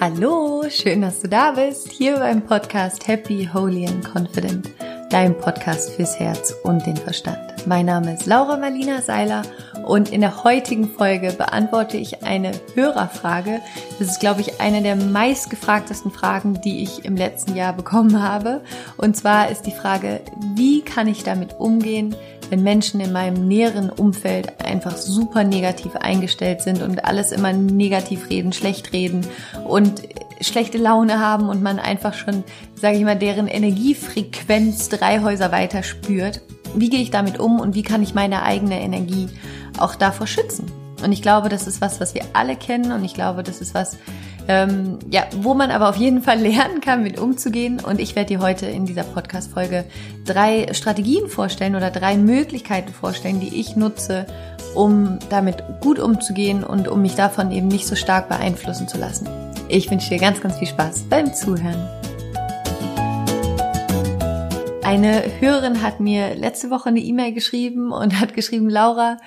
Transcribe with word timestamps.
Hallo, 0.00 0.62
schön, 0.70 1.02
dass 1.02 1.22
du 1.22 1.28
da 1.28 1.50
bist, 1.50 1.90
hier 1.90 2.18
beim 2.18 2.40
Podcast 2.40 3.08
Happy, 3.08 3.48
Holy 3.52 3.84
and 3.84 4.04
Confident, 4.04 4.70
dein 5.10 5.36
Podcast 5.36 5.90
fürs 5.90 6.20
Herz 6.20 6.54
und 6.62 6.86
den 6.86 6.96
Verstand. 6.96 7.66
Mein 7.66 7.86
Name 7.86 8.14
ist 8.14 8.24
Laura 8.26 8.56
Marlina 8.56 9.02
Seiler 9.02 9.42
und 9.88 10.10
in 10.12 10.20
der 10.20 10.44
heutigen 10.44 10.86
Folge 10.86 11.32
beantworte 11.32 11.96
ich 11.96 12.22
eine 12.22 12.52
Hörerfrage. 12.74 13.62
Das 13.98 14.08
ist, 14.08 14.20
glaube 14.20 14.42
ich, 14.42 14.60
eine 14.60 14.82
der 14.82 14.96
meistgefragtesten 14.96 16.10
Fragen, 16.10 16.60
die 16.60 16.82
ich 16.82 17.06
im 17.06 17.16
letzten 17.16 17.56
Jahr 17.56 17.72
bekommen 17.72 18.22
habe. 18.22 18.60
Und 18.98 19.16
zwar 19.16 19.50
ist 19.50 19.62
die 19.62 19.72
Frage, 19.72 20.20
wie 20.54 20.82
kann 20.82 21.08
ich 21.08 21.24
damit 21.24 21.58
umgehen, 21.58 22.14
wenn 22.50 22.62
Menschen 22.62 23.00
in 23.00 23.12
meinem 23.12 23.48
näheren 23.48 23.88
Umfeld 23.88 24.62
einfach 24.62 24.94
super 24.94 25.42
negativ 25.42 25.96
eingestellt 25.96 26.60
sind 26.60 26.82
und 26.82 27.06
alles 27.06 27.32
immer 27.32 27.54
negativ 27.54 28.28
reden, 28.28 28.52
schlecht 28.52 28.92
reden 28.92 29.26
und 29.66 30.02
schlechte 30.42 30.76
Laune 30.76 31.18
haben 31.18 31.48
und 31.48 31.62
man 31.62 31.78
einfach 31.78 32.12
schon, 32.12 32.44
sage 32.74 32.98
ich 32.98 33.04
mal, 33.04 33.18
deren 33.18 33.48
Energiefrequenz 33.48 34.90
drei 34.90 35.22
Häuser 35.22 35.50
weiter 35.50 35.82
spürt. 35.82 36.42
Wie 36.74 36.90
gehe 36.90 37.00
ich 37.00 37.10
damit 37.10 37.40
um 37.40 37.58
und 37.58 37.74
wie 37.74 37.82
kann 37.82 38.02
ich 38.02 38.14
meine 38.14 38.42
eigene 38.42 38.82
Energie 38.82 39.28
auch 39.78 39.94
davor 39.94 40.26
schützen? 40.26 40.70
Und 41.02 41.12
ich 41.12 41.22
glaube, 41.22 41.48
das 41.48 41.66
ist 41.66 41.80
was, 41.80 42.00
was 42.00 42.14
wir 42.14 42.22
alle 42.32 42.56
kennen 42.56 42.92
und 42.92 43.04
ich 43.04 43.14
glaube, 43.14 43.42
das 43.42 43.60
ist 43.60 43.72
was, 43.74 43.96
ähm, 44.48 44.98
ja, 45.10 45.24
wo 45.36 45.54
man 45.54 45.70
aber 45.70 45.88
auf 45.88 45.96
jeden 45.96 46.22
Fall 46.22 46.38
lernen 46.40 46.80
kann, 46.80 47.02
mit 47.02 47.18
umzugehen. 47.20 47.80
Und 47.80 48.00
ich 48.00 48.16
werde 48.16 48.28
dir 48.28 48.40
heute 48.40 48.66
in 48.66 48.86
dieser 48.86 49.04
Podcast-Folge 49.04 49.84
drei 50.24 50.72
Strategien 50.72 51.28
vorstellen 51.28 51.76
oder 51.76 51.90
drei 51.90 52.16
Möglichkeiten 52.16 52.92
vorstellen, 52.92 53.40
die 53.40 53.60
ich 53.60 53.76
nutze, 53.76 54.26
um 54.74 55.18
damit 55.30 55.62
gut 55.80 55.98
umzugehen 55.98 56.64
und 56.64 56.88
um 56.88 57.02
mich 57.02 57.14
davon 57.14 57.52
eben 57.52 57.68
nicht 57.68 57.86
so 57.86 57.94
stark 57.94 58.28
beeinflussen 58.28 58.88
zu 58.88 58.98
lassen. 58.98 59.28
Ich 59.68 59.90
wünsche 59.90 60.08
dir 60.08 60.18
ganz, 60.18 60.40
ganz 60.40 60.56
viel 60.58 60.68
Spaß 60.68 61.04
beim 61.10 61.32
Zuhören. 61.34 61.88
Eine 64.82 65.22
Hörerin 65.40 65.82
hat 65.82 66.00
mir 66.00 66.34
letzte 66.34 66.70
Woche 66.70 66.88
eine 66.88 67.00
E-Mail 67.00 67.34
geschrieben 67.34 67.92
und 67.92 68.18
hat 68.18 68.32
geschrieben, 68.32 68.70
Laura, 68.70 69.18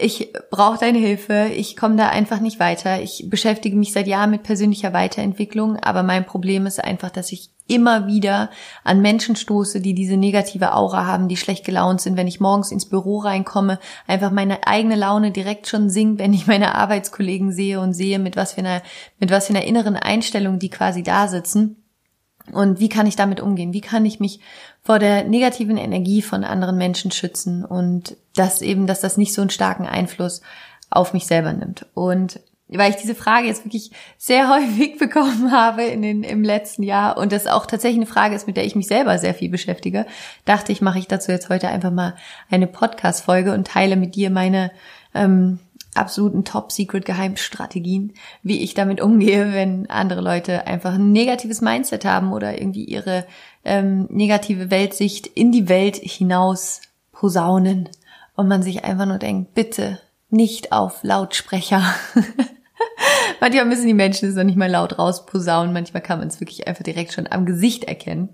ich 0.00 0.32
brauche 0.50 0.78
deine 0.78 0.98
Hilfe, 0.98 1.50
ich 1.54 1.76
komme 1.76 1.96
da 1.96 2.08
einfach 2.08 2.38
nicht 2.38 2.60
weiter. 2.60 3.02
Ich 3.02 3.26
beschäftige 3.28 3.76
mich 3.76 3.92
seit 3.92 4.06
Jahren 4.06 4.30
mit 4.30 4.44
persönlicher 4.44 4.92
Weiterentwicklung, 4.92 5.76
aber 5.76 6.04
mein 6.04 6.24
Problem 6.24 6.66
ist 6.66 6.82
einfach, 6.82 7.10
dass 7.10 7.32
ich 7.32 7.50
immer 7.66 8.06
wieder 8.06 8.48
an 8.84 9.02
Menschen 9.02 9.34
stoße, 9.34 9.80
die 9.80 9.94
diese 9.94 10.16
negative 10.16 10.74
Aura 10.74 11.04
haben, 11.04 11.28
die 11.28 11.36
schlecht 11.36 11.64
gelaunt 11.64 12.00
sind, 12.00 12.16
wenn 12.16 12.28
ich 12.28 12.40
morgens 12.40 12.70
ins 12.70 12.88
Büro 12.88 13.18
reinkomme, 13.18 13.80
einfach 14.06 14.30
meine 14.30 14.66
eigene 14.66 14.94
Laune 14.94 15.32
direkt 15.32 15.66
schon 15.66 15.90
sinkt, 15.90 16.20
wenn 16.20 16.32
ich 16.32 16.46
meine 16.46 16.76
Arbeitskollegen 16.76 17.52
sehe 17.52 17.80
und 17.80 17.92
sehe, 17.92 18.20
mit 18.20 18.36
was 18.36 18.52
für 18.52 18.60
einer, 18.60 18.82
mit 19.18 19.30
was 19.32 19.48
für 19.48 19.54
einer 19.54 19.64
inneren 19.64 19.96
Einstellung 19.96 20.60
die 20.60 20.70
quasi 20.70 21.02
da 21.02 21.26
sitzen. 21.26 21.76
Und 22.52 22.80
wie 22.80 22.88
kann 22.88 23.06
ich 23.06 23.16
damit 23.16 23.40
umgehen? 23.40 23.72
Wie 23.72 23.80
kann 23.80 24.04
ich 24.04 24.20
mich 24.20 24.40
vor 24.82 24.98
der 24.98 25.24
negativen 25.24 25.76
Energie 25.76 26.22
von 26.22 26.44
anderen 26.44 26.78
Menschen 26.78 27.10
schützen 27.10 27.64
und 27.64 28.16
das 28.34 28.62
eben, 28.62 28.86
dass 28.86 29.00
das 29.00 29.16
nicht 29.16 29.34
so 29.34 29.40
einen 29.40 29.50
starken 29.50 29.86
Einfluss 29.86 30.42
auf 30.90 31.12
mich 31.12 31.26
selber 31.26 31.52
nimmt? 31.52 31.86
Und 31.94 32.40
weil 32.68 32.90
ich 32.90 32.96
diese 32.96 33.14
Frage 33.14 33.46
jetzt 33.46 33.64
wirklich 33.64 33.90
sehr 34.18 34.48
häufig 34.54 34.98
bekommen 34.98 35.52
habe 35.52 35.84
in 35.84 36.02
den, 36.02 36.22
im 36.22 36.44
letzten 36.44 36.82
Jahr 36.82 37.16
und 37.16 37.32
das 37.32 37.46
auch 37.46 37.66
tatsächlich 37.66 37.98
eine 37.98 38.06
Frage 38.06 38.34
ist, 38.34 38.46
mit 38.46 38.56
der 38.56 38.64
ich 38.64 38.76
mich 38.76 38.86
selber 38.86 39.18
sehr 39.18 39.34
viel 39.34 39.48
beschäftige, 39.48 40.06
dachte 40.44 40.72
ich, 40.72 40.80
mache 40.80 40.98
ich 40.98 41.08
dazu 41.08 41.32
jetzt 41.32 41.48
heute 41.48 41.68
einfach 41.68 41.90
mal 41.90 42.14
eine 42.50 42.66
Podcast-Folge 42.66 43.52
und 43.52 43.66
teile 43.66 43.96
mit 43.96 44.14
dir 44.14 44.30
meine 44.30 44.70
ähm, 45.14 45.58
absoluten 45.94 46.44
Top-Secret-Geheimstrategien, 46.44 48.12
wie 48.42 48.62
ich 48.62 48.74
damit 48.74 49.00
umgehe, 49.00 49.52
wenn 49.52 49.88
andere 49.90 50.20
Leute 50.20 50.66
einfach 50.66 50.94
ein 50.94 51.12
negatives 51.12 51.60
Mindset 51.60 52.04
haben 52.04 52.32
oder 52.32 52.60
irgendwie 52.60 52.84
ihre 52.84 53.26
ähm, 53.64 54.06
negative 54.10 54.70
Weltsicht 54.70 55.26
in 55.26 55.52
die 55.52 55.68
Welt 55.68 55.96
hinaus 55.96 56.82
posaunen 57.12 57.88
und 58.36 58.48
man 58.48 58.62
sich 58.62 58.84
einfach 58.84 59.06
nur 59.06 59.18
denkt, 59.18 59.54
bitte 59.54 60.00
nicht 60.30 60.72
auf 60.72 61.02
Lautsprecher. 61.02 61.82
manchmal 63.40 63.64
müssen 63.64 63.86
die 63.86 63.94
Menschen 63.94 64.28
es 64.28 64.34
noch 64.34 64.44
nicht 64.44 64.58
mal 64.58 64.70
laut 64.70 64.98
rausposaunen, 64.98 65.72
manchmal 65.72 66.02
kann 66.02 66.18
man 66.18 66.28
es 66.28 66.40
wirklich 66.40 66.66
einfach 66.68 66.84
direkt 66.84 67.12
schon 67.12 67.26
am 67.30 67.46
Gesicht 67.46 67.84
erkennen. 67.84 68.30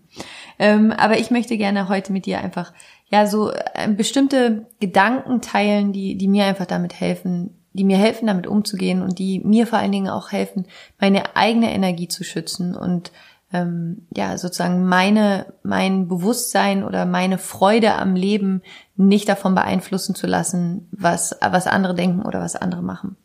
Ähm, 0.59 0.93
aber 0.93 1.19
ich 1.19 1.31
möchte 1.31 1.57
gerne 1.57 1.89
heute 1.89 2.13
mit 2.13 2.27
dir 2.27 2.39
einfach 2.39 2.73
ja 3.15 3.27
so 3.27 3.53
äh, 3.53 3.89
bestimmte 3.89 4.67
Gedanken 4.81 5.41
teilen, 5.41 5.93
die, 5.93 6.17
die 6.17 6.27
mir 6.27 6.47
einfach 6.47 6.67
damit 6.67 6.99
helfen, 6.99 7.51
die 7.73 7.85
mir 7.85 7.97
helfen, 7.97 8.27
damit 8.27 8.47
umzugehen 8.49 9.03
und 9.03 9.19
die 9.19 9.41
mir 9.41 9.67
vor 9.67 9.79
allen 9.79 9.93
Dingen 9.93 10.09
auch 10.09 10.33
helfen, 10.33 10.67
meine 10.99 11.37
eigene 11.37 11.73
Energie 11.73 12.09
zu 12.09 12.25
schützen 12.25 12.75
und 12.75 13.13
ähm, 13.53 14.07
ja 14.17 14.37
sozusagen 14.37 14.87
meine 14.87 15.55
mein 15.63 16.09
Bewusstsein 16.09 16.83
oder 16.83 17.07
meine 17.07 17.39
Freude 17.39 17.95
am 17.95 18.17
Leben 18.17 18.63
nicht 18.97 19.29
davon 19.29 19.55
beeinflussen 19.55 20.17
zu 20.17 20.27
lassen, 20.27 20.89
was 20.91 21.37
was 21.41 21.69
andere 21.69 21.95
denken 21.95 22.23
oder 22.23 22.41
was 22.41 22.57
andere 22.57 22.83
machen. 22.83 23.17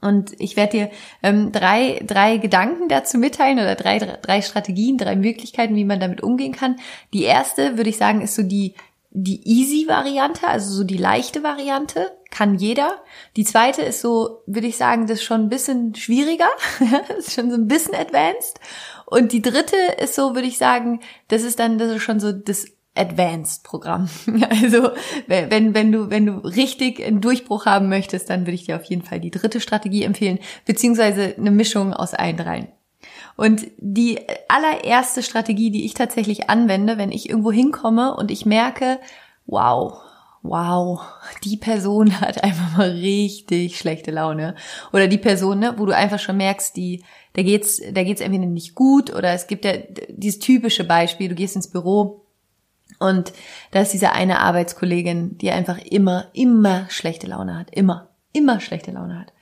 Und 0.00 0.32
ich 0.40 0.56
werde 0.56 0.76
dir 0.76 0.90
ähm, 1.24 1.50
drei, 1.50 2.00
drei 2.06 2.36
Gedanken 2.36 2.88
dazu 2.88 3.18
mitteilen 3.18 3.58
oder 3.58 3.74
drei, 3.74 3.98
drei 3.98 4.42
Strategien, 4.42 4.96
drei 4.96 5.16
Möglichkeiten, 5.16 5.74
wie 5.74 5.84
man 5.84 5.98
damit 5.98 6.22
umgehen 6.22 6.52
kann. 6.52 6.76
Die 7.12 7.24
erste, 7.24 7.76
würde 7.76 7.90
ich 7.90 7.96
sagen, 7.96 8.20
ist 8.20 8.36
so 8.36 8.44
die, 8.44 8.74
die 9.10 9.40
easy 9.44 9.88
Variante, 9.88 10.46
also 10.46 10.70
so 10.70 10.84
die 10.84 10.96
leichte 10.96 11.42
Variante, 11.42 12.12
kann 12.30 12.56
jeder. 12.56 13.02
Die 13.36 13.44
zweite 13.44 13.82
ist 13.82 14.00
so, 14.00 14.42
würde 14.46 14.66
ich 14.66 14.76
sagen, 14.76 15.06
das 15.06 15.18
ist 15.18 15.24
schon 15.24 15.42
ein 15.42 15.48
bisschen 15.48 15.94
schwieriger, 15.94 16.48
ist 17.18 17.32
schon 17.32 17.50
so 17.50 17.56
ein 17.56 17.68
bisschen 17.68 17.94
advanced. 17.94 18.60
Und 19.06 19.32
die 19.32 19.42
dritte 19.42 19.76
ist 20.02 20.14
so, 20.14 20.34
würde 20.34 20.48
ich 20.48 20.58
sagen, 20.58 21.00
das 21.28 21.42
ist 21.42 21.58
dann, 21.58 21.78
das 21.78 21.92
ist 21.92 22.02
schon 22.02 22.20
so 22.20 22.32
das 22.32 22.66
Advanced 22.94 23.62
Programm. 23.64 24.08
Also 24.50 24.90
wenn, 25.26 25.74
wenn 25.74 25.92
du, 25.92 26.10
wenn 26.10 26.26
du 26.26 26.38
richtig 26.38 27.02
einen 27.04 27.20
Durchbruch 27.20 27.64
haben 27.64 27.88
möchtest, 27.88 28.28
dann 28.28 28.40
würde 28.40 28.54
ich 28.54 28.64
dir 28.64 28.76
auf 28.76 28.84
jeden 28.84 29.02
Fall 29.02 29.20
die 29.20 29.30
dritte 29.30 29.60
Strategie 29.60 30.02
empfehlen, 30.02 30.38
beziehungsweise 30.66 31.34
eine 31.36 31.50
Mischung 31.50 31.94
aus 31.94 32.12
allen 32.12 32.36
dreien. 32.36 32.68
Und 33.38 33.68
die 33.76 34.18
allererste 34.48 35.22
Strategie, 35.22 35.70
die 35.70 35.84
ich 35.84 35.94
tatsächlich 35.94 36.50
anwende, 36.50 36.98
wenn 36.98 37.12
ich 37.12 37.28
irgendwo 37.28 37.52
hinkomme 37.52 38.16
und 38.16 38.32
ich 38.32 38.46
merke, 38.46 38.98
wow, 39.46 40.00
wow, 40.42 41.00
die 41.44 41.56
Person 41.56 42.20
hat 42.20 42.42
einfach 42.42 42.76
mal 42.76 42.90
richtig 42.90 43.78
schlechte 43.78 44.10
Laune. 44.10 44.56
Oder 44.92 45.06
die 45.06 45.18
Person, 45.18 45.60
ne, 45.60 45.74
wo 45.76 45.86
du 45.86 45.94
einfach 45.94 46.18
schon 46.18 46.36
merkst, 46.36 46.76
die, 46.76 47.04
da 47.34 47.44
geht's, 47.44 47.80
da 47.92 48.02
geht's 48.02 48.20
entweder 48.20 48.46
nicht 48.46 48.74
gut 48.74 49.14
oder 49.14 49.32
es 49.34 49.46
gibt 49.46 49.64
ja 49.64 49.74
dieses 50.08 50.40
typische 50.40 50.82
Beispiel, 50.82 51.28
du 51.28 51.36
gehst 51.36 51.54
ins 51.54 51.70
Büro 51.70 52.24
und 52.98 53.32
da 53.70 53.82
ist 53.82 53.92
diese 53.92 54.10
eine 54.10 54.40
Arbeitskollegin, 54.40 55.38
die 55.38 55.52
einfach 55.52 55.78
immer, 55.78 56.26
immer 56.32 56.90
schlechte 56.90 57.28
Laune 57.28 57.56
hat. 57.56 57.70
Immer, 57.70 58.08
immer 58.32 58.58
schlechte 58.58 58.90
Laune 58.90 59.20
hat. 59.20 59.32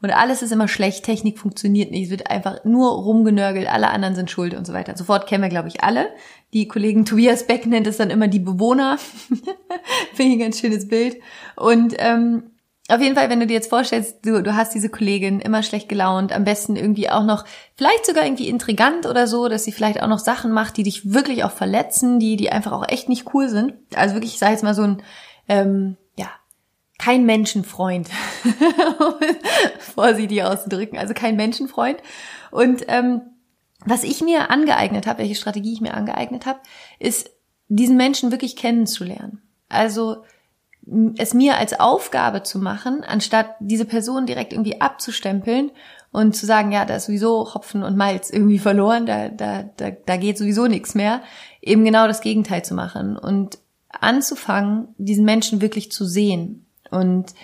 Und 0.00 0.10
alles 0.10 0.42
ist 0.42 0.52
immer 0.52 0.68
schlecht, 0.68 1.04
Technik 1.04 1.38
funktioniert 1.38 1.90
nicht, 1.90 2.04
es 2.04 2.10
wird 2.10 2.30
einfach 2.30 2.64
nur 2.64 2.90
rumgenörgelt, 2.90 3.68
alle 3.68 3.88
anderen 3.88 4.14
sind 4.14 4.30
schuld 4.30 4.54
und 4.54 4.66
so 4.66 4.72
weiter. 4.72 4.96
Sofort 4.96 5.26
kennen 5.26 5.42
wir, 5.42 5.50
glaube 5.50 5.68
ich, 5.68 5.82
alle. 5.82 6.08
Die 6.52 6.68
Kollegen 6.68 7.04
Tobias 7.04 7.46
Beck 7.46 7.66
nennt 7.66 7.86
es 7.86 7.96
dann 7.96 8.10
immer 8.10 8.28
die 8.28 8.38
Bewohner. 8.38 8.98
Finde 10.14 10.32
ich 10.32 10.38
ein 10.38 10.38
ganz 10.38 10.60
schönes 10.60 10.86
Bild. 10.86 11.16
Und 11.56 11.94
ähm, 11.98 12.50
auf 12.90 13.02
jeden 13.02 13.16
Fall, 13.16 13.28
wenn 13.28 13.40
du 13.40 13.46
dir 13.46 13.54
jetzt 13.54 13.68
vorstellst, 13.68 14.24
du, 14.24 14.42
du 14.42 14.54
hast 14.54 14.74
diese 14.74 14.88
Kollegin 14.88 15.40
immer 15.40 15.62
schlecht 15.62 15.90
gelaunt, 15.90 16.32
am 16.32 16.44
besten 16.44 16.74
irgendwie 16.74 17.10
auch 17.10 17.24
noch, 17.24 17.44
vielleicht 17.76 18.06
sogar 18.06 18.24
irgendwie 18.24 18.48
intrigant 18.48 19.04
oder 19.04 19.26
so, 19.26 19.48
dass 19.48 19.64
sie 19.64 19.72
vielleicht 19.72 20.02
auch 20.02 20.08
noch 20.08 20.18
Sachen 20.20 20.52
macht, 20.52 20.78
die 20.78 20.84
dich 20.84 21.12
wirklich 21.12 21.44
auch 21.44 21.50
verletzen, 21.50 22.18
die, 22.18 22.36
die 22.36 22.50
einfach 22.50 22.72
auch 22.72 22.88
echt 22.88 23.10
nicht 23.10 23.34
cool 23.34 23.50
sind. 23.50 23.74
Also 23.94 24.14
wirklich, 24.14 24.32
ich 24.32 24.38
sage 24.38 24.52
jetzt 24.52 24.64
mal 24.64 24.74
so 24.74 24.82
ein, 24.82 25.02
ähm, 25.48 25.96
kein 26.98 27.24
Menschenfreund, 27.24 28.08
vorsichtig 29.78 30.42
auszudrücken, 30.42 30.98
also 30.98 31.14
kein 31.14 31.36
Menschenfreund. 31.36 31.98
Und 32.50 32.84
ähm, 32.88 33.22
was 33.84 34.02
ich 34.02 34.20
mir 34.20 34.50
angeeignet 34.50 35.06
habe, 35.06 35.20
welche 35.20 35.36
Strategie 35.36 35.72
ich 35.72 35.80
mir 35.80 35.94
angeeignet 35.94 36.44
habe, 36.44 36.58
ist, 36.98 37.30
diesen 37.68 37.96
Menschen 37.96 38.32
wirklich 38.32 38.56
kennenzulernen. 38.56 39.42
Also 39.68 40.24
es 41.18 41.34
mir 41.34 41.58
als 41.58 41.78
Aufgabe 41.78 42.42
zu 42.42 42.58
machen, 42.58 43.04
anstatt 43.04 43.54
diese 43.60 43.84
Person 43.84 44.26
direkt 44.26 44.52
irgendwie 44.52 44.80
abzustempeln 44.80 45.70
und 46.12 46.34
zu 46.34 46.46
sagen, 46.46 46.72
ja, 46.72 46.86
da 46.86 46.96
ist 46.96 47.06
sowieso 47.06 47.52
Hopfen 47.54 47.82
und 47.82 47.96
Malz 47.96 48.30
irgendwie 48.30 48.58
verloren, 48.58 49.04
da, 49.04 49.28
da, 49.28 49.64
da, 49.76 49.90
da 49.90 50.16
geht 50.16 50.38
sowieso 50.38 50.66
nichts 50.66 50.94
mehr, 50.94 51.20
eben 51.60 51.84
genau 51.84 52.06
das 52.06 52.22
Gegenteil 52.22 52.64
zu 52.64 52.74
machen 52.74 53.18
und 53.18 53.58
anzufangen, 53.90 54.88
diesen 54.96 55.26
Menschen 55.26 55.60
wirklich 55.60 55.92
zu 55.92 56.06
sehen 56.06 56.64
und 56.90 57.34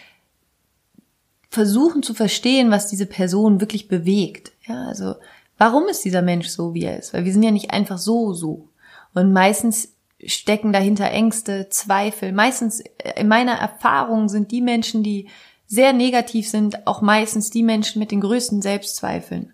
versuchen 1.50 2.02
zu 2.02 2.14
verstehen, 2.14 2.70
was 2.70 2.88
diese 2.88 3.06
Person 3.06 3.60
wirklich 3.60 3.88
bewegt. 3.88 4.52
Ja, 4.66 4.86
also 4.86 5.14
warum 5.56 5.88
ist 5.88 6.04
dieser 6.04 6.22
Mensch 6.22 6.48
so, 6.48 6.74
wie 6.74 6.84
er 6.84 6.98
ist? 6.98 7.14
Weil 7.14 7.24
wir 7.24 7.32
sind 7.32 7.42
ja 7.42 7.50
nicht 7.50 7.70
einfach 7.70 7.98
so, 7.98 8.32
so. 8.32 8.68
Und 9.14 9.32
meistens 9.32 9.94
stecken 10.26 10.72
dahinter 10.72 11.10
Ängste, 11.10 11.68
Zweifel. 11.68 12.32
Meistens, 12.32 12.80
äh, 12.80 13.20
in 13.20 13.28
meiner 13.28 13.52
Erfahrung, 13.54 14.28
sind 14.28 14.50
die 14.50 14.62
Menschen, 14.62 15.02
die 15.02 15.28
sehr 15.66 15.92
negativ 15.92 16.48
sind, 16.48 16.86
auch 16.86 17.00
meistens 17.00 17.50
die 17.50 17.62
Menschen 17.62 17.98
mit 17.98 18.10
den 18.10 18.20
größten 18.20 18.60
Selbstzweifeln. 18.62 19.52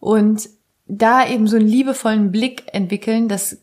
Und 0.00 0.48
da 0.86 1.26
eben 1.26 1.46
so 1.46 1.56
einen 1.56 1.68
liebevollen 1.68 2.32
Blick 2.32 2.64
entwickeln, 2.72 3.28
das 3.28 3.58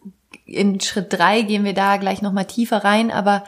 in 0.46 0.80
Schritt 0.80 1.14
drei 1.14 1.42
gehen 1.42 1.64
wir 1.64 1.74
da 1.74 1.98
gleich 1.98 2.22
nochmal 2.22 2.46
tiefer 2.46 2.84
rein, 2.84 3.12
aber 3.12 3.44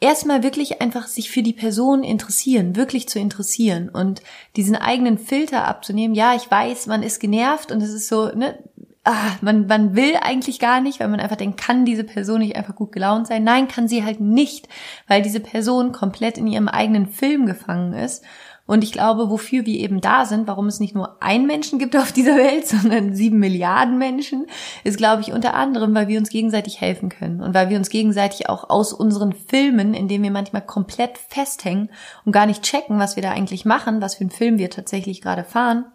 erstmal 0.00 0.42
wirklich 0.42 0.80
einfach 0.80 1.06
sich 1.06 1.30
für 1.30 1.42
die 1.42 1.52
Person 1.52 2.02
interessieren, 2.02 2.74
wirklich 2.74 3.08
zu 3.08 3.18
interessieren 3.18 3.88
und 3.90 4.22
diesen 4.56 4.76
eigenen 4.76 5.18
Filter 5.18 5.66
abzunehmen. 5.66 6.14
Ja, 6.14 6.34
ich 6.34 6.50
weiß, 6.50 6.86
man 6.86 7.02
ist 7.02 7.20
genervt 7.20 7.70
und 7.70 7.82
es 7.82 7.92
ist 7.92 8.08
so, 8.08 8.26
ne, 8.34 8.58
ah, 9.04 9.32
man, 9.42 9.66
man 9.66 9.94
will 9.94 10.14
eigentlich 10.20 10.58
gar 10.58 10.80
nicht, 10.80 11.00
weil 11.00 11.08
man 11.08 11.20
einfach 11.20 11.36
denkt, 11.36 11.60
kann 11.60 11.84
diese 11.84 12.04
Person 12.04 12.40
nicht 12.40 12.56
einfach 12.56 12.74
gut 12.74 12.92
gelaunt 12.92 13.26
sein? 13.26 13.44
Nein, 13.44 13.68
kann 13.68 13.88
sie 13.88 14.04
halt 14.04 14.20
nicht, 14.20 14.68
weil 15.06 15.22
diese 15.22 15.40
Person 15.40 15.92
komplett 15.92 16.38
in 16.38 16.46
ihrem 16.46 16.68
eigenen 16.68 17.06
Film 17.06 17.46
gefangen 17.46 17.92
ist 17.92 18.24
und 18.70 18.84
ich 18.84 18.92
glaube, 18.92 19.30
wofür 19.30 19.66
wir 19.66 19.80
eben 19.80 20.00
da 20.00 20.24
sind, 20.24 20.46
warum 20.46 20.68
es 20.68 20.78
nicht 20.78 20.94
nur 20.94 21.20
einen 21.20 21.48
Menschen 21.48 21.80
gibt 21.80 21.96
auf 21.96 22.12
dieser 22.12 22.36
Welt, 22.36 22.66
sondern 22.68 23.16
sieben 23.16 23.40
Milliarden 23.40 23.98
Menschen, 23.98 24.46
ist, 24.84 24.96
glaube 24.96 25.22
ich, 25.22 25.32
unter 25.32 25.54
anderem, 25.54 25.92
weil 25.92 26.06
wir 26.06 26.20
uns 26.20 26.30
gegenseitig 26.30 26.80
helfen 26.80 27.08
können 27.08 27.40
und 27.40 27.52
weil 27.52 27.68
wir 27.68 27.78
uns 27.78 27.90
gegenseitig 27.90 28.48
auch 28.48 28.70
aus 28.70 28.92
unseren 28.92 29.32
Filmen, 29.32 29.92
in 29.92 30.06
denen 30.06 30.22
wir 30.22 30.30
manchmal 30.30 30.64
komplett 30.64 31.18
festhängen 31.18 31.90
und 32.24 32.30
gar 32.30 32.46
nicht 32.46 32.62
checken, 32.62 33.00
was 33.00 33.16
wir 33.16 33.24
da 33.24 33.32
eigentlich 33.32 33.64
machen, 33.64 34.00
was 34.00 34.14
für 34.14 34.20
einen 34.20 34.30
Film 34.30 34.58
wir 34.58 34.70
tatsächlich 34.70 35.20
gerade 35.20 35.42
fahren, 35.42 35.86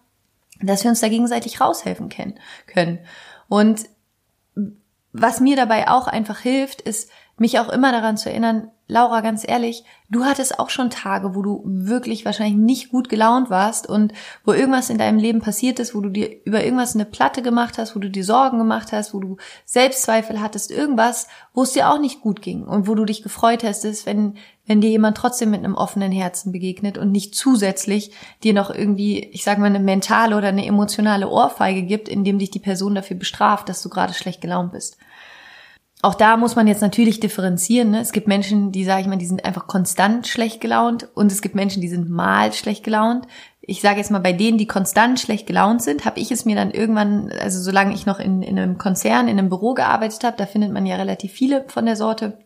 dass 0.62 0.84
wir 0.84 0.90
uns 0.90 1.00
da 1.00 1.08
gegenseitig 1.08 1.62
raushelfen 1.62 2.10
können. 2.10 3.00
Und 3.48 3.86
was 5.14 5.40
mir 5.40 5.56
dabei 5.56 5.88
auch 5.88 6.08
einfach 6.08 6.40
hilft, 6.40 6.82
ist, 6.82 7.10
mich 7.38 7.60
auch 7.60 7.70
immer 7.70 7.92
daran 7.92 8.18
zu 8.18 8.30
erinnern, 8.30 8.72
Laura, 8.88 9.22
ganz 9.22 9.44
ehrlich, 9.48 9.84
du 10.10 10.26
hattest 10.26 10.60
auch 10.60 10.70
schon 10.70 10.92
Tage, 10.92 11.34
wo 11.34 11.42
du 11.42 11.64
wirklich 11.66 12.24
wahrscheinlich 12.24 12.56
nicht 12.56 12.92
gut 12.92 13.10
gelaunt 13.10 13.50
warst 13.50 13.90
und 13.90 14.14
wo 14.44 14.54
irgendwas 14.54 14.92
in 14.92 15.00
deinem 15.00 15.18
Leben 15.18 15.42
passiert 15.42 15.80
ist, 15.80 15.96
wo 15.96 16.02
du 16.02 16.10
dir 16.10 16.30
über 16.46 16.64
irgendwas 16.64 16.94
eine 16.94 17.06
Platte 17.06 17.42
gemacht 17.42 17.80
hast, 17.80 17.96
wo 17.96 18.00
du 18.00 18.12
dir 18.12 18.24
Sorgen 18.24 18.60
gemacht 18.60 18.92
hast, 18.92 19.16
wo 19.16 19.20
du 19.20 19.38
Selbstzweifel 19.66 20.40
hattest, 20.40 20.70
irgendwas, 20.70 21.28
wo 21.52 21.64
es 21.64 21.72
dir 21.72 21.90
auch 21.90 21.98
nicht 21.98 22.22
gut 22.22 22.44
ging 22.44 22.64
und 22.64 22.88
wo 22.88 22.94
du 22.94 23.06
dich 23.06 23.24
gefreut 23.24 23.64
hast, 23.64 24.06
wenn, 24.06 24.36
wenn 24.68 24.82
dir 24.82 24.92
jemand 24.92 25.18
trotzdem 25.18 25.50
mit 25.50 25.64
einem 25.64 25.76
offenen 25.76 26.12
Herzen 26.12 26.52
begegnet 26.52 27.00
und 27.00 27.12
nicht 27.12 27.34
zusätzlich 27.34 28.12
dir 28.44 28.54
noch 28.54 28.70
irgendwie, 28.70 29.20
ich 29.20 29.44
sage 29.44 29.62
mal, 29.62 29.68
eine 29.68 29.80
mentale 29.80 30.38
oder 30.38 30.50
eine 30.50 30.66
emotionale 30.66 31.28
Ohrfeige 31.28 31.82
gibt, 31.82 32.08
indem 32.08 32.38
dich 32.38 32.52
die 32.52 32.60
Person 32.60 32.94
dafür 32.94 33.18
bestraft, 33.18 33.68
dass 33.68 33.82
du 33.82 33.90
gerade 33.90 34.14
schlecht 34.14 34.42
gelaunt 34.42 34.74
bist. 34.74 34.98
Auch 36.06 36.14
da 36.14 36.38
muss 36.38 36.56
man 36.56 36.68
jetzt 36.68 36.84
natürlich 36.84 37.20
differenzieren. 37.20 37.90
Ne? 37.90 38.00
Es 38.00 38.12
gibt 38.12 38.28
Menschen, 38.28 38.72
die, 38.72 38.84
sage 38.84 39.02
ich 39.02 39.08
mal, 39.08 39.18
die 39.18 39.26
sind 39.26 39.44
einfach 39.44 39.66
konstant 39.66 40.28
schlecht 40.28 40.62
gelaunt 40.62 41.10
und 41.16 41.32
es 41.32 41.42
gibt 41.42 41.56
Menschen, 41.56 41.82
die 41.82 41.88
sind 41.88 42.12
mal 42.12 42.54
schlecht 42.54 42.84
gelaunt. 42.84 43.26
Ich 43.62 43.82
sage 43.82 43.98
jetzt 43.98 44.12
mal, 44.12 44.20
bei 44.20 44.32
denen, 44.32 44.60
die 44.60 44.68
konstant 44.68 45.20
schlecht 45.20 45.48
gelaunt 45.48 45.82
sind, 45.82 46.06
habe 46.06 46.20
ich 46.20 46.30
es 46.30 46.46
mir 46.46 46.56
dann 46.56 46.70
irgendwann, 46.70 47.32
also 47.42 47.60
solange 47.60 47.96
ich 47.96 48.06
noch 48.06 48.20
in, 48.20 48.44
in 48.44 48.60
einem 48.60 48.78
Konzern, 48.78 49.28
in 49.28 49.40
einem 49.40 49.50
Büro 49.50 49.74
gearbeitet 49.74 50.24
habe, 50.24 50.38
da 50.38 50.46
findet 50.46 50.72
man 50.72 50.86
ja 50.86 50.96
relativ 50.96 51.32
viele 51.32 51.66
von 51.70 51.88
der 51.88 51.96
Sorte, 51.96 52.38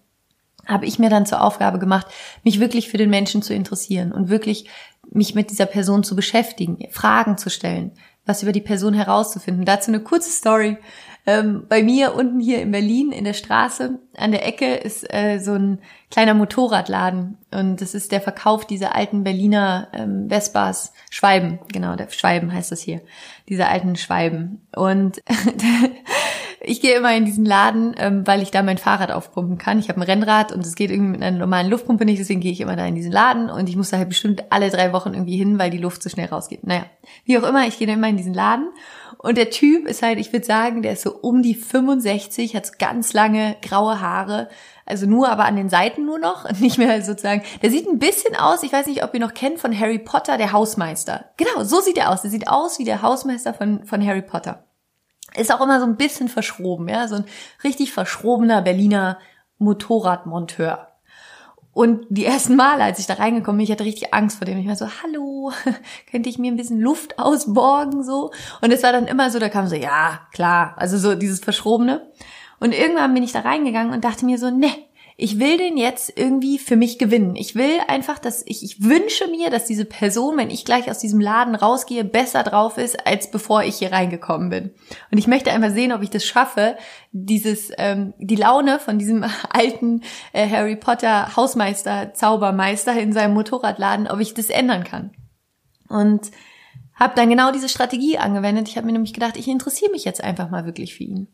habe 0.65 0.85
ich 0.85 0.97
mir 0.97 1.09
dann 1.09 1.25
zur 1.25 1.41
Aufgabe 1.41 1.79
gemacht, 1.79 2.07
mich 2.45 2.61
wirklich 2.61 2.87
für 2.87 2.97
den 2.97 3.09
Menschen 3.09 3.41
zu 3.41 3.53
interessieren 3.53 4.13
und 4.13 4.29
wirklich 4.29 4.69
mich 5.11 5.35
mit 5.35 5.51
dieser 5.51 5.65
Person 5.65 6.05
zu 6.05 6.15
beschäftigen, 6.15 6.79
Fragen 6.91 7.37
zu 7.37 7.49
stellen, 7.49 7.91
was 8.25 8.41
über 8.41 8.53
die 8.53 8.61
Person 8.61 8.93
herauszufinden. 8.93 9.65
Dazu 9.65 9.91
eine 9.91 9.99
kurze 9.99 10.31
Story. 10.31 10.77
Ähm, 11.29 11.65
bei 11.69 11.83
mir 11.83 12.15
unten 12.15 12.39
hier 12.39 12.59
in 12.59 12.71
Berlin 12.71 13.11
in 13.11 13.23
der 13.23 13.33
Straße 13.33 13.99
an 14.17 14.31
der 14.31 14.47
Ecke 14.47 14.73
ist 14.73 15.05
äh, 15.13 15.37
so 15.37 15.53
ein 15.53 15.77
kleiner 16.09 16.33
Motorradladen. 16.33 17.37
Und 17.51 17.81
das 17.81 17.93
ist 17.93 18.11
der 18.11 18.19
Verkauf 18.19 18.65
dieser 18.65 18.95
alten 18.95 19.23
Berliner 19.23 19.89
ähm, 19.93 20.27
Vespas. 20.27 20.91
Schwalben, 21.11 21.59
genau, 21.71 21.95
der 21.95 22.09
Schwalben 22.09 22.51
heißt 22.51 22.71
das 22.71 22.81
hier, 22.81 23.01
diese 23.47 23.67
alten 23.67 23.95
Schwalben. 23.95 24.65
Und 24.75 25.21
ich 26.61 26.81
gehe 26.81 26.97
immer 26.97 27.15
in 27.15 27.25
diesen 27.25 27.45
Laden, 27.45 27.93
ähm, 27.99 28.25
weil 28.25 28.41
ich 28.41 28.49
da 28.49 28.63
mein 28.63 28.79
Fahrrad 28.79 29.11
aufpumpen 29.11 29.59
kann. 29.59 29.77
Ich 29.77 29.87
habe 29.89 29.99
ein 29.99 30.03
Rennrad 30.03 30.51
und 30.51 30.65
es 30.65 30.73
geht 30.73 30.89
irgendwie 30.89 31.11
mit 31.11 31.21
einer 31.21 31.37
normalen 31.37 31.69
Luftpumpe 31.69 32.05
nicht, 32.05 32.19
deswegen 32.19 32.41
gehe 32.41 32.51
ich 32.51 32.61
immer 32.61 32.75
da 32.75 32.87
in 32.87 32.95
diesen 32.95 33.11
Laden 33.11 33.51
und 33.51 33.69
ich 33.69 33.75
muss 33.75 33.91
da 33.91 33.97
halt 33.97 34.09
bestimmt 34.09 34.45
alle 34.49 34.71
drei 34.71 34.93
Wochen 34.93 35.13
irgendwie 35.13 35.37
hin, 35.37 35.59
weil 35.59 35.69
die 35.69 35.77
Luft 35.77 36.01
so 36.01 36.09
schnell 36.09 36.27
rausgeht. 36.27 36.65
Naja, 36.65 36.85
wie 37.25 37.37
auch 37.37 37.47
immer, 37.47 37.67
ich 37.67 37.77
gehe 37.77 37.87
immer 37.87 38.09
in 38.09 38.17
diesen 38.17 38.33
Laden 38.33 38.69
und 39.21 39.37
der 39.37 39.49
Typ 39.49 39.85
ist 39.85 40.01
halt, 40.01 40.17
ich 40.17 40.31
würde 40.31 40.45
sagen, 40.45 40.81
der 40.81 40.93
ist 40.93 41.01
so 41.01 41.13
um 41.13 41.41
die 41.41 41.53
65, 41.53 42.55
hat 42.55 42.79
ganz 42.79 43.11
lange 43.11 43.57
graue 43.61 43.99
Haare, 43.99 44.47
also 44.85 45.07
nur 45.07 45.27
aber 45.27 45.43
an 45.43 45.57
den 45.57 45.67
Seiten 45.67 46.05
nur 46.05 46.19
noch, 46.19 46.49
nicht 46.59 46.77
mehr 46.77 47.01
sozusagen. 47.01 47.43
Der 47.61 47.69
sieht 47.69 47.85
ein 47.85 47.99
bisschen 47.99 48.37
aus, 48.37 48.63
ich 48.63 48.71
weiß 48.71 48.87
nicht, 48.87 49.03
ob 49.03 49.13
ihr 49.13 49.19
noch 49.19 49.33
kennt 49.33 49.59
von 49.59 49.77
Harry 49.77 49.99
Potter, 49.99 50.37
der 50.37 50.53
Hausmeister. 50.53 51.25
Genau, 51.35 51.65
so 51.65 51.81
sieht 51.81 51.97
er 51.97 52.11
aus. 52.11 52.21
Der 52.21 52.31
sieht 52.31 52.47
aus 52.47 52.79
wie 52.79 52.85
der 52.85 53.01
Hausmeister 53.01 53.53
von, 53.53 53.83
von 53.83 54.05
Harry 54.05 54.21
Potter. 54.21 54.63
Ist 55.35 55.53
auch 55.53 55.61
immer 55.61 55.81
so 55.81 55.85
ein 55.85 55.97
bisschen 55.97 56.29
verschroben, 56.29 56.87
ja, 56.87 57.09
so 57.09 57.15
ein 57.15 57.25
richtig 57.61 57.91
verschrobener 57.91 58.61
Berliner 58.61 59.19
Motorradmonteur. 59.57 60.88
Und 61.79 62.07
die 62.09 62.25
ersten 62.25 62.57
Male, 62.57 62.83
als 62.83 62.99
ich 62.99 63.05
da 63.05 63.13
reingekommen 63.13 63.57
bin, 63.57 63.63
ich 63.63 63.71
hatte 63.71 63.85
richtig 63.85 64.13
Angst 64.13 64.37
vor 64.37 64.43
dem. 64.43 64.57
Ich 64.57 64.67
war 64.67 64.75
so, 64.75 64.87
hallo, 65.01 65.53
könnte 66.11 66.27
ich 66.27 66.37
mir 66.37 66.51
ein 66.51 66.57
bisschen 66.57 66.81
Luft 66.81 67.17
ausborgen, 67.17 68.03
so? 68.03 68.31
Und 68.59 68.71
es 68.71 68.83
war 68.83 68.91
dann 68.91 69.07
immer 69.07 69.31
so, 69.31 69.39
da 69.39 69.47
kam 69.47 69.65
so, 69.65 69.77
ja, 69.77 70.27
klar, 70.33 70.73
also 70.75 70.97
so 70.97 71.15
dieses 71.15 71.39
Verschrobene. 71.39 72.11
Und 72.59 72.73
irgendwann 72.73 73.13
bin 73.13 73.23
ich 73.23 73.31
da 73.31 73.39
reingegangen 73.39 73.93
und 73.93 74.03
dachte 74.03 74.25
mir 74.25 74.37
so, 74.37 74.49
ne, 74.49 74.67
ich 75.19 75.37
will 75.37 75.57
den 75.57 75.75
jetzt 75.75 76.13
irgendwie 76.15 76.57
für 76.57 76.77
mich 76.77 76.97
gewinnen. 76.97 77.35
Ich 77.35 77.53
will 77.53 77.79
einfach, 77.87 78.19
dass 78.19 78.41
ich, 78.45 78.63
ich 78.63 78.81
wünsche 78.81 79.27
mir, 79.27 79.49
dass 79.49 79.65
diese 79.65 79.83
Person, 79.83 80.37
wenn 80.37 80.49
ich 80.49 80.63
gleich 80.63 80.89
aus 80.89 80.99
diesem 80.99 81.19
Laden 81.19 81.55
rausgehe, 81.55 82.05
besser 82.05 82.43
drauf 82.43 82.77
ist, 82.77 83.05
als 83.05 83.29
bevor 83.29 83.63
ich 83.63 83.75
hier 83.75 83.91
reingekommen 83.91 84.49
bin. 84.49 84.71
Und 85.11 85.17
ich 85.17 85.27
möchte 85.27 85.51
einfach 85.51 85.71
sehen, 85.71 85.91
ob 85.91 86.01
ich 86.03 86.09
das 86.09 86.23
schaffe, 86.23 86.77
dieses, 87.11 87.69
ähm, 87.77 88.13
die 88.17 88.37
Laune 88.37 88.79
von 88.79 88.97
diesem 88.97 89.25
alten 89.49 90.03
äh, 90.31 90.49
Harry 90.49 90.77
Potter 90.77 91.35
Hausmeister, 91.35 92.13
Zaubermeister 92.13 92.93
in 92.99 93.11
seinem 93.11 93.33
Motorradladen, 93.33 94.07
ob 94.07 94.21
ich 94.21 94.33
das 94.33 94.49
ändern 94.49 94.85
kann. 94.85 95.11
Und 95.89 96.31
habe 96.95 97.15
dann 97.15 97.29
genau 97.29 97.51
diese 97.51 97.67
Strategie 97.67 98.17
angewendet. 98.17 98.69
Ich 98.69 98.77
habe 98.77 98.85
mir 98.85 98.93
nämlich 98.93 99.13
gedacht, 99.13 99.35
ich 99.35 99.49
interessiere 99.49 99.91
mich 99.91 100.05
jetzt 100.05 100.23
einfach 100.23 100.49
mal 100.49 100.65
wirklich 100.65 100.95
für 100.95 101.03
ihn. 101.03 101.27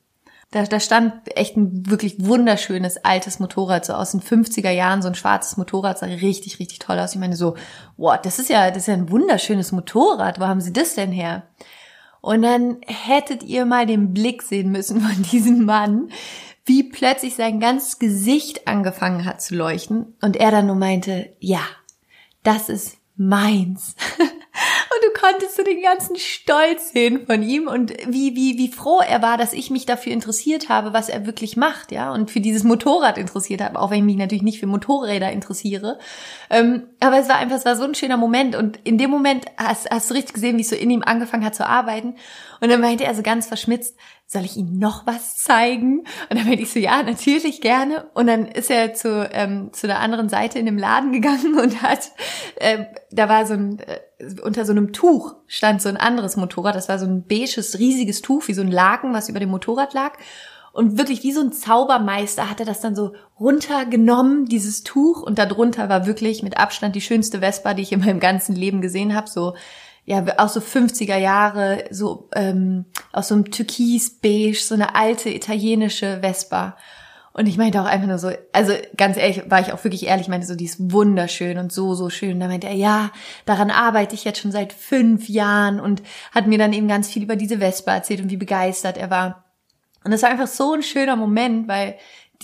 Da, 0.52 0.64
da 0.64 0.80
stand 0.80 1.14
echt 1.36 1.58
ein 1.58 1.90
wirklich 1.90 2.16
wunderschönes 2.20 3.04
altes 3.04 3.40
Motorrad, 3.40 3.86
so 3.86 3.94
aus 3.94 4.12
den 4.12 4.22
50er 4.22 4.70
Jahren, 4.70 5.02
so 5.02 5.08
ein 5.08 5.16
schwarzes 5.16 5.58
Motorrad, 5.58 5.98
sah 5.98 6.06
richtig, 6.06 6.60
richtig 6.60 6.80
toll 6.80 7.00
aus. 7.00 7.14
Ich 7.14 7.20
meine 7.20 7.36
so, 7.36 7.56
wow, 7.98 8.18
das 8.22 8.40
ist 8.40 8.50
ja, 8.50 8.70
das 8.70 8.84
ist 8.84 8.88
ja 8.88 8.94
ein 8.94 9.10
wunderschönes 9.10 9.72
Motorrad. 9.72 10.40
Wo 10.40 10.46
haben 10.46 10.62
Sie 10.62 10.74
das 10.74 10.96
denn 10.96 11.12
her? 11.12 11.44
Und 12.22 12.42
dann 12.42 12.78
hättet 12.88 13.44
ihr 13.44 13.66
mal 13.66 13.86
den 13.86 14.14
Blick 14.14 14.42
sehen 14.42 14.72
müssen 14.72 15.02
von 15.02 15.24
diesem 15.32 15.66
Mann, 15.66 16.10
wie 16.66 16.84
plötzlich 16.84 17.36
sein 17.36 17.60
ganzes 17.60 18.00
Gesicht 18.00 18.68
angefangen 18.68 19.26
hat 19.26 19.42
zu 19.42 19.56
leuchten 19.56 20.16
und 20.22 20.36
er 20.36 20.50
dann 20.50 20.66
nur 20.66 20.76
meinte, 20.76 21.36
ja, 21.40 21.62
das 22.42 22.70
ist 22.70 22.98
meins. 23.16 23.96
Und 24.56 25.04
du 25.04 25.20
konntest 25.20 25.56
so 25.56 25.64
den 25.64 25.82
ganzen 25.82 26.16
Stolz 26.16 26.92
sehen 26.92 27.26
von 27.26 27.44
ihm 27.44 27.68
und 27.68 27.92
wie, 28.08 28.36
wie, 28.36 28.58
wie 28.58 28.72
froh 28.72 29.02
er 29.02 29.22
war, 29.22 29.38
dass 29.38 29.54
ich 29.54 29.70
mich 29.70 29.86
dafür 29.86 30.14
interessiert 30.14 30.70
habe, 30.70 30.94
was 30.94 31.10
er 31.10 31.26
wirklich 31.26 31.58
macht, 31.58 31.92
ja, 31.92 32.14
und 32.14 32.32
für 32.32 32.40
dieses 32.40 32.64
Motorrad 32.64 33.18
interessiert 33.18 33.62
habe, 33.62 33.80
auch 33.80 33.92
wenn 33.92 34.00
ich 34.00 34.06
mich 34.06 34.18
natürlich 34.18 34.44
nicht 34.44 34.60
für 34.60 34.68
Motorräder 34.68 35.32
interessiere. 35.32 36.00
Ähm, 36.50 36.84
aber 37.00 37.20
es 37.20 37.28
war 37.28 37.38
einfach, 37.38 37.58
es 37.58 37.66
war 37.66 37.76
so 37.76 37.84
ein 37.84 37.96
schöner 37.96 38.18
Moment 38.18 38.56
und 38.56 38.80
in 38.84 38.98
dem 38.98 39.10
Moment 39.10 39.46
hast, 39.58 39.90
hast 39.90 40.10
du 40.10 40.14
richtig 40.14 40.36
gesehen, 40.36 40.58
wie 40.58 40.62
es 40.62 40.70
so 40.70 40.76
in 40.76 40.90
ihm 40.90 41.04
angefangen 41.04 41.46
hat 41.46 41.56
zu 41.56 41.68
arbeiten. 41.68 42.16
Und 42.62 42.70
dann 42.70 42.82
meinte 42.82 43.04
er 43.04 43.14
so 43.16 43.22
ganz 43.22 43.48
verschmitzt, 43.48 43.98
soll 44.28 44.44
ich 44.44 44.58
Ihnen 44.58 44.80
noch 44.80 45.06
was 45.06 45.38
zeigen? 45.38 46.00
Und 46.30 46.38
dann 46.38 46.46
meinte 46.46 46.64
ich 46.64 46.72
so, 46.72 46.80
ja, 46.80 47.04
natürlich 47.04 47.62
gerne. 47.62 48.10
Und 48.14 48.28
dann 48.28 48.48
ist 48.48 48.72
er 48.72 48.94
zu, 48.94 49.30
ähm, 49.32 49.72
zu 49.72 49.88
der 49.88 50.00
anderen 50.00 50.30
Seite 50.30 50.58
in 50.58 50.66
dem 50.66 50.78
Laden 50.78 51.12
gegangen 51.12 51.60
und 51.62 51.82
hat, 51.82 52.12
äh, 52.56 52.86
da 53.12 53.30
war 53.30 53.46
so 53.46 53.54
ein, 53.54 53.80
äh, 53.80 54.00
unter 54.44 54.66
so 54.66 54.72
einem 54.72 54.94
Tuch 54.94 55.36
stand 55.48 55.82
so 55.82 55.90
ein 55.90 55.98
anderes 55.98 56.38
Motorrad. 56.38 56.76
Das 56.76 56.90
war 56.90 56.98
so 56.98 57.06
ein 57.06 57.28
beiges, 57.28 57.78
riesiges 57.78 58.22
Tuch, 58.22 58.48
wie 58.48 58.54
so 58.54 58.62
ein 58.62 58.72
Laken, 58.72 59.14
was 59.14 59.30
über 59.30 59.40
dem 59.40 59.50
Motorrad 59.50 59.94
lag. 59.94 60.14
Und 60.74 60.98
wirklich 60.98 61.24
wie 61.24 61.32
so 61.32 61.40
ein 61.40 61.54
Zaubermeister 61.54 62.50
hat 62.50 62.60
er 62.60 62.66
das 62.66 62.82
dann 62.82 62.96
so 62.96 63.14
runtergenommen, 63.40 64.46
dieses 64.46 64.84
Tuch. 64.84 65.22
Und 65.22 65.40
darunter 65.40 65.88
war 65.88 66.06
wirklich 66.06 66.44
mit 66.44 66.58
Abstand 66.58 66.96
die 66.96 67.02
schönste 67.02 67.40
Vespa, 67.40 67.74
die 67.74 67.84
ich 67.84 67.94
in 67.94 68.02
meinem 68.02 68.20
ganzen 68.20 68.56
Leben 68.56 68.82
gesehen 68.82 69.16
habe. 69.16 69.30
So 69.30 69.54
ja, 70.06 70.24
aus 70.38 70.54
so 70.54 70.60
50er 70.60 71.18
Jahre, 71.18 71.86
so 71.90 72.30
ähm, 72.36 72.86
aus 73.12 73.30
so 73.30 73.36
einem 73.36 73.50
Türkis-Beige, 73.50 74.58
so 74.58 74.76
eine 74.76 74.96
alte 74.96 75.30
italienische 75.30 76.20
Vespa. 76.22 76.78
Und 77.34 77.48
ich 77.48 77.58
meinte 77.58 77.82
auch 77.82 77.86
einfach 77.86 78.08
nur 78.08 78.20
so, 78.20 78.32
also 78.54 78.72
ganz 78.96 79.18
ehrlich, 79.18 79.50
war 79.50 79.60
ich 79.60 79.74
auch 79.74 79.84
wirklich 79.84 80.06
ehrlich, 80.06 80.30
meinte 80.30 80.48
so, 80.48 80.56
die 80.56 80.66
ist 80.66 80.92
wunderschön 80.94 81.58
und 81.58 81.74
so, 81.74 81.94
so 81.94 82.10
schön. 82.10 82.36
Und 82.36 82.40
da 82.40 82.48
meinte 82.48 82.68
er, 82.68 82.76
ja, 82.76 83.12
daran 83.46 83.72
arbeite 83.72 84.16
ich 84.16 84.24
jetzt 84.24 84.40
schon 84.40 84.54
seit 84.54 84.72
fünf 84.72 85.28
Jahren 85.28 85.82
und 85.82 86.02
hat 86.32 86.48
mir 86.48 86.58
dann 86.58 86.72
eben 86.72 86.88
ganz 86.88 87.10
viel 87.10 87.24
über 87.24 87.36
diese 87.36 87.58
Vespa 87.58 87.96
erzählt 87.96 88.22
und 88.22 88.30
wie 88.30 88.38
begeistert 88.38 88.98
er 88.98 89.10
war. 89.10 89.44
Und 90.06 90.12
das 90.12 90.22
war 90.22 90.30
einfach 90.30 90.48
so 90.48 90.74
ein 90.74 90.84
schöner 90.84 91.16
Moment, 91.16 91.68
weil 91.68 91.96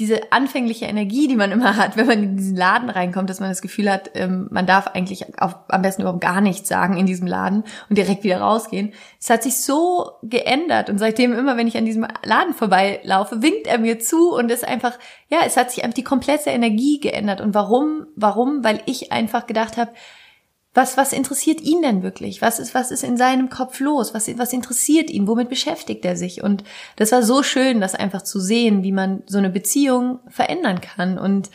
diese 0.02 0.32
anfängliche 0.32 0.86
Energie, 0.86 1.28
die 1.28 1.36
man 1.36 1.52
immer 1.52 1.78
hat, 1.78 1.96
wenn 1.96 2.08
man 2.08 2.24
in 2.24 2.38
diesen 2.38 2.58
Laden 2.58 2.90
reinkommt, 2.90 3.30
dass 3.30 3.40
man 3.40 3.50
das 3.50 3.62
Gefühl 3.62 3.90
hat, 3.90 4.10
ähm, 4.16 4.48
man 4.50 4.66
darf 4.66 4.88
eigentlich 4.88 5.40
auf, 5.40 5.56
am 5.68 5.84
besten 5.84 6.02
überhaupt 6.02 6.22
gar 6.22 6.42
nichts 6.42 6.68
sagen 6.68 6.98
in 6.98 7.06
diesem 7.06 7.28
Laden 7.28 7.64
und 7.88 7.98
direkt 7.98 8.24
wieder 8.24 8.42
rausgehen. 8.42 8.94
Es 9.20 9.30
hat 9.30 9.44
sich 9.44 9.58
so 9.58 10.14
geändert 10.24 10.90
und 10.90 10.98
seitdem 10.98 11.34
immer, 11.34 11.56
wenn 11.56 11.68
ich 11.68 11.78
an 11.78 11.86
diesem 11.86 12.08
Laden 12.24 12.56
vorbeilaufe, 12.56 13.44
winkt 13.44 13.68
er 13.68 13.78
mir 13.78 14.00
zu 14.00 14.34
und 14.34 14.52
ist 14.52 14.68
einfach, 14.68 14.98
ja, 15.30 15.40
es 15.46 15.56
hat 15.56 15.70
sich 15.70 15.84
einfach 15.84 15.96
die 15.96 16.04
komplette 16.04 16.50
Energie 16.50 17.00
geändert. 17.00 17.40
Und 17.40 17.54
warum? 17.54 18.08
Warum? 18.16 18.64
Weil 18.64 18.82
ich 18.88 19.12
einfach 19.12 19.46
gedacht 19.46 19.78
habe, 19.78 19.92
was, 20.74 20.96
was 20.96 21.12
interessiert 21.12 21.60
ihn 21.60 21.82
denn 21.82 22.02
wirklich? 22.02 22.42
Was 22.42 22.60
ist, 22.60 22.74
was 22.74 22.92
ist 22.92 23.04
in 23.04 23.18
seinem 23.18 23.50
Kopf 23.50 23.80
los? 23.82 24.14
Was, 24.14 24.28
was 24.38 24.54
interessiert 24.54 25.10
ihn? 25.10 25.28
Womit 25.28 25.50
beschäftigt 25.50 26.06
er 26.06 26.16
sich? 26.16 26.44
Und 26.44 26.64
das 26.96 27.12
war 27.12 27.24
so 27.24 27.44
schön, 27.44 27.82
das 27.82 27.94
einfach 27.94 28.22
zu 28.22 28.40
sehen, 28.40 28.82
wie 28.84 28.94
man 28.94 29.24
so 29.26 29.38
eine 29.38 29.50
Beziehung 29.50 30.20
verändern 30.30 30.80
kann. 30.80 31.18
Und 31.18 31.50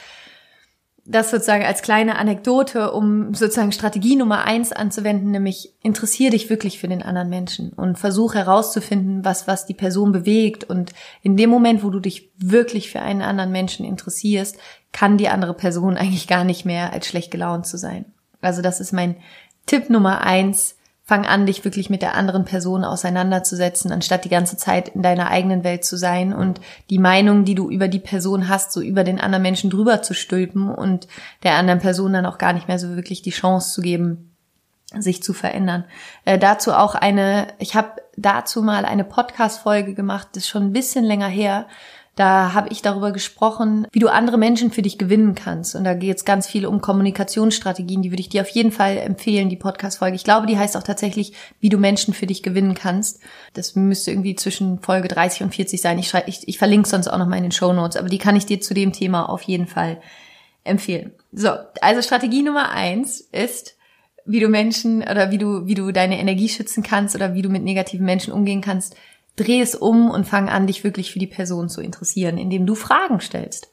das 1.07 1.31
sozusagen 1.31 1.65
als 1.65 1.83
kleine 1.83 2.19
Anekdote, 2.19 2.91
um 2.93 3.33
sozusagen 3.33 3.73
Strategie 3.73 4.17
Nummer 4.17 4.45
eins 4.45 4.73
anzuwenden, 4.73 5.31
nämlich 5.31 5.73
interessier 5.83 6.31
dich 6.31 6.51
wirklich 6.51 6.79
für 6.79 6.89
den 6.89 7.03
anderen 7.03 7.29
Menschen 7.29 7.71
und 7.71 7.99
versuch 7.99 8.35
herauszufinden, 8.35 9.25
was, 9.25 9.47
was 9.47 9.67
die 9.67 9.75
Person 9.75 10.13
bewegt. 10.13 10.65
Und 10.65 10.93
in 11.23 11.37
dem 11.37 11.49
Moment, 11.49 11.85
wo 11.85 11.91
du 11.91 12.01
dich 12.01 12.33
wirklich 12.37 12.91
für 12.91 13.01
einen 13.01 13.23
anderen 13.23 13.53
Menschen 13.53 13.87
interessierst, 13.87 14.59
kann 14.93 15.17
die 15.17 15.29
andere 15.29 15.55
Person 15.55 15.97
eigentlich 15.97 16.27
gar 16.27 16.45
nicht 16.45 16.65
mehr 16.67 16.93
als 16.93 17.07
schlecht 17.07 17.31
gelaunt 17.31 17.67
zu 17.67 17.79
sein. 17.79 18.13
Also 18.47 18.63
das 18.63 18.81
ist 18.81 18.93
mein 18.93 19.17
Tipp 19.67 19.91
Nummer 19.91 20.23
eins. 20.23 20.77
Fang 21.03 21.25
an, 21.25 21.47
dich 21.47 21.65
wirklich 21.65 21.89
mit 21.89 22.03
der 22.03 22.15
anderen 22.17 22.45
Person 22.45 22.83
auseinanderzusetzen, 22.83 23.93
anstatt 23.93 24.25
die 24.25 24.29
ganze 24.29 24.57
Zeit 24.57 24.89
in 24.89 25.03
deiner 25.03 25.31
eigenen 25.31 25.63
Welt 25.63 25.85
zu 25.85 25.97
sein 25.97 26.33
und 26.33 26.61
die 26.91 26.99
Meinung, 26.99 27.45
die 27.45 27.55
du 27.55 27.71
über 27.71 27.87
die 27.87 28.01
Person 28.01 28.49
hast, 28.49 28.73
so 28.73 28.81
über 28.81 29.05
den 29.05 29.21
anderen 29.21 29.43
Menschen 29.43 29.71
drüber 29.71 30.03
zu 30.03 30.15
stülpen 30.15 30.69
und 30.69 31.07
der 31.45 31.55
anderen 31.55 31.79
Person 31.79 32.13
dann 32.13 32.27
auch 32.27 32.39
gar 32.39 32.53
nicht 32.53 32.67
mehr 32.67 32.81
so 32.81 32.97
wirklich 32.97 33.23
die 33.23 33.31
Chance 33.31 33.73
zu 33.73 33.83
geben, 33.83 34.33
sich 34.99 35.23
zu 35.23 35.33
verändern. 35.33 35.85
Äh, 36.25 36.41
dazu 36.41 36.73
auch 36.73 36.97
eine, 36.97 37.49
ich 37.61 37.77
habe 37.77 38.03
dazu 38.17 38.61
mal 38.61 38.85
eine 38.85 39.05
Podcast-Folge 39.05 39.95
gemacht, 39.95 40.31
das 40.33 40.43
ist 40.43 40.49
schon 40.49 40.65
ein 40.65 40.73
bisschen 40.73 41.05
länger 41.05 41.29
her, 41.29 41.67
da 42.17 42.55
habe 42.55 42.71
ich 42.71 42.81
darüber 42.81 43.13
gesprochen, 43.13 43.87
wie 43.93 43.99
du 43.99 44.09
andere 44.09 44.39
Menschen 44.39 44.73
für 44.73 44.81
dich 44.81 44.97
gewinnen 44.97 45.35
kannst. 45.35 45.77
Und 45.77 45.85
da 45.85 45.93
geht 45.93 46.17
es 46.17 46.25
ganz 46.25 46.47
viel 46.47 46.67
um 46.67 46.81
Kommunikationsstrategien. 46.81 48.01
Die 48.01 48.11
würde 48.11 48.23
ich 48.23 48.31
dir 48.31 48.41
auf 48.41 48.49
jeden 48.49 48.73
Fall 48.73 48.97
empfehlen, 48.97 49.51
die 49.51 49.57
Podcast-Folge. 49.57 50.17
Ich 50.17 50.25
glaube, 50.25 50.47
die 50.47 50.59
heißt 50.59 50.79
auch 50.79 50.83
tatsächlich, 50.83 51.35
wie 51.61 51.69
du 51.69 51.77
Menschen 51.77 52.15
für 52.15 52.27
dich 52.27 52.43
gewinnen 52.43 52.75
kannst. 52.75 53.21
Das 53.53 53.77
müsste 53.77 54.13
irgendwie 54.13 54.35
zwischen 54.35 54.81
Folge 54.81 55.09
30 55.09 55.43
und 55.43 55.55
40 55.55 55.79
sein. 55.79 55.99
Ich, 55.99 56.15
ich, 56.27 56.49
ich 56.49 56.57
verlinke 56.57 56.89
sonst 56.89 57.09
auch 57.09 57.19
noch 57.19 57.29
mal 57.29 57.37
in 57.37 57.43
den 57.43 57.53
Show 57.53 57.75
Notes. 57.75 57.99
Aber 57.99 58.09
die 58.09 58.19
kann 58.19 58.35
ich 58.35 58.47
dir 58.47 58.63
zu 58.63 58.73
dem 58.73 58.95
Thema 58.95 59.29
auf 59.29 59.43
jeden 59.43 59.67
Fall 59.67 60.01
empfehlen. 60.65 61.13
So, 61.33 61.51
also 61.83 62.01
Strategie 62.01 62.43
Nummer 62.43 62.71
eins 62.71 63.21
ist, 63.21 63.77
wie 64.25 64.41
du 64.41 64.49
Menschen 64.49 65.03
oder 65.03 65.31
wie 65.31 65.39
du, 65.39 65.67
wie 65.67 65.75
du 65.75 65.93
deine 65.93 66.19
Energie 66.19 66.49
schützen 66.49 66.83
kannst 66.83 67.15
oder 67.15 67.35
wie 67.35 67.43
du 67.43 67.51
mit 67.51 67.63
negativen 67.63 68.07
Menschen 68.07 68.33
umgehen 68.33 68.63
kannst 68.63 68.97
dreh 69.37 69.61
es 69.61 69.75
um 69.75 70.11
und 70.11 70.27
fang 70.27 70.49
an, 70.49 70.67
dich 70.67 70.83
wirklich 70.85 71.13
für 71.13 71.19
die 71.19 71.27
Person 71.27 71.69
zu 71.69 71.81
interessieren, 71.81 72.39
indem 72.39 72.67
du 72.67 72.75
Fragen 72.75 73.21
stellst. 73.21 73.71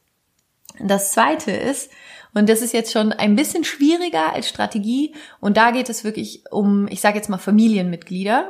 Das 0.80 1.12
zweite 1.12 1.52
ist, 1.52 1.92
und 2.36 2.50
das 2.50 2.64
ist 2.64 2.74
jetzt 2.74 2.92
schon 2.92 3.12
ein 3.12 3.36
bisschen 3.36 3.64
schwieriger 3.64 4.34
als 4.34 4.50
Strategie, 4.50 5.14
und 5.40 5.56
da 5.56 5.70
geht 5.70 5.88
es 5.88 6.04
wirklich 6.04 6.46
um, 6.50 6.88
ich 6.90 7.00
sage 7.00 7.16
jetzt 7.16 7.30
mal 7.30 7.38
Familienmitglieder. 7.38 8.50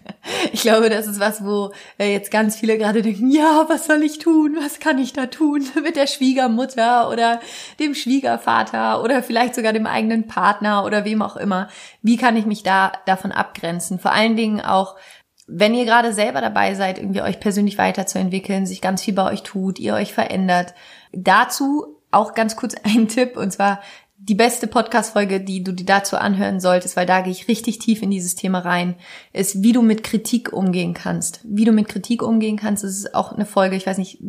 ich 0.52 0.60
glaube, 0.60 0.90
das 0.90 1.06
ist 1.06 1.18
was, 1.18 1.42
wo 1.42 1.72
äh, 1.98 2.12
jetzt 2.12 2.30
ganz 2.30 2.56
viele 2.56 2.76
gerade 2.76 3.00
denken, 3.00 3.30
ja, 3.30 3.64
was 3.68 3.86
soll 3.86 4.02
ich 4.02 4.18
tun? 4.18 4.58
Was 4.60 4.80
kann 4.80 4.98
ich 4.98 5.14
da 5.14 5.26
tun 5.26 5.66
mit 5.82 5.96
der 5.96 6.06
Schwiegermutter 6.06 7.10
oder 7.10 7.40
dem 7.80 7.94
Schwiegervater 7.94 9.02
oder 9.02 9.22
vielleicht 9.22 9.54
sogar 9.54 9.72
dem 9.72 9.86
eigenen 9.86 10.26
Partner 10.26 10.84
oder 10.84 11.06
wem 11.06 11.22
auch 11.22 11.36
immer? 11.36 11.68
Wie 12.02 12.18
kann 12.18 12.36
ich 12.36 12.44
mich 12.44 12.62
da 12.62 12.92
davon 13.06 13.32
abgrenzen? 13.32 13.98
Vor 13.98 14.12
allen 14.12 14.36
Dingen 14.36 14.60
auch 14.60 14.96
wenn 15.46 15.74
ihr 15.74 15.84
gerade 15.84 16.12
selber 16.12 16.40
dabei 16.40 16.74
seid, 16.74 16.98
irgendwie 16.98 17.22
euch 17.22 17.40
persönlich 17.40 17.78
weiterzuentwickeln, 17.78 18.66
sich 18.66 18.80
ganz 18.80 19.02
viel 19.02 19.14
bei 19.14 19.30
euch 19.30 19.42
tut, 19.42 19.78
ihr 19.78 19.94
euch 19.94 20.12
verändert, 20.12 20.74
dazu 21.12 21.98
auch 22.10 22.34
ganz 22.34 22.56
kurz 22.56 22.74
ein 22.84 23.08
Tipp 23.08 23.36
und 23.36 23.52
zwar 23.52 23.80
die 24.24 24.36
beste 24.36 24.68
Podcast-Folge, 24.68 25.40
die 25.40 25.64
du 25.64 25.72
dir 25.72 25.84
dazu 25.84 26.16
anhören 26.16 26.60
solltest, 26.60 26.96
weil 26.96 27.06
da 27.06 27.22
gehe 27.22 27.32
ich 27.32 27.48
richtig 27.48 27.80
tief 27.80 28.02
in 28.02 28.10
dieses 28.10 28.36
Thema 28.36 28.60
rein, 28.60 28.94
ist, 29.32 29.64
wie 29.64 29.72
du 29.72 29.82
mit 29.82 30.04
Kritik 30.04 30.52
umgehen 30.52 30.94
kannst. 30.94 31.40
Wie 31.42 31.64
du 31.64 31.72
mit 31.72 31.88
Kritik 31.88 32.22
umgehen 32.22 32.56
kannst, 32.56 32.84
das 32.84 32.92
ist 32.92 33.16
auch 33.16 33.32
eine 33.32 33.46
Folge, 33.46 33.74
ich 33.74 33.84
weiß 33.84 33.98
nicht, 33.98 34.22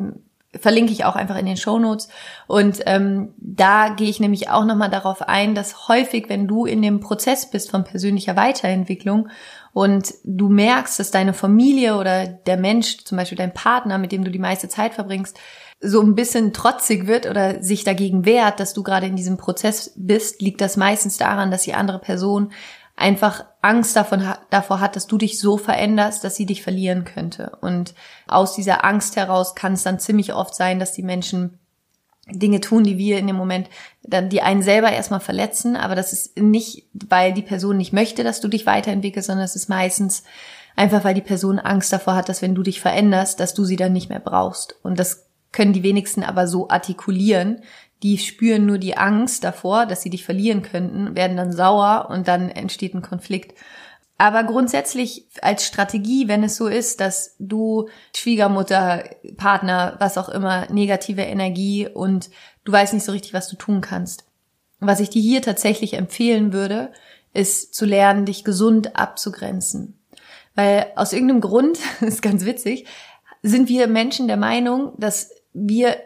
verlinke 0.59 0.91
ich 0.91 1.05
auch 1.05 1.15
einfach 1.15 1.37
in 1.37 1.45
den 1.45 1.57
Show 1.57 1.77
Notes. 1.77 2.09
Und 2.47 2.81
ähm, 2.87 3.33
da 3.37 3.89
gehe 3.89 4.09
ich 4.09 4.19
nämlich 4.19 4.49
auch 4.49 4.65
nochmal 4.65 4.89
darauf 4.89 5.21
ein, 5.21 5.53
dass 5.53 5.87
häufig, 5.87 6.27
wenn 6.27 6.47
du 6.47 6.65
in 6.65 6.81
dem 6.81 6.99
Prozess 6.99 7.49
bist 7.49 7.69
von 7.69 7.83
persönlicher 7.83 8.35
Weiterentwicklung 8.35 9.29
und 9.73 10.13
du 10.23 10.49
merkst, 10.49 10.99
dass 10.99 11.11
deine 11.11 11.33
Familie 11.33 11.97
oder 11.97 12.27
der 12.27 12.57
Mensch, 12.57 13.03
zum 13.03 13.17
Beispiel 13.17 13.37
dein 13.37 13.53
Partner, 13.53 13.97
mit 13.97 14.11
dem 14.11 14.23
du 14.23 14.31
die 14.31 14.39
meiste 14.39 14.69
Zeit 14.69 14.93
verbringst, 14.93 15.39
so 15.81 16.01
ein 16.01 16.15
bisschen 16.15 16.53
trotzig 16.53 17.07
wird 17.07 17.25
oder 17.25 17.61
sich 17.61 17.83
dagegen 17.83 18.25
wehrt, 18.25 18.59
dass 18.59 18.73
du 18.73 18.83
gerade 18.83 19.07
in 19.07 19.15
diesem 19.15 19.37
Prozess 19.37 19.91
bist, 19.95 20.41
liegt 20.41 20.61
das 20.61 20.77
meistens 20.77 21.17
daran, 21.17 21.51
dass 21.51 21.63
die 21.63 21.73
andere 21.73 21.99
Person 21.99 22.53
einfach 22.95 23.45
Angst 23.61 23.95
davon, 23.95 24.23
davor 24.51 24.79
hat, 24.79 24.95
dass 24.95 25.07
du 25.07 25.17
dich 25.17 25.39
so 25.39 25.57
veränderst, 25.57 26.23
dass 26.23 26.35
sie 26.35 26.45
dich 26.45 26.61
verlieren 26.61 27.03
könnte. 27.03 27.57
Und 27.59 27.95
aus 28.27 28.53
dieser 28.53 28.85
Angst 28.85 29.15
heraus 29.15 29.55
kann 29.55 29.73
es 29.73 29.83
dann 29.83 29.99
ziemlich 29.99 30.33
oft 30.33 30.53
sein, 30.53 30.79
dass 30.79 30.93
die 30.93 31.03
Menschen 31.03 31.59
Dinge 32.29 32.61
tun, 32.61 32.83
die 32.83 32.97
wir 32.97 33.19
in 33.19 33.27
dem 33.27 33.35
Moment 33.35 33.69
dann 34.01 34.29
die 34.29 34.41
einen 34.41 34.61
selber 34.61 34.91
erstmal 34.91 35.19
verletzen, 35.19 35.75
aber 35.75 35.95
das 35.95 36.13
ist 36.13 36.37
nicht, 36.39 36.87
weil 36.93 37.33
die 37.33 37.41
Person 37.41 37.77
nicht 37.77 37.91
möchte, 37.91 38.23
dass 38.23 38.39
du 38.39 38.47
dich 38.47 38.65
weiterentwickelst, 38.65 39.27
sondern 39.27 39.45
es 39.45 39.57
ist 39.57 39.67
meistens 39.67 40.23
einfach, 40.75 41.03
weil 41.03 41.15
die 41.15 41.21
Person 41.21 41.59
Angst 41.59 41.91
davor 41.91 42.15
hat, 42.15 42.29
dass 42.29 42.41
wenn 42.41 42.55
du 42.55 42.63
dich 42.63 42.79
veränderst, 42.79 43.39
dass 43.39 43.53
du 43.53 43.65
sie 43.65 43.75
dann 43.75 43.93
nicht 43.93 44.09
mehr 44.09 44.21
brauchst. 44.21 44.75
Und 44.83 44.99
das 44.99 45.27
können 45.51 45.73
die 45.73 45.83
wenigsten 45.83 46.23
aber 46.23 46.47
so 46.47 46.69
artikulieren. 46.69 47.61
Die 48.01 48.17
spüren 48.17 48.65
nur 48.65 48.77
die 48.77 48.97
Angst 48.97 49.43
davor, 49.43 49.85
dass 49.85 50.01
sie 50.01 50.09
dich 50.09 50.23
verlieren 50.25 50.61
könnten, 50.61 51.15
werden 51.15 51.37
dann 51.37 51.51
sauer 51.51 52.07
und 52.09 52.27
dann 52.27 52.49
entsteht 52.49 52.93
ein 52.93 53.01
Konflikt. 53.01 53.53
Aber 54.17 54.43
grundsätzlich 54.43 55.27
als 55.41 55.65
Strategie, 55.65 56.27
wenn 56.27 56.43
es 56.43 56.55
so 56.55 56.67
ist, 56.67 56.99
dass 56.99 57.35
du 57.39 57.89
Schwiegermutter, 58.15 59.03
Partner, 59.37 59.95
was 59.99 60.17
auch 60.17 60.29
immer, 60.29 60.71
negative 60.71 61.23
Energie 61.23 61.87
und 61.87 62.29
du 62.63 62.71
weißt 62.71 62.93
nicht 62.93 63.05
so 63.05 63.11
richtig, 63.11 63.33
was 63.33 63.49
du 63.49 63.55
tun 63.55 63.81
kannst. 63.81 64.25
Was 64.79 64.99
ich 64.99 65.09
dir 65.09 65.21
hier 65.21 65.41
tatsächlich 65.41 65.93
empfehlen 65.93 66.53
würde, 66.53 66.91
ist 67.33 67.73
zu 67.73 67.85
lernen, 67.85 68.25
dich 68.25 68.43
gesund 68.43 68.95
abzugrenzen. 68.95 69.99
Weil 70.55 70.91
aus 70.95 71.13
irgendeinem 71.13 71.41
Grund, 71.41 71.79
ist 72.01 72.21
ganz 72.21 72.45
witzig, 72.45 72.85
sind 73.41 73.67
wir 73.67 73.87
Menschen 73.87 74.27
der 74.27 74.37
Meinung, 74.37 74.93
dass 74.97 75.31
wir, 75.53 75.97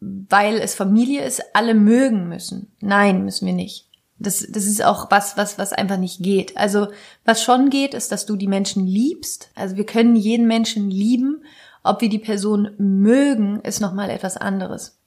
weil 0.00 0.56
es 0.58 0.74
Familie 0.74 1.24
ist, 1.24 1.42
alle 1.54 1.74
mögen 1.74 2.28
müssen. 2.28 2.72
Nein, 2.80 3.24
müssen 3.24 3.46
wir 3.46 3.52
nicht. 3.52 3.87
Das, 4.18 4.46
das 4.48 4.64
ist 4.64 4.84
auch 4.84 5.10
was, 5.10 5.36
was, 5.36 5.58
was 5.58 5.72
einfach 5.72 5.96
nicht 5.96 6.22
geht. 6.22 6.56
Also, 6.56 6.88
was 7.24 7.42
schon 7.42 7.70
geht, 7.70 7.94
ist, 7.94 8.10
dass 8.10 8.26
du 8.26 8.36
die 8.36 8.48
Menschen 8.48 8.86
liebst. 8.86 9.50
Also, 9.54 9.76
wir 9.76 9.86
können 9.86 10.16
jeden 10.16 10.46
Menschen 10.46 10.90
lieben. 10.90 11.44
Ob 11.84 12.00
wir 12.00 12.08
die 12.08 12.18
Person 12.18 12.70
mögen, 12.78 13.60
ist 13.60 13.80
nochmal 13.80 14.10
etwas 14.10 14.36
anderes. 14.36 14.98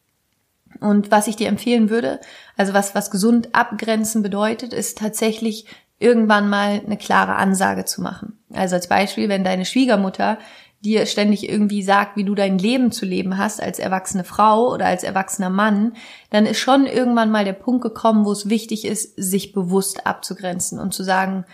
Und 0.79 1.11
was 1.11 1.27
ich 1.27 1.35
dir 1.35 1.49
empfehlen 1.49 1.89
würde, 1.89 2.19
also 2.57 2.73
was, 2.73 2.95
was 2.95 3.11
gesund 3.11 3.53
abgrenzen 3.53 4.23
bedeutet, 4.23 4.73
ist 4.73 4.97
tatsächlich 4.97 5.65
irgendwann 5.99 6.49
mal 6.49 6.81
eine 6.83 6.97
klare 6.97 7.35
Ansage 7.35 7.85
zu 7.85 8.01
machen. 8.01 8.39
Also 8.51 8.75
als 8.75 8.87
Beispiel, 8.87 9.29
wenn 9.29 9.43
deine 9.43 9.65
Schwiegermutter 9.65 10.39
dir 10.81 11.05
ständig 11.05 11.47
irgendwie 11.47 11.83
sagt, 11.83 12.17
wie 12.17 12.23
du 12.23 12.33
dein 12.33 12.57
Leben 12.57 12.91
zu 12.91 13.05
leben 13.05 13.37
hast 13.37 13.61
als 13.61 13.77
erwachsene 13.77 14.23
Frau 14.23 14.73
oder 14.73 14.87
als 14.87 15.03
erwachsener 15.03 15.51
Mann, 15.51 15.93
dann 16.31 16.47
ist 16.47 16.57
schon 16.57 16.87
irgendwann 16.87 17.29
mal 17.29 17.45
der 17.45 17.53
Punkt 17.53 17.83
gekommen, 17.83 18.25
wo 18.25 18.31
es 18.31 18.49
wichtig 18.49 18.85
ist, 18.85 19.13
sich 19.15 19.53
bewusst 19.53 20.07
abzugrenzen 20.07 20.79
und 20.79 20.93
zu 20.93 21.03
sagen, 21.03 21.45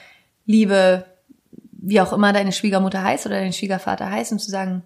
liebe, 0.46 1.06
wie 1.74 2.00
auch 2.00 2.14
immer 2.14 2.32
deine 2.32 2.54
Schwiegermutter 2.54 3.04
heißt 3.04 3.26
oder 3.26 3.36
dein 3.36 3.54
Schwiegervater 3.54 4.10
heißt, 4.10 4.32
und 4.32 4.40
zu 4.40 4.50
sagen, 4.50 4.84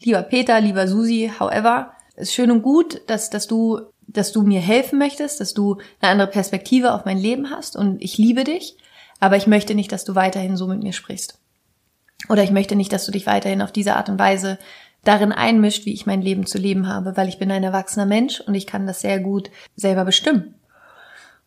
lieber 0.00 0.22
Peter, 0.22 0.60
lieber 0.60 0.86
Susi, 0.86 1.32
however, 1.38 1.92
ist 2.14 2.34
schön 2.34 2.52
und 2.52 2.62
gut, 2.62 3.02
dass, 3.08 3.30
dass 3.30 3.48
du, 3.48 3.80
dass 4.06 4.30
du 4.30 4.42
mir 4.42 4.60
helfen 4.60 4.98
möchtest, 4.98 5.40
dass 5.40 5.54
du 5.54 5.78
eine 6.00 6.12
andere 6.12 6.28
Perspektive 6.28 6.92
auf 6.92 7.04
mein 7.04 7.18
Leben 7.18 7.50
hast 7.50 7.76
und 7.76 8.00
ich 8.00 8.16
liebe 8.16 8.44
dich, 8.44 8.76
aber 9.18 9.36
ich 9.36 9.48
möchte 9.48 9.74
nicht, 9.74 9.90
dass 9.90 10.04
du 10.04 10.14
weiterhin 10.14 10.56
so 10.56 10.68
mit 10.68 10.82
mir 10.82 10.92
sprichst. 10.92 11.41
Oder 12.28 12.42
ich 12.42 12.50
möchte 12.50 12.76
nicht, 12.76 12.92
dass 12.92 13.06
du 13.06 13.12
dich 13.12 13.26
weiterhin 13.26 13.62
auf 13.62 13.72
diese 13.72 13.96
Art 13.96 14.08
und 14.08 14.18
Weise 14.18 14.58
darin 15.04 15.32
einmischt, 15.32 15.84
wie 15.84 15.92
ich 15.92 16.06
mein 16.06 16.22
Leben 16.22 16.46
zu 16.46 16.58
leben 16.58 16.86
habe, 16.86 17.16
weil 17.16 17.28
ich 17.28 17.38
bin 17.38 17.50
ein 17.50 17.64
erwachsener 17.64 18.06
Mensch 18.06 18.40
und 18.40 18.54
ich 18.54 18.66
kann 18.66 18.86
das 18.86 19.00
sehr 19.00 19.18
gut 19.18 19.50
selber 19.74 20.04
bestimmen. 20.04 20.54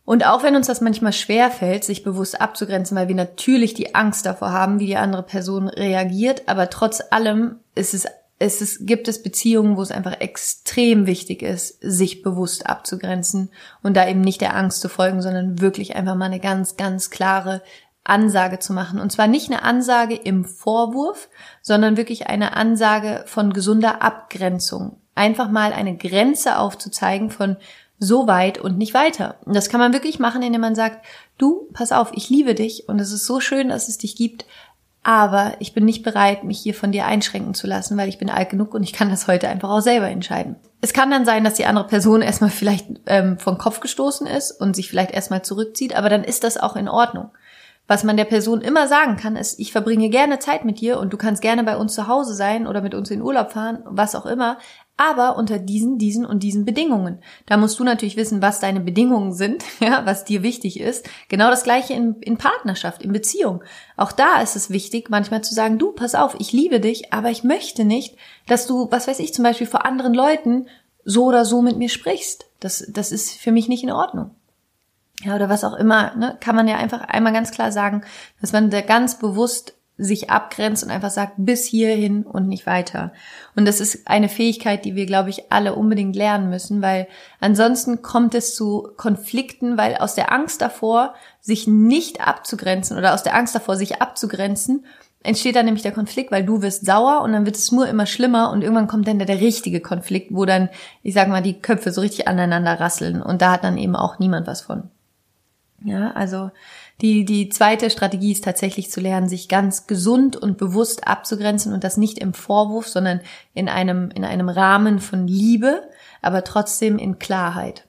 Und 0.04 0.24
auch 0.24 0.44
wenn 0.44 0.54
uns 0.54 0.68
das 0.68 0.80
manchmal 0.80 1.12
schwer 1.12 1.50
fällt, 1.50 1.82
sich 1.82 2.04
bewusst 2.04 2.40
abzugrenzen, 2.40 2.96
weil 2.96 3.08
wir 3.08 3.16
natürlich 3.16 3.74
die 3.74 3.94
Angst 3.94 4.24
davor 4.24 4.52
haben, 4.52 4.78
wie 4.78 4.86
die 4.86 4.96
andere 4.96 5.24
Person 5.24 5.68
reagiert, 5.68 6.42
aber 6.46 6.70
trotz 6.70 7.02
allem 7.10 7.56
ist 7.74 7.92
es 7.92 8.06
ist, 8.38 8.86
gibt 8.86 9.08
es 9.08 9.22
Beziehungen, 9.22 9.76
wo 9.76 9.82
es 9.82 9.90
einfach 9.90 10.20
extrem 10.20 11.06
wichtig 11.06 11.42
ist, 11.42 11.78
sich 11.80 12.22
bewusst 12.22 12.66
abzugrenzen 12.66 13.50
und 13.82 13.96
da 13.96 14.06
eben 14.06 14.20
nicht 14.20 14.42
der 14.42 14.54
Angst 14.54 14.82
zu 14.82 14.90
folgen, 14.90 15.22
sondern 15.22 15.60
wirklich 15.60 15.96
einfach 15.96 16.16
mal 16.16 16.26
eine 16.26 16.40
ganz, 16.40 16.76
ganz 16.76 17.08
klare 17.10 17.62
Ansage 18.08 18.58
zu 18.58 18.72
machen. 18.72 19.00
Und 19.00 19.10
zwar 19.10 19.26
nicht 19.26 19.50
eine 19.50 19.62
Ansage 19.62 20.14
im 20.14 20.44
Vorwurf, 20.44 21.28
sondern 21.62 21.96
wirklich 21.96 22.28
eine 22.28 22.56
Ansage 22.56 23.24
von 23.26 23.52
gesunder 23.52 24.02
Abgrenzung. 24.02 25.00
Einfach 25.14 25.50
mal 25.50 25.72
eine 25.72 25.96
Grenze 25.96 26.58
aufzuzeigen 26.58 27.30
von 27.30 27.56
so 27.98 28.26
weit 28.26 28.58
und 28.58 28.76
nicht 28.76 28.94
weiter. 28.94 29.36
Und 29.44 29.56
das 29.56 29.68
kann 29.68 29.80
man 29.80 29.92
wirklich 29.92 30.18
machen, 30.18 30.42
indem 30.42 30.60
man 30.60 30.74
sagt, 30.74 31.04
du, 31.38 31.68
pass 31.72 31.92
auf, 31.92 32.10
ich 32.14 32.28
liebe 32.28 32.54
dich 32.54 32.88
und 32.88 33.00
es 33.00 33.10
ist 33.10 33.26
so 33.26 33.40
schön, 33.40 33.70
dass 33.70 33.88
es 33.88 33.98
dich 33.98 34.16
gibt, 34.16 34.44
aber 35.06 35.54
ich 35.60 35.72
bin 35.72 35.84
nicht 35.84 36.02
bereit, 36.02 36.42
mich 36.42 36.58
hier 36.58 36.74
von 36.74 36.90
dir 36.90 37.06
einschränken 37.06 37.54
zu 37.54 37.68
lassen, 37.68 37.96
weil 37.96 38.08
ich 38.08 38.18
bin 38.18 38.28
alt 38.28 38.50
genug 38.50 38.74
und 38.74 38.82
ich 38.82 38.92
kann 38.92 39.08
das 39.08 39.28
heute 39.28 39.48
einfach 39.48 39.70
auch 39.70 39.80
selber 39.80 40.08
entscheiden. 40.08 40.56
Es 40.80 40.92
kann 40.92 41.12
dann 41.12 41.24
sein, 41.24 41.44
dass 41.44 41.54
die 41.54 41.66
andere 41.66 41.86
Person 41.86 42.22
erstmal 42.22 42.50
vielleicht 42.50 42.86
ähm, 43.06 43.38
vom 43.38 43.56
Kopf 43.56 43.78
gestoßen 43.78 44.26
ist 44.26 44.50
und 44.50 44.74
sich 44.74 44.88
vielleicht 44.90 45.12
erstmal 45.12 45.42
zurückzieht, 45.42 45.94
aber 45.94 46.08
dann 46.08 46.24
ist 46.24 46.42
das 46.42 46.56
auch 46.56 46.74
in 46.74 46.88
Ordnung. 46.88 47.30
Was 47.88 48.02
man 48.02 48.16
der 48.16 48.24
Person 48.24 48.62
immer 48.62 48.88
sagen 48.88 49.16
kann, 49.16 49.36
ist, 49.36 49.60
ich 49.60 49.70
verbringe 49.70 50.08
gerne 50.08 50.40
Zeit 50.40 50.64
mit 50.64 50.80
dir 50.80 50.98
und 50.98 51.12
du 51.12 51.16
kannst 51.16 51.40
gerne 51.40 51.62
bei 51.62 51.76
uns 51.76 51.94
zu 51.94 52.08
Hause 52.08 52.34
sein 52.34 52.66
oder 52.66 52.80
mit 52.80 52.94
uns 52.94 53.10
in 53.10 53.22
Urlaub 53.22 53.52
fahren, 53.52 53.78
was 53.84 54.16
auch 54.16 54.26
immer, 54.26 54.58
aber 54.96 55.36
unter 55.36 55.58
diesen, 55.58 55.98
diesen 55.98 56.24
und 56.24 56.42
diesen 56.42 56.64
Bedingungen. 56.64 57.20
Da 57.44 57.56
musst 57.56 57.78
du 57.78 57.84
natürlich 57.84 58.16
wissen, 58.16 58.42
was 58.42 58.60
deine 58.60 58.80
Bedingungen 58.80 59.32
sind, 59.32 59.62
ja, 59.80 60.04
was 60.04 60.24
dir 60.24 60.42
wichtig 60.42 60.80
ist. 60.80 61.08
Genau 61.28 61.48
das 61.50 61.62
gleiche 61.62 61.92
in, 61.94 62.16
in 62.20 62.38
Partnerschaft, 62.38 63.02
in 63.02 63.12
Beziehung. 63.12 63.62
Auch 63.96 64.12
da 64.12 64.40
ist 64.40 64.56
es 64.56 64.70
wichtig, 64.70 65.08
manchmal 65.08 65.42
zu 65.42 65.54
sagen, 65.54 65.78
du, 65.78 65.92
pass 65.92 66.14
auf, 66.14 66.34
ich 66.38 66.52
liebe 66.52 66.80
dich, 66.80 67.12
aber 67.12 67.30
ich 67.30 67.44
möchte 67.44 67.84
nicht, 67.84 68.16
dass 68.48 68.66
du, 68.66 68.88
was 68.90 69.06
weiß 69.06 69.20
ich, 69.20 69.32
zum 69.32 69.44
Beispiel 69.44 69.66
vor 69.66 69.84
anderen 69.84 70.14
Leuten 70.14 70.66
so 71.04 71.26
oder 71.26 71.44
so 71.44 71.62
mit 71.62 71.76
mir 71.76 71.88
sprichst. 71.88 72.46
Das, 72.58 72.84
das 72.88 73.12
ist 73.12 73.32
für 73.32 73.52
mich 73.52 73.68
nicht 73.68 73.84
in 73.84 73.92
Ordnung. 73.92 74.32
Ja, 75.22 75.34
oder 75.34 75.48
was 75.48 75.64
auch 75.64 75.74
immer, 75.74 76.14
ne, 76.16 76.36
kann 76.40 76.56
man 76.56 76.68
ja 76.68 76.76
einfach 76.76 77.00
einmal 77.00 77.32
ganz 77.32 77.50
klar 77.50 77.72
sagen, 77.72 78.02
dass 78.40 78.52
man 78.52 78.70
da 78.70 78.82
ganz 78.82 79.18
bewusst 79.18 79.76
sich 79.98 80.28
abgrenzt 80.30 80.84
und 80.84 80.90
einfach 80.90 81.10
sagt, 81.10 81.34
bis 81.38 81.64
hierhin 81.64 82.24
und 82.24 82.48
nicht 82.48 82.66
weiter. 82.66 83.12
Und 83.54 83.66
das 83.66 83.80
ist 83.80 84.08
eine 84.08 84.28
Fähigkeit, 84.28 84.84
die 84.84 84.94
wir, 84.94 85.06
glaube 85.06 85.30
ich, 85.30 85.50
alle 85.50 85.74
unbedingt 85.74 86.14
lernen 86.14 86.50
müssen, 86.50 86.82
weil 86.82 87.08
ansonsten 87.40 88.02
kommt 88.02 88.34
es 88.34 88.54
zu 88.54 88.88
Konflikten, 88.96 89.78
weil 89.78 89.96
aus 89.96 90.14
der 90.14 90.32
Angst 90.32 90.60
davor, 90.60 91.14
sich 91.40 91.66
nicht 91.66 92.20
abzugrenzen 92.20 92.98
oder 92.98 93.14
aus 93.14 93.22
der 93.22 93.34
Angst 93.34 93.54
davor, 93.54 93.76
sich 93.76 94.02
abzugrenzen, 94.02 94.84
entsteht 95.22 95.56
dann 95.56 95.64
nämlich 95.64 95.82
der 95.82 95.92
Konflikt, 95.92 96.30
weil 96.30 96.44
du 96.44 96.60
wirst 96.60 96.84
sauer 96.84 97.22
und 97.22 97.32
dann 97.32 97.46
wird 97.46 97.56
es 97.56 97.72
nur 97.72 97.88
immer 97.88 98.06
schlimmer 98.06 98.50
und 98.50 98.62
irgendwann 98.62 98.88
kommt 98.88 99.08
dann 99.08 99.18
der, 99.18 99.26
der 99.26 99.40
richtige 99.40 99.80
Konflikt, 99.80 100.28
wo 100.32 100.44
dann, 100.44 100.68
ich 101.02 101.14
sag 101.14 101.28
mal, 101.28 101.42
die 101.42 101.60
Köpfe 101.60 101.90
so 101.90 102.02
richtig 102.02 102.28
aneinander 102.28 102.78
rasseln 102.78 103.22
und 103.22 103.40
da 103.40 103.52
hat 103.52 103.64
dann 103.64 103.78
eben 103.78 103.96
auch 103.96 104.18
niemand 104.18 104.46
was 104.46 104.60
von. 104.60 104.90
Ja, 105.84 106.12
also 106.12 106.50
die, 107.02 107.24
die 107.24 107.50
zweite 107.50 107.90
Strategie 107.90 108.32
ist 108.32 108.44
tatsächlich 108.44 108.90
zu 108.90 109.00
lernen, 109.00 109.28
sich 109.28 109.48
ganz 109.48 109.86
gesund 109.86 110.34
und 110.36 110.56
bewusst 110.56 111.06
abzugrenzen 111.06 111.72
und 111.72 111.84
das 111.84 111.98
nicht 111.98 112.18
im 112.18 112.32
Vorwurf, 112.32 112.88
sondern 112.88 113.20
in 113.52 113.68
einem, 113.68 114.10
in 114.14 114.24
einem 114.24 114.48
Rahmen 114.48 115.00
von 115.00 115.26
Liebe, 115.26 115.82
aber 116.22 116.44
trotzdem 116.44 116.98
in 116.98 117.18
Klarheit. 117.18 117.86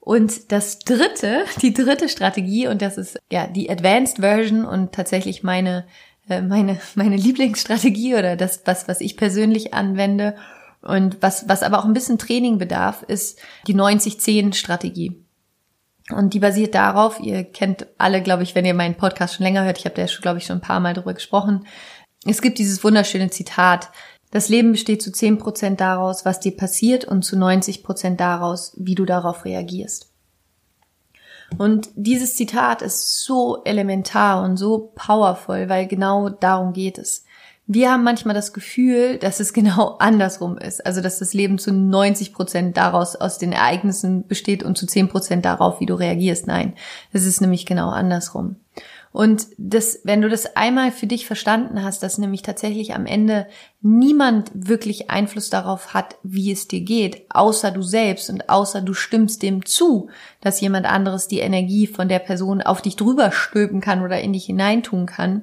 Und 0.00 0.52
das 0.52 0.78
dritte, 0.78 1.44
die 1.62 1.74
dritte 1.74 2.08
Strategie, 2.08 2.66
und 2.66 2.80
das 2.80 2.96
ist 2.96 3.20
ja 3.30 3.46
die 3.46 3.68
Advanced 3.68 4.18
Version 4.18 4.64
und 4.64 4.92
tatsächlich 4.92 5.42
meine, 5.42 5.84
äh, 6.30 6.40
meine, 6.40 6.80
meine 6.94 7.16
Lieblingsstrategie 7.16 8.14
oder 8.14 8.36
das, 8.36 8.62
was, 8.64 8.88
was 8.88 9.02
ich 9.02 9.18
persönlich 9.18 9.74
anwende 9.74 10.34
und 10.80 11.18
was, 11.20 11.46
was 11.48 11.62
aber 11.62 11.80
auch 11.80 11.84
ein 11.84 11.92
bisschen 11.92 12.18
Training 12.18 12.56
bedarf, 12.56 13.02
ist 13.02 13.38
die 13.66 13.74
90-10 13.74 14.54
Strategie. 14.54 15.22
Und 16.14 16.34
die 16.34 16.40
basiert 16.40 16.74
darauf, 16.74 17.20
ihr 17.20 17.44
kennt 17.44 17.86
alle, 17.98 18.22
glaube 18.22 18.42
ich, 18.42 18.54
wenn 18.54 18.64
ihr 18.64 18.74
meinen 18.74 18.96
Podcast 18.96 19.34
schon 19.34 19.44
länger 19.44 19.64
hört, 19.64 19.78
ich 19.78 19.84
habe 19.84 19.94
da, 19.94 20.06
glaube 20.06 20.38
ich, 20.38 20.46
schon 20.46 20.58
ein 20.58 20.62
paar 20.62 20.80
Mal 20.80 20.94
drüber 20.94 21.14
gesprochen. 21.14 21.66
Es 22.24 22.40
gibt 22.40 22.58
dieses 22.58 22.82
wunderschöne 22.82 23.30
Zitat, 23.30 23.90
das 24.30 24.48
Leben 24.48 24.72
besteht 24.72 25.02
zu 25.02 25.10
10 25.10 25.38
Prozent 25.38 25.80
daraus, 25.80 26.24
was 26.24 26.40
dir 26.40 26.56
passiert 26.56 27.04
und 27.04 27.22
zu 27.22 27.38
90 27.38 27.82
Prozent 27.82 28.20
daraus, 28.20 28.74
wie 28.76 28.94
du 28.94 29.04
darauf 29.04 29.44
reagierst. 29.44 30.12
Und 31.56 31.88
dieses 31.94 32.36
Zitat 32.36 32.82
ist 32.82 33.24
so 33.24 33.62
elementar 33.64 34.42
und 34.42 34.58
so 34.58 34.92
powerful, 34.94 35.70
weil 35.70 35.86
genau 35.86 36.28
darum 36.28 36.74
geht 36.74 36.98
es. 36.98 37.24
Wir 37.70 37.92
haben 37.92 38.02
manchmal 38.02 38.34
das 38.34 38.54
Gefühl, 38.54 39.18
dass 39.18 39.40
es 39.40 39.52
genau 39.52 39.96
andersrum 39.98 40.56
ist. 40.56 40.84
Also, 40.86 41.02
dass 41.02 41.18
das 41.18 41.34
Leben 41.34 41.58
zu 41.58 41.70
90 41.70 42.32
Prozent 42.32 42.76
daraus 42.78 43.14
aus 43.14 43.36
den 43.36 43.52
Ereignissen 43.52 44.26
besteht 44.26 44.62
und 44.62 44.78
zu 44.78 44.86
10 44.86 45.08
Prozent 45.08 45.44
darauf, 45.44 45.78
wie 45.78 45.86
du 45.86 45.94
reagierst. 45.94 46.46
Nein, 46.46 46.72
es 47.12 47.26
ist 47.26 47.42
nämlich 47.42 47.66
genau 47.66 47.90
andersrum. 47.90 48.56
Und 49.12 49.48
das, 49.58 50.00
wenn 50.04 50.22
du 50.22 50.30
das 50.30 50.56
einmal 50.56 50.92
für 50.92 51.06
dich 51.06 51.26
verstanden 51.26 51.82
hast, 51.82 52.02
dass 52.02 52.18
nämlich 52.18 52.42
tatsächlich 52.42 52.94
am 52.94 53.04
Ende 53.04 53.46
niemand 53.82 54.50
wirklich 54.54 55.10
Einfluss 55.10 55.50
darauf 55.50 55.92
hat, 55.92 56.16
wie 56.22 56.52
es 56.52 56.68
dir 56.68 56.80
geht, 56.80 57.26
außer 57.30 57.70
du 57.70 57.82
selbst 57.82 58.30
und 58.30 58.48
außer 58.48 58.80
du 58.80 58.94
stimmst 58.94 59.42
dem 59.42 59.66
zu, 59.66 60.08
dass 60.40 60.60
jemand 60.60 60.86
anderes 60.86 61.28
die 61.28 61.40
Energie 61.40 61.86
von 61.86 62.08
der 62.08 62.18
Person 62.18 62.62
auf 62.62 62.80
dich 62.80 62.96
drüber 62.96 63.30
stülpen 63.30 63.80
kann 63.80 64.02
oder 64.02 64.20
in 64.20 64.32
dich 64.32 64.46
hineintun 64.46 65.06
kann, 65.06 65.42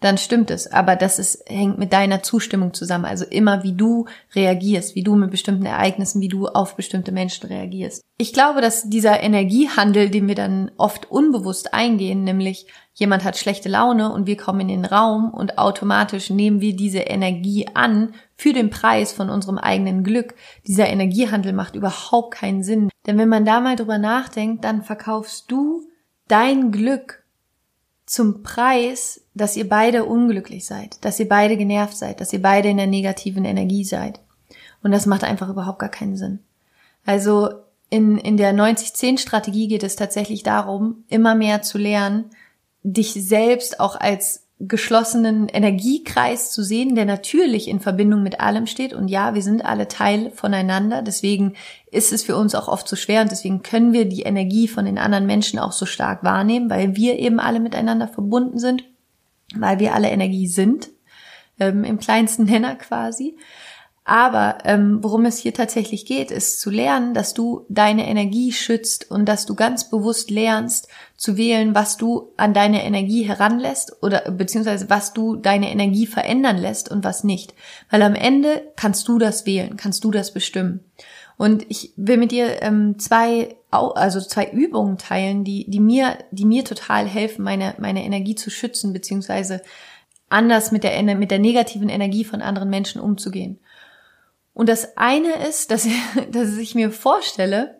dann 0.00 0.18
stimmt 0.18 0.50
es. 0.50 0.66
Aber 0.66 0.96
das 0.96 1.18
ist, 1.18 1.44
hängt 1.46 1.78
mit 1.78 1.92
deiner 1.92 2.22
Zustimmung 2.22 2.74
zusammen. 2.74 3.04
Also 3.04 3.24
immer, 3.24 3.62
wie 3.62 3.74
du 3.74 4.06
reagierst, 4.34 4.94
wie 4.94 5.02
du 5.02 5.14
mit 5.14 5.30
bestimmten 5.30 5.66
Ereignissen, 5.66 6.20
wie 6.20 6.28
du 6.28 6.48
auf 6.48 6.74
bestimmte 6.74 7.12
Menschen 7.12 7.46
reagierst. 7.46 8.02
Ich 8.16 8.32
glaube, 8.32 8.60
dass 8.60 8.88
dieser 8.88 9.22
Energiehandel, 9.22 10.10
den 10.10 10.26
wir 10.28 10.34
dann 10.34 10.70
oft 10.76 11.10
unbewusst 11.10 11.72
eingehen, 11.72 12.24
nämlich 12.24 12.66
jemand 12.94 13.24
hat 13.24 13.38
schlechte 13.38 13.68
Laune 13.68 14.12
und 14.12 14.26
wir 14.26 14.36
kommen 14.36 14.60
in 14.60 14.68
den 14.68 14.84
Raum 14.84 15.32
und 15.32 15.58
automatisch 15.58 16.28
nehmen 16.28 16.60
wir 16.60 16.74
diese 16.76 17.00
Energie 17.00 17.66
an 17.72 18.14
für 18.36 18.52
den 18.52 18.70
Preis 18.70 19.12
von 19.12 19.30
unserem 19.30 19.58
eigenen 19.58 20.02
Glück. 20.02 20.34
Dieser 20.66 20.88
Energiehandel 20.88 21.52
macht 21.52 21.76
überhaupt 21.76 22.34
keinen 22.34 22.62
Sinn. 22.62 22.90
Denn 23.06 23.16
wenn 23.18 23.28
man 23.28 23.44
da 23.44 23.60
mal 23.60 23.76
drüber 23.76 23.98
nachdenkt, 23.98 24.64
dann 24.64 24.82
verkaufst 24.82 25.50
du 25.50 25.82
dein 26.28 26.72
Glück 26.72 27.19
zum 28.10 28.42
Preis, 28.42 29.20
dass 29.34 29.56
ihr 29.56 29.68
beide 29.68 30.04
unglücklich 30.04 30.66
seid, 30.66 31.04
dass 31.04 31.20
ihr 31.20 31.28
beide 31.28 31.56
genervt 31.56 31.96
seid, 31.96 32.20
dass 32.20 32.32
ihr 32.32 32.42
beide 32.42 32.68
in 32.68 32.76
der 32.76 32.88
negativen 32.88 33.44
Energie 33.44 33.84
seid. 33.84 34.18
Und 34.82 34.90
das 34.90 35.06
macht 35.06 35.22
einfach 35.22 35.48
überhaupt 35.48 35.78
gar 35.78 35.90
keinen 35.90 36.16
Sinn. 36.16 36.40
Also 37.06 37.50
in, 37.88 38.18
in 38.18 38.36
der 38.36 38.52
90-10-Strategie 38.52 39.68
geht 39.68 39.84
es 39.84 39.94
tatsächlich 39.94 40.42
darum, 40.42 41.04
immer 41.06 41.36
mehr 41.36 41.62
zu 41.62 41.78
lernen, 41.78 42.30
dich 42.82 43.12
selbst 43.12 43.78
auch 43.78 43.94
als 43.94 44.42
geschlossenen 44.60 45.48
Energiekreis 45.48 46.52
zu 46.52 46.62
sehen, 46.62 46.94
der 46.94 47.06
natürlich 47.06 47.66
in 47.66 47.80
Verbindung 47.80 48.22
mit 48.22 48.40
allem 48.40 48.66
steht. 48.66 48.92
Und 48.92 49.08
ja, 49.08 49.34
wir 49.34 49.42
sind 49.42 49.64
alle 49.64 49.88
Teil 49.88 50.30
voneinander. 50.34 51.00
Deswegen 51.00 51.54
ist 51.90 52.12
es 52.12 52.22
für 52.22 52.36
uns 52.36 52.54
auch 52.54 52.68
oft 52.68 52.86
so 52.86 52.94
schwer 52.94 53.22
und 53.22 53.30
deswegen 53.30 53.62
können 53.62 53.94
wir 53.94 54.04
die 54.04 54.22
Energie 54.22 54.68
von 54.68 54.84
den 54.84 54.98
anderen 54.98 55.26
Menschen 55.26 55.58
auch 55.58 55.72
so 55.72 55.86
stark 55.86 56.22
wahrnehmen, 56.24 56.68
weil 56.68 56.94
wir 56.94 57.18
eben 57.18 57.40
alle 57.40 57.58
miteinander 57.58 58.06
verbunden 58.06 58.58
sind, 58.58 58.84
weil 59.56 59.78
wir 59.78 59.94
alle 59.94 60.10
Energie 60.10 60.46
sind, 60.46 60.90
ähm, 61.58 61.82
im 61.82 61.98
kleinsten 61.98 62.44
Nenner 62.44 62.74
quasi. 62.76 63.36
Aber 64.04 64.58
ähm, 64.64 64.98
worum 65.02 65.24
es 65.24 65.38
hier 65.38 65.54
tatsächlich 65.54 66.04
geht, 66.04 66.30
ist 66.30 66.60
zu 66.60 66.70
lernen, 66.70 67.14
dass 67.14 67.32
du 67.32 67.64
deine 67.68 68.08
Energie 68.08 68.52
schützt 68.52 69.10
und 69.10 69.24
dass 69.26 69.46
du 69.46 69.54
ganz 69.54 69.88
bewusst 69.88 70.30
lernst 70.30 70.88
zu 71.20 71.36
wählen, 71.36 71.74
was 71.74 71.98
du 71.98 72.32
an 72.38 72.54
deine 72.54 72.82
Energie 72.82 73.24
heranlässt 73.24 74.02
oder 74.02 74.30
beziehungsweise 74.30 74.88
was 74.88 75.12
du 75.12 75.36
deine 75.36 75.70
Energie 75.70 76.06
verändern 76.06 76.56
lässt 76.56 76.90
und 76.90 77.04
was 77.04 77.24
nicht. 77.24 77.52
Weil 77.90 78.00
am 78.00 78.14
Ende 78.14 78.72
kannst 78.74 79.06
du 79.06 79.18
das 79.18 79.44
wählen, 79.44 79.76
kannst 79.76 80.02
du 80.02 80.10
das 80.10 80.32
bestimmen. 80.32 80.80
Und 81.36 81.66
ich 81.68 81.92
will 81.96 82.16
mit 82.16 82.32
dir 82.32 82.62
ähm, 82.62 82.98
zwei, 82.98 83.54
also 83.70 84.18
zwei 84.22 84.50
Übungen 84.50 84.96
teilen, 84.96 85.44
die, 85.44 85.68
die 85.68 85.78
mir, 85.78 86.16
die 86.30 86.46
mir 86.46 86.64
total 86.64 87.06
helfen, 87.06 87.44
meine, 87.44 87.74
meine 87.76 88.02
Energie 88.02 88.34
zu 88.34 88.48
schützen, 88.48 88.94
beziehungsweise 88.94 89.60
anders 90.30 90.72
mit 90.72 90.84
der, 90.84 91.02
mit 91.02 91.30
der 91.30 91.38
negativen 91.38 91.90
Energie 91.90 92.24
von 92.24 92.40
anderen 92.40 92.70
Menschen 92.70 92.98
umzugehen. 92.98 93.60
Und 94.54 94.70
das 94.70 94.96
eine 94.96 95.34
ist, 95.46 95.70
dass, 95.70 95.86
dass 96.32 96.56
ich 96.56 96.74
mir 96.74 96.90
vorstelle, 96.90 97.79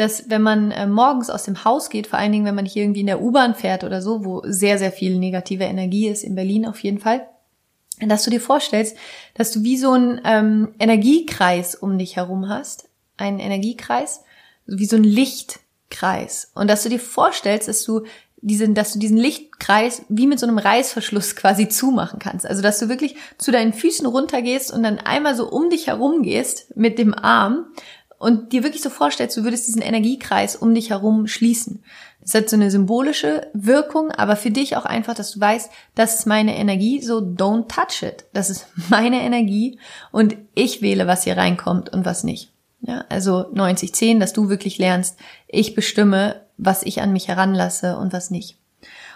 dass 0.00 0.30
wenn 0.30 0.42
man 0.42 0.70
äh, 0.70 0.86
morgens 0.86 1.30
aus 1.30 1.44
dem 1.44 1.64
Haus 1.64 1.90
geht, 1.90 2.06
vor 2.06 2.18
allen 2.18 2.32
Dingen, 2.32 2.44
wenn 2.44 2.54
man 2.54 2.66
hier 2.66 2.82
irgendwie 2.82 3.00
in 3.00 3.06
der 3.06 3.20
U-Bahn 3.20 3.54
fährt 3.54 3.84
oder 3.84 4.02
so, 4.02 4.24
wo 4.24 4.42
sehr, 4.44 4.78
sehr 4.78 4.92
viel 4.92 5.18
negative 5.18 5.64
Energie 5.64 6.08
ist, 6.08 6.24
in 6.24 6.34
Berlin 6.34 6.66
auf 6.66 6.80
jeden 6.80 6.98
Fall, 6.98 7.26
dass 8.00 8.24
du 8.24 8.30
dir 8.30 8.40
vorstellst, 8.40 8.96
dass 9.34 9.52
du 9.52 9.62
wie 9.62 9.76
so 9.76 9.92
einen 9.92 10.20
ähm, 10.24 10.74
Energiekreis 10.78 11.74
um 11.74 11.98
dich 11.98 12.16
herum 12.16 12.48
hast, 12.48 12.88
einen 13.16 13.38
Energiekreis, 13.38 14.24
wie 14.66 14.86
so 14.86 14.96
ein 14.96 15.04
Licht, 15.04 15.60
Lichtkreis. 15.90 16.50
Und 16.54 16.68
dass 16.68 16.82
du 16.82 16.88
dir 16.88 17.00
vorstellst, 17.00 17.68
dass 17.68 17.84
du 17.84 18.04
diesen, 18.42 18.74
dass 18.74 18.94
du 18.94 18.98
diesen 18.98 19.18
Lichtkreis 19.18 20.02
wie 20.08 20.26
mit 20.26 20.38
so 20.38 20.46
einem 20.46 20.58
Reißverschluss 20.58 21.36
quasi 21.36 21.68
zumachen 21.68 22.18
kannst. 22.18 22.46
Also, 22.46 22.62
dass 22.62 22.78
du 22.78 22.88
wirklich 22.88 23.16
zu 23.36 23.50
deinen 23.50 23.72
Füßen 23.72 24.06
runtergehst 24.06 24.72
und 24.72 24.82
dann 24.82 24.98
einmal 24.98 25.34
so 25.34 25.48
um 25.50 25.68
dich 25.68 25.88
herum 25.88 26.22
gehst 26.22 26.74
mit 26.76 26.98
dem 26.98 27.12
Arm 27.12 27.66
und 28.20 28.52
dir 28.52 28.62
wirklich 28.62 28.82
so 28.82 28.90
vorstellst, 28.90 29.34
du 29.38 29.44
würdest 29.44 29.66
diesen 29.66 29.80
Energiekreis 29.80 30.54
um 30.54 30.74
dich 30.74 30.90
herum 30.90 31.26
schließen. 31.26 31.82
Das 32.20 32.34
hat 32.34 32.50
so 32.50 32.56
eine 32.56 32.70
symbolische 32.70 33.48
Wirkung, 33.54 34.10
aber 34.10 34.36
für 34.36 34.50
dich 34.50 34.76
auch 34.76 34.84
einfach, 34.84 35.14
dass 35.14 35.30
du 35.30 35.40
weißt, 35.40 35.70
das 35.94 36.16
ist 36.16 36.26
meine 36.26 36.54
Energie, 36.58 37.00
so 37.00 37.16
don't 37.16 37.66
touch 37.68 38.02
it. 38.02 38.26
Das 38.34 38.50
ist 38.50 38.66
meine 38.90 39.22
Energie 39.22 39.78
und 40.12 40.36
ich 40.54 40.82
wähle, 40.82 41.06
was 41.06 41.24
hier 41.24 41.38
reinkommt 41.38 41.94
und 41.94 42.04
was 42.04 42.22
nicht. 42.22 42.52
Ja, 42.82 43.06
also 43.08 43.50
90-10, 43.54 44.20
dass 44.20 44.34
du 44.34 44.50
wirklich 44.50 44.76
lernst, 44.76 45.18
ich 45.48 45.74
bestimme, 45.74 46.42
was 46.58 46.82
ich 46.82 47.00
an 47.00 47.14
mich 47.14 47.28
heranlasse 47.28 47.96
und 47.96 48.12
was 48.12 48.30
nicht. 48.30 48.58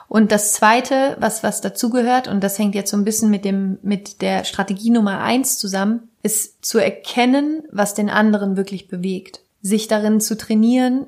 Und 0.08 0.32
das 0.32 0.54
zweite, 0.54 1.18
was, 1.20 1.42
was 1.42 1.60
dazugehört, 1.60 2.26
und 2.26 2.42
das 2.42 2.58
hängt 2.58 2.74
jetzt 2.74 2.90
so 2.90 2.96
ein 2.96 3.04
bisschen 3.04 3.28
mit 3.28 3.44
dem, 3.44 3.78
mit 3.82 4.22
der 4.22 4.44
Strategie 4.44 4.90
Nummer 4.90 5.20
eins 5.20 5.58
zusammen, 5.58 6.08
ist 6.24 6.64
zu 6.64 6.78
erkennen, 6.78 7.64
was 7.70 7.94
den 7.94 8.08
anderen 8.08 8.56
wirklich 8.56 8.88
bewegt. 8.88 9.42
Sich 9.60 9.88
darin 9.88 10.22
zu 10.22 10.38
trainieren, 10.38 11.06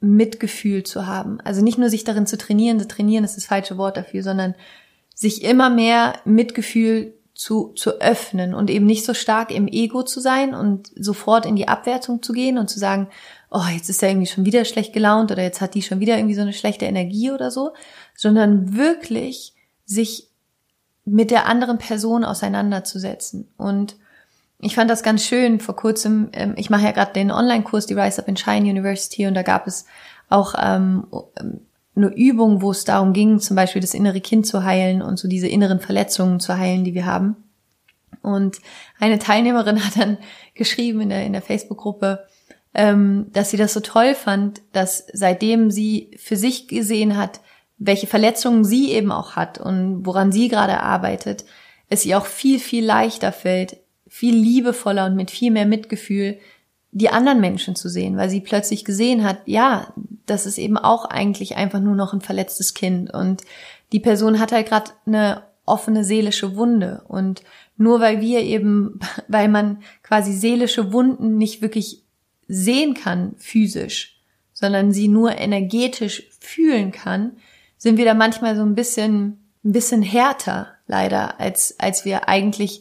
Mitgefühl 0.00 0.84
zu 0.84 1.06
haben. 1.06 1.40
Also 1.40 1.62
nicht 1.62 1.78
nur 1.78 1.88
sich 1.88 2.04
darin 2.04 2.26
zu 2.26 2.36
trainieren, 2.36 2.78
das 2.78 2.86
trainieren 2.86 3.24
ist 3.24 3.36
das 3.36 3.46
falsche 3.46 3.78
Wort 3.78 3.96
dafür, 3.96 4.22
sondern 4.22 4.54
sich 5.14 5.42
immer 5.42 5.70
mehr 5.70 6.20
Mitgefühl 6.26 7.14
zu, 7.34 7.68
zu 7.76 8.00
öffnen 8.00 8.52
und 8.52 8.68
eben 8.68 8.84
nicht 8.84 9.06
so 9.06 9.14
stark 9.14 9.50
im 9.52 9.68
Ego 9.68 10.02
zu 10.02 10.20
sein 10.20 10.54
und 10.54 10.90
sofort 10.96 11.46
in 11.46 11.56
die 11.56 11.66
Abwertung 11.66 12.22
zu 12.22 12.34
gehen 12.34 12.58
und 12.58 12.68
zu 12.68 12.78
sagen, 12.78 13.08
oh, 13.50 13.64
jetzt 13.72 13.88
ist 13.88 14.02
er 14.02 14.10
irgendwie 14.10 14.26
schon 14.26 14.44
wieder 14.44 14.66
schlecht 14.66 14.92
gelaunt 14.92 15.32
oder 15.32 15.42
jetzt 15.42 15.62
hat 15.62 15.74
die 15.74 15.82
schon 15.82 16.00
wieder 16.00 16.16
irgendwie 16.16 16.34
so 16.34 16.42
eine 16.42 16.52
schlechte 16.52 16.84
Energie 16.84 17.30
oder 17.30 17.50
so, 17.50 17.72
sondern 18.14 18.76
wirklich 18.76 19.54
sich 19.86 20.28
mit 21.06 21.30
der 21.30 21.46
anderen 21.46 21.78
Person 21.78 22.22
auseinanderzusetzen. 22.22 23.48
Und 23.56 23.96
ich 24.60 24.74
fand 24.74 24.90
das 24.90 25.02
ganz 25.02 25.24
schön 25.24 25.60
vor 25.60 25.76
kurzem. 25.76 26.30
Ähm, 26.32 26.54
ich 26.56 26.70
mache 26.70 26.84
ja 26.84 26.92
gerade 26.92 27.12
den 27.12 27.30
Online-Kurs, 27.30 27.86
die 27.86 27.94
Rise 27.94 28.20
Up 28.20 28.28
in 28.28 28.36
Shine 28.36 28.68
University, 28.68 29.26
und 29.26 29.34
da 29.34 29.42
gab 29.42 29.66
es 29.66 29.86
auch 30.28 30.54
ähm, 30.60 31.06
eine 31.94 32.14
Übung, 32.14 32.60
wo 32.62 32.70
es 32.70 32.84
darum 32.84 33.12
ging, 33.12 33.40
zum 33.40 33.56
Beispiel 33.56 33.80
das 33.80 33.94
innere 33.94 34.20
Kind 34.20 34.46
zu 34.46 34.64
heilen 34.64 35.02
und 35.02 35.18
so 35.18 35.28
diese 35.28 35.48
inneren 35.48 35.80
Verletzungen 35.80 36.40
zu 36.40 36.56
heilen, 36.56 36.84
die 36.84 36.94
wir 36.94 37.06
haben. 37.06 37.36
Und 38.22 38.58
eine 38.98 39.18
Teilnehmerin 39.18 39.84
hat 39.84 39.96
dann 39.96 40.18
geschrieben 40.54 41.02
in 41.02 41.10
der, 41.10 41.24
in 41.24 41.32
der 41.32 41.42
Facebook-Gruppe, 41.42 42.26
ähm, 42.74 43.26
dass 43.32 43.50
sie 43.50 43.56
das 43.56 43.72
so 43.72 43.80
toll 43.80 44.14
fand, 44.14 44.60
dass 44.72 45.06
seitdem 45.12 45.70
sie 45.70 46.10
für 46.18 46.36
sich 46.36 46.68
gesehen 46.68 47.16
hat, 47.16 47.40
welche 47.78 48.08
Verletzungen 48.08 48.64
sie 48.64 48.90
eben 48.90 49.12
auch 49.12 49.36
hat 49.36 49.58
und 49.58 50.04
woran 50.04 50.32
sie 50.32 50.48
gerade 50.48 50.80
arbeitet, 50.80 51.44
es 51.88 52.04
ihr 52.04 52.18
auch 52.18 52.26
viel, 52.26 52.58
viel 52.58 52.84
leichter 52.84 53.32
fällt, 53.32 53.78
viel 54.08 54.34
liebevoller 54.34 55.06
und 55.06 55.16
mit 55.16 55.30
viel 55.30 55.50
mehr 55.50 55.66
Mitgefühl 55.66 56.38
die 56.90 57.10
anderen 57.10 57.40
Menschen 57.40 57.76
zu 57.76 57.88
sehen, 57.88 58.16
weil 58.16 58.30
sie 58.30 58.40
plötzlich 58.40 58.84
gesehen 58.84 59.22
hat, 59.22 59.38
ja, 59.44 59.92
das 60.26 60.46
ist 60.46 60.58
eben 60.58 60.78
auch 60.78 61.04
eigentlich 61.04 61.56
einfach 61.56 61.80
nur 61.80 61.94
noch 61.94 62.12
ein 62.12 62.20
verletztes 62.20 62.74
Kind. 62.74 63.12
Und 63.12 63.42
die 63.92 64.00
Person 64.00 64.38
hat 64.38 64.52
halt 64.52 64.68
gerade 64.68 64.90
eine 65.06 65.42
offene 65.66 66.04
seelische 66.04 66.56
Wunde. 66.56 67.02
Und 67.06 67.42
nur 67.76 68.00
weil 68.00 68.20
wir 68.20 68.40
eben, 68.40 69.00
weil 69.28 69.48
man 69.48 69.82
quasi 70.02 70.32
seelische 70.32 70.92
Wunden 70.92 71.36
nicht 71.36 71.60
wirklich 71.62 72.02
sehen 72.48 72.94
kann 72.94 73.34
physisch, 73.36 74.20
sondern 74.54 74.92
sie 74.92 75.08
nur 75.08 75.38
energetisch 75.38 76.28
fühlen 76.40 76.90
kann, 76.90 77.32
sind 77.76 77.98
wir 77.98 78.06
da 78.06 78.14
manchmal 78.14 78.56
so 78.56 78.62
ein 78.62 78.74
bisschen, 78.74 79.38
ein 79.64 79.72
bisschen 79.72 80.02
härter 80.02 80.74
leider, 80.86 81.38
als, 81.38 81.78
als 81.78 82.04
wir 82.04 82.28
eigentlich 82.28 82.80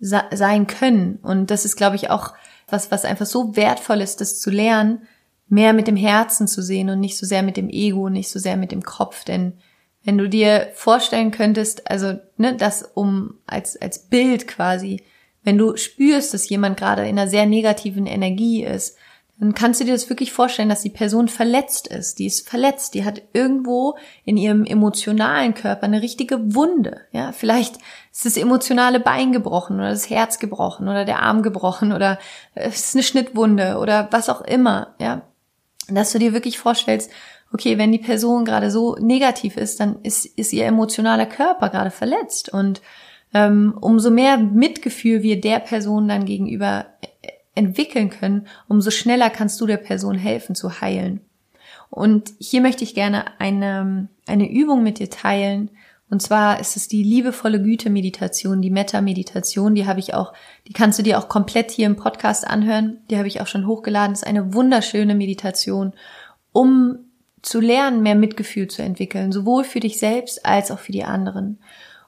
sein 0.00 0.66
können. 0.66 1.18
Und 1.22 1.50
das 1.50 1.64
ist, 1.64 1.76
glaube 1.76 1.96
ich, 1.96 2.10
auch 2.10 2.34
was, 2.68 2.90
was 2.90 3.04
einfach 3.04 3.26
so 3.26 3.56
wertvoll 3.56 4.00
ist, 4.00 4.20
das 4.20 4.40
zu 4.40 4.50
lernen, 4.50 5.06
mehr 5.48 5.72
mit 5.72 5.86
dem 5.86 5.96
Herzen 5.96 6.48
zu 6.48 6.62
sehen 6.62 6.90
und 6.90 7.00
nicht 7.00 7.16
so 7.16 7.26
sehr 7.26 7.42
mit 7.42 7.56
dem 7.56 7.68
Ego, 7.68 8.08
nicht 8.08 8.30
so 8.30 8.38
sehr 8.38 8.56
mit 8.56 8.72
dem 8.72 8.82
Kopf. 8.82 9.24
Denn 9.24 9.54
wenn 10.02 10.18
du 10.18 10.28
dir 10.28 10.68
vorstellen 10.74 11.30
könntest, 11.30 11.90
also 11.90 12.14
ne, 12.36 12.56
das 12.56 12.82
um 12.94 13.34
als 13.46 13.80
als 13.80 14.08
Bild 14.08 14.46
quasi, 14.46 15.02
wenn 15.42 15.58
du 15.58 15.76
spürst, 15.76 16.34
dass 16.34 16.48
jemand 16.48 16.76
gerade 16.76 17.02
in 17.02 17.18
einer 17.18 17.28
sehr 17.28 17.46
negativen 17.46 18.06
Energie 18.06 18.64
ist, 18.64 18.96
dann 19.38 19.54
kannst 19.54 19.80
du 19.80 19.84
dir 19.84 19.92
das 19.92 20.08
wirklich 20.08 20.32
vorstellen, 20.32 20.68
dass 20.68 20.82
die 20.82 20.90
Person 20.90 21.28
verletzt 21.28 21.88
ist. 21.88 22.18
Die 22.18 22.26
ist 22.26 22.48
verletzt, 22.48 22.94
die 22.94 23.04
hat 23.04 23.22
irgendwo 23.32 23.96
in 24.24 24.36
ihrem 24.36 24.64
emotionalen 24.64 25.54
Körper 25.54 25.84
eine 25.84 26.02
richtige 26.02 26.54
Wunde. 26.54 27.00
Ja, 27.10 27.32
vielleicht 27.32 27.78
ist 28.14 28.24
das 28.24 28.36
emotionale 28.36 29.00
Bein 29.00 29.32
gebrochen 29.32 29.76
oder 29.76 29.90
das 29.90 30.08
Herz 30.08 30.38
gebrochen 30.38 30.88
oder 30.88 31.04
der 31.04 31.20
Arm 31.20 31.42
gebrochen 31.42 31.92
oder 31.92 32.18
es 32.54 32.86
ist 32.86 32.94
eine 32.94 33.02
Schnittwunde 33.02 33.78
oder 33.78 34.08
was 34.12 34.28
auch 34.28 34.40
immer. 34.40 34.94
Ja, 35.00 35.22
dass 35.88 36.12
du 36.12 36.20
dir 36.20 36.32
wirklich 36.32 36.58
vorstellst, 36.58 37.10
okay, 37.52 37.76
wenn 37.76 37.90
die 37.90 37.98
Person 37.98 38.44
gerade 38.44 38.70
so 38.70 38.94
negativ 39.00 39.56
ist, 39.56 39.80
dann 39.80 40.00
ist, 40.02 40.26
ist 40.26 40.52
ihr 40.52 40.64
emotionaler 40.64 41.26
Körper 41.26 41.70
gerade 41.70 41.90
verletzt 41.90 42.48
und 42.48 42.82
ähm, 43.34 43.76
umso 43.80 44.10
mehr 44.10 44.38
Mitgefühl 44.38 45.22
wir 45.22 45.40
der 45.40 45.58
Person 45.58 46.06
dann 46.06 46.24
gegenüber 46.24 46.86
entwickeln 47.56 48.10
können, 48.10 48.46
umso 48.68 48.90
schneller 48.90 49.28
kannst 49.28 49.60
du 49.60 49.66
der 49.66 49.76
Person 49.76 50.16
helfen 50.16 50.54
zu 50.54 50.80
heilen. 50.80 51.20
Und 51.90 52.32
hier 52.38 52.60
möchte 52.60 52.84
ich 52.84 52.94
gerne 52.94 53.24
eine, 53.40 54.08
eine 54.26 54.50
Übung 54.50 54.82
mit 54.82 54.98
dir 54.98 55.10
teilen. 55.10 55.70
Und 56.10 56.20
zwar 56.20 56.60
ist 56.60 56.76
es 56.76 56.86
die 56.86 57.02
liebevolle 57.02 57.60
Güte-Meditation, 57.62 58.60
die 58.60 58.70
Metta-Meditation. 58.70 59.74
Die 59.74 59.86
habe 59.86 60.00
ich 60.00 60.14
auch, 60.14 60.32
die 60.68 60.72
kannst 60.72 60.98
du 60.98 61.02
dir 61.02 61.18
auch 61.18 61.28
komplett 61.28 61.70
hier 61.70 61.86
im 61.86 61.96
Podcast 61.96 62.46
anhören. 62.46 62.98
Die 63.10 63.16
habe 63.16 63.28
ich 63.28 63.40
auch 63.40 63.46
schon 63.46 63.66
hochgeladen. 63.66 64.12
Das 64.12 64.22
ist 64.22 64.28
eine 64.28 64.54
wunderschöne 64.54 65.14
Meditation, 65.14 65.92
um 66.52 66.98
zu 67.42 67.60
lernen, 67.60 68.02
mehr 68.02 68.14
Mitgefühl 68.14 68.68
zu 68.68 68.82
entwickeln, 68.82 69.32
sowohl 69.32 69.64
für 69.64 69.80
dich 69.80 69.98
selbst 69.98 70.46
als 70.46 70.70
auch 70.70 70.78
für 70.78 70.92
die 70.92 71.04
anderen. 71.04 71.58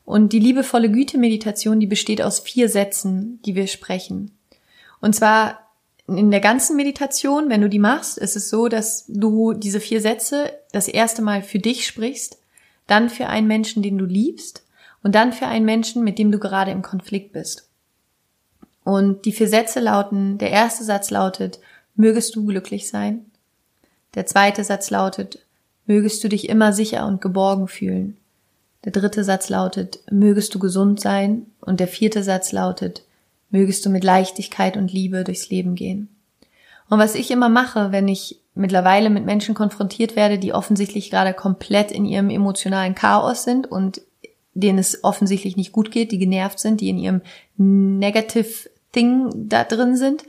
Und 0.04 0.32
die 0.32 0.38
liebevolle 0.38 0.90
Güte-Meditation, 0.90 1.80
die 1.80 1.86
besteht 1.86 2.22
aus 2.22 2.38
vier 2.38 2.68
Sätzen, 2.68 3.40
die 3.44 3.54
wir 3.54 3.66
sprechen. 3.66 4.30
Und 5.00 5.14
zwar 5.14 5.58
in 6.06 6.30
der 6.30 6.40
ganzen 6.40 6.76
Meditation, 6.76 7.48
wenn 7.50 7.60
du 7.60 7.68
die 7.68 7.80
machst, 7.80 8.16
ist 8.16 8.36
es 8.36 8.48
so, 8.48 8.68
dass 8.68 9.06
du 9.08 9.52
diese 9.52 9.80
vier 9.80 10.00
Sätze 10.00 10.52
das 10.70 10.86
erste 10.86 11.22
Mal 11.22 11.42
für 11.42 11.58
dich 11.58 11.86
sprichst, 11.86 12.38
dann 12.86 13.10
für 13.10 13.26
einen 13.26 13.46
Menschen, 13.46 13.82
den 13.82 13.98
du 13.98 14.04
liebst 14.04 14.64
und 15.02 15.14
dann 15.14 15.32
für 15.32 15.46
einen 15.46 15.64
Menschen, 15.64 16.04
mit 16.04 16.18
dem 16.18 16.32
du 16.32 16.38
gerade 16.38 16.70
im 16.70 16.82
Konflikt 16.82 17.32
bist. 17.32 17.68
Und 18.84 19.24
die 19.24 19.32
vier 19.32 19.48
Sätze 19.48 19.80
lauten, 19.80 20.38
der 20.38 20.50
erste 20.50 20.84
Satz 20.84 21.10
lautet, 21.10 21.58
mögest 21.96 22.36
du 22.36 22.46
glücklich 22.46 22.88
sein. 22.88 23.26
Der 24.14 24.26
zweite 24.26 24.62
Satz 24.64 24.90
lautet, 24.90 25.40
mögest 25.86 26.22
du 26.22 26.28
dich 26.28 26.48
immer 26.48 26.72
sicher 26.72 27.06
und 27.06 27.20
geborgen 27.20 27.68
fühlen. 27.68 28.16
Der 28.84 28.92
dritte 28.92 29.24
Satz 29.24 29.48
lautet, 29.48 29.98
mögest 30.10 30.54
du 30.54 30.58
gesund 30.58 31.00
sein. 31.00 31.46
Und 31.60 31.80
der 31.80 31.88
vierte 31.88 32.22
Satz 32.22 32.52
lautet, 32.52 33.02
mögest 33.50 33.84
du 33.84 33.90
mit 33.90 34.04
Leichtigkeit 34.04 34.76
und 34.76 34.92
Liebe 34.92 35.24
durchs 35.24 35.50
Leben 35.50 35.74
gehen. 35.74 36.08
Und 36.88 37.00
was 37.00 37.16
ich 37.16 37.30
immer 37.30 37.48
mache, 37.48 37.90
wenn 37.90 38.06
ich 38.06 38.38
mittlerweile 38.56 39.10
mit 39.10 39.24
Menschen 39.24 39.54
konfrontiert 39.54 40.16
werde, 40.16 40.38
die 40.38 40.52
offensichtlich 40.52 41.10
gerade 41.10 41.34
komplett 41.34 41.92
in 41.92 42.04
ihrem 42.04 42.30
emotionalen 42.30 42.94
Chaos 42.94 43.44
sind 43.44 43.70
und 43.70 44.00
denen 44.54 44.78
es 44.78 45.04
offensichtlich 45.04 45.56
nicht 45.56 45.72
gut 45.72 45.90
geht, 45.90 46.12
die 46.12 46.18
genervt 46.18 46.58
sind, 46.58 46.80
die 46.80 46.88
in 46.88 46.98
ihrem 46.98 47.20
Negative 47.56 48.70
Thing 48.92 49.30
da 49.34 49.64
drin 49.64 49.96
sind, 49.96 50.24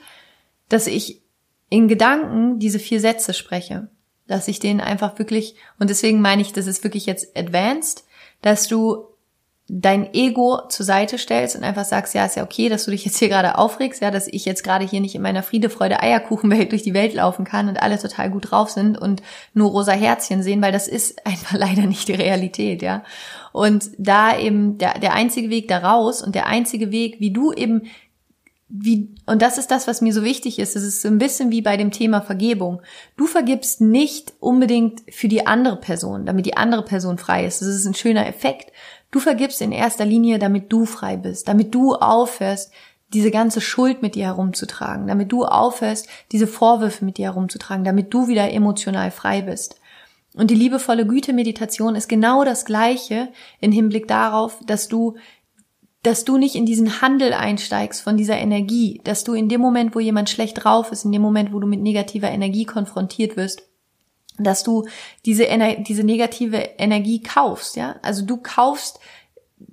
dass 0.67 0.87
ich 0.87 1.21
in 1.69 1.87
Gedanken 1.87 2.59
diese 2.59 2.79
vier 2.79 2.99
Sätze 2.99 3.33
spreche. 3.33 3.89
Dass 4.27 4.49
ich 4.49 4.59
denen 4.59 4.81
einfach 4.81 5.17
wirklich, 5.19 5.55
und 5.79 5.89
deswegen 5.89 6.19
meine 6.19 6.41
ich, 6.41 6.51
das 6.51 6.67
ist 6.67 6.83
wirklich 6.83 7.05
jetzt 7.05 7.37
advanced, 7.37 8.05
dass 8.41 8.67
du 8.67 9.05
dein 9.69 10.13
Ego 10.13 10.61
zur 10.69 10.85
Seite 10.85 11.17
stellst 11.17 11.57
und 11.57 11.63
einfach 11.63 11.83
sagst, 11.83 12.13
ja, 12.13 12.25
ist 12.25 12.37
ja 12.37 12.43
okay, 12.43 12.69
dass 12.69 12.85
du 12.85 12.91
dich 12.91 13.03
jetzt 13.03 13.17
hier 13.17 13.27
gerade 13.27 13.57
aufregst, 13.57 14.01
ja, 14.01 14.11
dass 14.11 14.27
ich 14.27 14.45
jetzt 14.45 14.63
gerade 14.63 14.85
hier 14.85 15.01
nicht 15.01 15.13
in 15.13 15.21
meiner 15.21 15.43
Friede, 15.43 15.69
Freude, 15.69 16.01
Eierkuchenwelt 16.01 16.71
durch 16.71 16.83
die 16.83 16.93
Welt 16.93 17.13
laufen 17.13 17.43
kann 17.43 17.67
und 17.67 17.81
alle 17.81 17.99
total 17.99 18.29
gut 18.29 18.51
drauf 18.51 18.69
sind 18.69 18.97
und 18.97 19.21
nur 19.53 19.71
rosa 19.71 19.91
Herzchen 19.91 20.41
sehen, 20.41 20.61
weil 20.61 20.71
das 20.71 20.87
ist 20.87 21.25
einfach 21.25 21.57
leider 21.57 21.85
nicht 21.85 22.07
die 22.07 22.13
Realität, 22.13 22.81
ja. 22.81 23.03
Und 23.51 23.89
da 23.97 24.37
eben 24.37 24.77
der, 24.77 24.99
der 24.99 25.13
einzige 25.13 25.49
Weg 25.49 25.67
da 25.67 25.79
raus 25.79 26.21
und 26.21 26.35
der 26.35 26.45
einzige 26.45 26.91
Weg, 26.91 27.19
wie 27.19 27.31
du 27.31 27.51
eben 27.51 27.83
wie, 28.69 29.15
und 29.25 29.41
das 29.41 29.57
ist 29.57 29.71
das, 29.71 29.87
was 29.87 30.01
mir 30.01 30.13
so 30.13 30.23
wichtig 30.23 30.59
ist. 30.59 30.75
Es 30.75 30.83
ist 30.83 31.01
so 31.01 31.07
ein 31.07 31.19
bisschen 31.19 31.51
wie 31.51 31.61
bei 31.61 31.77
dem 31.77 31.91
Thema 31.91 32.21
Vergebung. 32.21 32.81
Du 33.15 33.25
vergibst 33.25 33.79
nicht 33.79 34.33
unbedingt 34.39 35.03
für 35.09 35.29
die 35.29 35.47
andere 35.47 35.77
Person, 35.77 36.25
damit 36.25 36.45
die 36.45 36.57
andere 36.57 36.83
Person 36.83 37.17
frei 37.17 37.45
ist. 37.45 37.61
Das 37.61 37.69
ist 37.69 37.85
ein 37.85 37.93
schöner 37.93 38.27
Effekt. 38.27 38.73
Du 39.09 39.19
vergibst 39.19 39.61
in 39.61 39.71
erster 39.71 40.05
Linie, 40.05 40.37
damit 40.37 40.71
du 40.71 40.85
frei 40.85 41.15
bist, 41.15 41.47
damit 41.47 41.73
du 41.73 41.95
aufhörst, 41.95 42.71
diese 43.13 43.31
ganze 43.31 43.61
Schuld 43.61 44.01
mit 44.01 44.15
dir 44.15 44.25
herumzutragen, 44.25 45.07
damit 45.07 45.31
du 45.31 45.45
aufhörst, 45.45 46.09
diese 46.33 46.45
Vorwürfe 46.45 47.05
mit 47.05 47.17
dir 47.17 47.27
herumzutragen, 47.27 47.85
damit 47.85 48.13
du 48.13 48.27
wieder 48.27 48.51
emotional 48.51 49.11
frei 49.11 49.43
bist. 49.43 49.79
Und 50.33 50.51
die 50.51 50.55
liebevolle 50.55 51.07
Güte-Meditation 51.07 51.95
ist 51.95 52.09
genau 52.09 52.43
das 52.43 52.65
Gleiche 52.65 53.29
in 53.59 53.71
Hinblick 53.71 54.07
darauf, 54.07 54.59
dass 54.65 54.87
du 54.87 55.15
dass 56.03 56.23
du 56.23 56.37
nicht 56.37 56.55
in 56.55 56.65
diesen 56.65 57.01
Handel 57.01 57.33
einsteigst 57.33 58.01
von 58.01 58.17
dieser 58.17 58.37
Energie, 58.37 59.01
dass 59.03 59.23
du 59.23 59.33
in 59.33 59.49
dem 59.49 59.61
Moment, 59.61 59.95
wo 59.95 59.99
jemand 59.99 60.29
schlecht 60.29 60.63
drauf 60.63 60.91
ist, 60.91 61.05
in 61.05 61.11
dem 61.11 61.21
Moment, 61.21 61.53
wo 61.53 61.59
du 61.59 61.67
mit 61.67 61.81
negativer 61.81 62.29
Energie 62.29 62.65
konfrontiert 62.65 63.35
wirst, 63.35 63.63
dass 64.37 64.63
du 64.63 64.87
diese, 65.25 65.47
Ener 65.47 65.75
diese 65.75 66.03
negative 66.03 66.57
Energie 66.77 67.21
kaufst, 67.21 67.75
ja? 67.75 67.97
Also 68.03 68.25
du 68.25 68.37
kaufst 68.37 68.99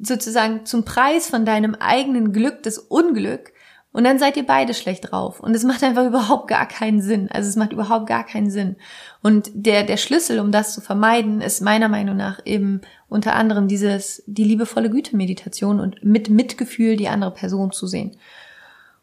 sozusagen 0.01 0.65
zum 0.67 0.85
Preis 0.85 1.29
von 1.29 1.45
deinem 1.45 1.75
eigenen 1.75 2.33
Glück 2.33 2.63
das 2.63 2.79
Unglück 2.79 3.53
und 3.95 4.03
dann 4.03 4.19
seid 4.19 4.37
ihr 4.37 4.45
beide 4.45 4.75
schlecht 4.75 5.13
drauf. 5.13 5.39
Und 5.39 5.55
es 5.55 5.63
macht 5.63 5.85
einfach 5.85 6.05
überhaupt 6.07 6.49
gar 6.49 6.67
keinen 6.67 7.01
Sinn. 7.01 7.31
Also 7.31 7.49
es 7.49 7.55
macht 7.55 7.73
überhaupt 7.73 8.09
gar 8.09 8.27
keinen 8.27 8.51
Sinn. 8.51 8.75
Und 9.23 9.51
der, 9.55 9.85
der 9.85 9.99
Schlüssel, 9.99 10.41
um 10.41 10.51
das 10.51 10.75
zu 10.75 10.81
vermeiden, 10.81 11.41
ist 11.41 11.63
meiner 11.63 11.89
Meinung 11.89 12.17
nach 12.17 12.41
eben 12.45 12.81
unter 13.09 13.37
anderem 13.37 13.69
dieses, 13.69 14.25
die 14.27 14.43
liebevolle 14.43 14.91
Güte-Meditation 14.91 15.79
und 15.79 16.05
mit 16.05 16.29
Mitgefühl 16.29 16.97
die 16.97 17.07
andere 17.07 17.31
Person 17.31 17.71
zu 17.71 17.87
sehen. 17.87 18.17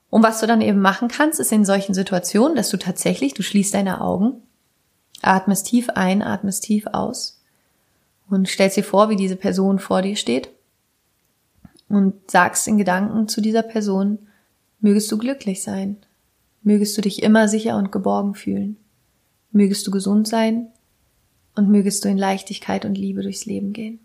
Und 0.09 0.23
was 0.23 0.41
du 0.41 0.45
dann 0.45 0.59
eben 0.59 0.81
machen 0.81 1.07
kannst, 1.07 1.39
ist 1.39 1.53
in 1.53 1.63
solchen 1.63 1.93
Situationen, 1.93 2.57
dass 2.57 2.69
du 2.69 2.75
tatsächlich, 2.75 3.33
du 3.33 3.43
schließt 3.43 3.73
deine 3.73 4.01
Augen, 4.01 4.43
atmest 5.21 5.67
tief 5.67 5.89
ein, 5.91 6.21
atmest 6.21 6.63
tief 6.65 6.87
aus 6.87 7.39
und 8.29 8.49
stellst 8.49 8.75
dir 8.75 8.83
vor, 8.83 9.09
wie 9.09 9.15
diese 9.15 9.37
Person 9.37 9.79
vor 9.79 10.01
dir 10.01 10.17
steht 10.17 10.49
und 11.87 12.29
sagst 12.29 12.67
in 12.67 12.77
Gedanken 12.77 13.29
zu 13.29 13.39
dieser 13.39 13.63
Person, 13.63 14.27
mögest 14.81 15.11
du 15.11 15.17
glücklich 15.17 15.63
sein, 15.63 15.97
mögest 16.63 16.97
du 16.97 17.01
dich 17.01 17.23
immer 17.23 17.47
sicher 17.47 17.77
und 17.77 17.91
geborgen 17.91 18.35
fühlen, 18.35 18.77
mögest 19.51 19.87
du 19.87 19.91
gesund 19.91 20.27
sein 20.27 20.67
und 21.55 21.69
mögest 21.69 22.03
du 22.03 22.09
in 22.09 22.17
Leichtigkeit 22.17 22.85
und 22.85 22.97
Liebe 22.97 23.21
durchs 23.21 23.45
Leben 23.45 23.73
gehen. 23.73 23.99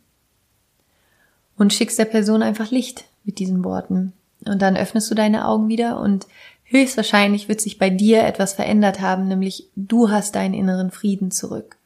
Und 1.57 1.73
schickst 1.73 1.99
der 1.99 2.05
Person 2.05 2.43
einfach 2.43 2.71
Licht 2.71 3.05
mit 3.25 3.39
diesen 3.39 3.65
Worten. 3.65 4.13
Und 4.45 4.61
dann 4.61 4.77
öffnest 4.77 5.11
du 5.11 5.15
deine 5.15 5.49
Augen 5.49 5.69
wieder 5.69 6.01
und 6.01 6.27
höchstwahrscheinlich 6.65 7.49
wird 7.49 7.61
sich 7.61 7.79
bei 7.79 7.89
dir 7.89 8.25
etwas 8.25 8.53
verändert 8.53 9.01
haben, 9.01 9.29
nämlich 9.29 9.69
du 9.75 10.11
hast 10.11 10.35
deinen 10.35 10.55
inneren 10.55 10.91
Frieden 10.91 11.31
zurück. 11.31 11.77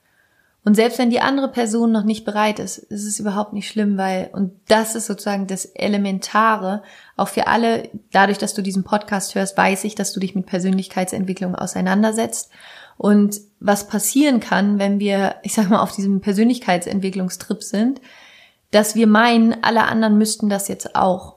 Und 0.63 0.75
selbst 0.75 0.99
wenn 0.99 1.11
die 1.11 1.21
andere 1.21 1.49
Person 1.49 1.91
noch 1.91 2.05
nicht 2.05 2.25
bereit 2.25 2.59
ist, 2.59 2.77
ist 2.77 3.07
es 3.07 3.19
überhaupt 3.19 3.55
nicht 3.55 3.69
schlimm, 3.69 3.97
weil, 3.97 4.29
und 4.33 4.53
das 4.69 4.95
ist 4.95 5.07
sozusagen 5.07 5.47
das 5.47 5.65
Elementare, 5.65 6.83
auch 7.17 7.29
für 7.29 7.47
alle, 7.47 7.89
dadurch, 8.13 8.37
dass 8.37 8.53
du 8.53 8.63
diesen 8.63 8.85
Podcast 8.85 9.35
hörst, 9.35 9.57
weiß 9.57 9.85
ich, 9.85 9.95
dass 9.95 10.13
du 10.13 10.21
dich 10.21 10.35
mit 10.35 10.47
Persönlichkeitsentwicklung 10.47 11.55
auseinandersetzt. 11.55 12.51
Und 12.99 13.41
was 13.59 13.89
passieren 13.89 14.41
kann, 14.41 14.79
wenn 14.79 15.01
wir, 15.01 15.37
ich 15.43 15.55
sag 15.55 15.71
mal, 15.71 15.81
auf 15.81 15.95
diesem 15.95 16.21
Persönlichkeitsentwicklungstrip 16.21 17.63
sind, 17.63 18.03
dass 18.71 18.95
wir 18.95 19.07
meinen, 19.07 19.65
alle 19.65 19.85
anderen 19.85 20.19
müssten 20.19 20.51
das 20.51 20.69
jetzt 20.69 20.95
auch. 20.95 21.37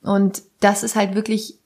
Und 0.00 0.42
das 0.60 0.84
ist 0.84 0.94
halt 0.94 1.16
wirklich 1.16 1.58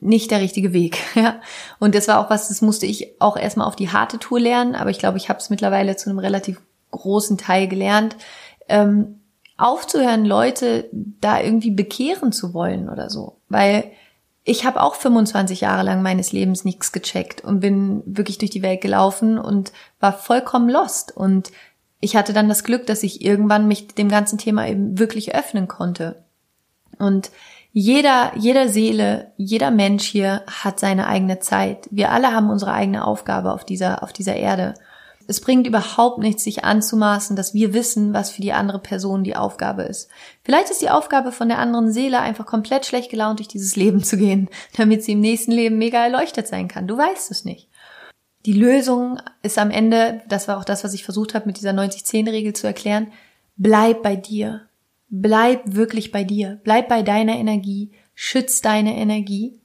nicht 0.00 0.30
der 0.30 0.40
richtige 0.40 0.72
Weg. 0.72 0.98
Ja? 1.14 1.40
Und 1.78 1.94
das 1.94 2.06
war 2.08 2.20
auch 2.20 2.30
was, 2.30 2.48
das 2.48 2.62
musste 2.62 2.86
ich 2.86 3.20
auch 3.20 3.36
erstmal 3.36 3.66
auf 3.66 3.76
die 3.76 3.90
harte 3.90 4.18
Tour 4.18 4.40
lernen, 4.40 4.74
aber 4.74 4.90
ich 4.90 4.98
glaube, 4.98 5.18
ich 5.18 5.28
habe 5.28 5.38
es 5.38 5.50
mittlerweile 5.50 5.96
zu 5.96 6.10
einem 6.10 6.18
relativ 6.18 6.60
großen 6.90 7.38
Teil 7.38 7.68
gelernt, 7.68 8.16
ähm, 8.68 9.20
aufzuhören, 9.56 10.24
Leute 10.24 10.88
da 10.92 11.40
irgendwie 11.40 11.72
bekehren 11.72 12.32
zu 12.32 12.54
wollen 12.54 12.88
oder 12.88 13.10
so. 13.10 13.40
Weil 13.48 13.90
ich 14.44 14.64
habe 14.64 14.80
auch 14.80 14.94
25 14.94 15.60
Jahre 15.60 15.82
lang 15.82 16.00
meines 16.00 16.32
Lebens 16.32 16.64
nichts 16.64 16.92
gecheckt 16.92 17.42
und 17.42 17.60
bin 17.60 18.02
wirklich 18.06 18.38
durch 18.38 18.50
die 18.50 18.62
Welt 18.62 18.80
gelaufen 18.80 19.38
und 19.38 19.72
war 20.00 20.12
vollkommen 20.12 20.70
lost. 20.70 21.14
Und 21.14 21.50
ich 22.00 22.16
hatte 22.16 22.32
dann 22.32 22.48
das 22.48 22.64
Glück, 22.64 22.86
dass 22.86 23.02
ich 23.02 23.22
irgendwann 23.22 23.68
mich 23.68 23.88
dem 23.88 24.08
ganzen 24.08 24.38
Thema 24.38 24.66
eben 24.66 24.98
wirklich 24.98 25.34
öffnen 25.34 25.68
konnte. 25.68 26.24
Und 26.98 27.30
jeder, 27.80 28.32
jeder 28.34 28.68
Seele, 28.68 29.30
jeder 29.36 29.70
Mensch 29.70 30.04
hier 30.04 30.42
hat 30.48 30.80
seine 30.80 31.06
eigene 31.06 31.38
Zeit. 31.38 31.86
Wir 31.92 32.10
alle 32.10 32.32
haben 32.32 32.50
unsere 32.50 32.72
eigene 32.72 33.06
Aufgabe 33.06 33.52
auf 33.52 33.64
dieser, 33.64 34.02
auf 34.02 34.12
dieser 34.12 34.34
Erde. 34.34 34.74
Es 35.28 35.40
bringt 35.40 35.64
überhaupt 35.64 36.18
nichts, 36.18 36.42
sich 36.42 36.64
anzumaßen, 36.64 37.36
dass 37.36 37.54
wir 37.54 37.74
wissen, 37.74 38.12
was 38.12 38.32
für 38.32 38.42
die 38.42 38.52
andere 38.52 38.80
Person 38.80 39.22
die 39.22 39.36
Aufgabe 39.36 39.82
ist. 39.82 40.10
Vielleicht 40.42 40.70
ist 40.70 40.82
die 40.82 40.90
Aufgabe 40.90 41.30
von 41.30 41.46
der 41.46 41.60
anderen 41.60 41.92
Seele 41.92 42.18
einfach 42.18 42.46
komplett 42.46 42.84
schlecht 42.84 43.12
gelaunt 43.12 43.38
durch 43.38 43.46
dieses 43.46 43.76
Leben 43.76 44.02
zu 44.02 44.16
gehen, 44.16 44.48
damit 44.76 45.04
sie 45.04 45.12
im 45.12 45.20
nächsten 45.20 45.52
Leben 45.52 45.78
mega 45.78 46.02
erleuchtet 46.02 46.48
sein 46.48 46.66
kann. 46.66 46.88
Du 46.88 46.98
weißt 46.98 47.30
es 47.30 47.44
nicht. 47.44 47.68
Die 48.44 48.54
Lösung 48.54 49.20
ist 49.44 49.56
am 49.56 49.70
Ende, 49.70 50.22
das 50.28 50.48
war 50.48 50.58
auch 50.58 50.64
das, 50.64 50.82
was 50.82 50.94
ich 50.94 51.04
versucht 51.04 51.32
habe, 51.32 51.46
mit 51.46 51.58
dieser 51.58 51.70
90-10-Regel 51.70 52.54
zu 52.54 52.66
erklären, 52.66 53.12
bleib 53.56 54.02
bei 54.02 54.16
dir. 54.16 54.67
Bleib 55.10 55.62
wirklich 55.64 56.10
bei 56.12 56.24
dir, 56.24 56.60
bleib 56.64 56.88
bei 56.88 57.02
deiner 57.02 57.36
Energie, 57.36 57.90
schütz 58.14 58.60
deine 58.60 58.96
Energie 58.96 59.58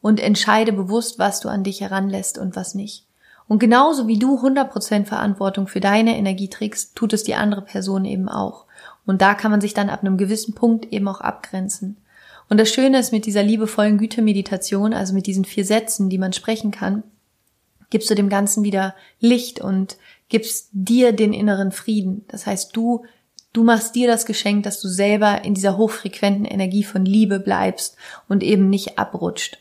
und 0.00 0.20
entscheide 0.20 0.72
bewusst, 0.72 1.18
was 1.18 1.40
du 1.40 1.48
an 1.48 1.64
dich 1.64 1.80
heranlässt 1.80 2.38
und 2.38 2.54
was 2.54 2.74
nicht. 2.74 3.04
Und 3.48 3.58
genauso 3.58 4.06
wie 4.08 4.18
du 4.18 4.38
100% 4.38 5.04
Verantwortung 5.04 5.68
für 5.68 5.80
deine 5.80 6.16
Energie 6.16 6.48
trägst, 6.48 6.96
tut 6.96 7.12
es 7.12 7.22
die 7.22 7.34
andere 7.34 7.62
Person 7.62 8.04
eben 8.04 8.28
auch. 8.28 8.66
Und 9.04 9.22
da 9.22 9.34
kann 9.34 9.50
man 9.50 9.60
sich 9.60 9.72
dann 9.72 9.88
ab 9.88 10.00
einem 10.00 10.16
gewissen 10.16 10.54
Punkt 10.54 10.92
eben 10.92 11.06
auch 11.08 11.20
abgrenzen. 11.20 11.96
Und 12.48 12.58
das 12.58 12.70
Schöne 12.70 12.98
ist 12.98 13.12
mit 13.12 13.26
dieser 13.26 13.42
liebevollen 13.42 13.98
Güte-Meditation, 13.98 14.94
also 14.94 15.14
mit 15.14 15.26
diesen 15.26 15.44
vier 15.44 15.64
Sätzen, 15.64 16.08
die 16.08 16.18
man 16.18 16.32
sprechen 16.32 16.70
kann, 16.70 17.02
gibst 17.90 18.10
du 18.10 18.14
dem 18.14 18.28
Ganzen 18.28 18.64
wieder 18.64 18.94
Licht 19.20 19.60
und 19.60 19.96
gibst 20.28 20.68
dir 20.72 21.12
den 21.12 21.32
inneren 21.32 21.72
Frieden. 21.72 22.24
Das 22.28 22.46
heißt, 22.46 22.76
du 22.76 23.04
Du 23.56 23.64
machst 23.64 23.94
dir 23.94 24.06
das 24.06 24.26
Geschenk, 24.26 24.64
dass 24.64 24.82
du 24.82 24.88
selber 24.88 25.42
in 25.42 25.54
dieser 25.54 25.78
hochfrequenten 25.78 26.44
Energie 26.44 26.84
von 26.84 27.06
Liebe 27.06 27.40
bleibst 27.40 27.96
und 28.28 28.42
eben 28.42 28.68
nicht 28.68 28.98
abrutscht. 28.98 29.56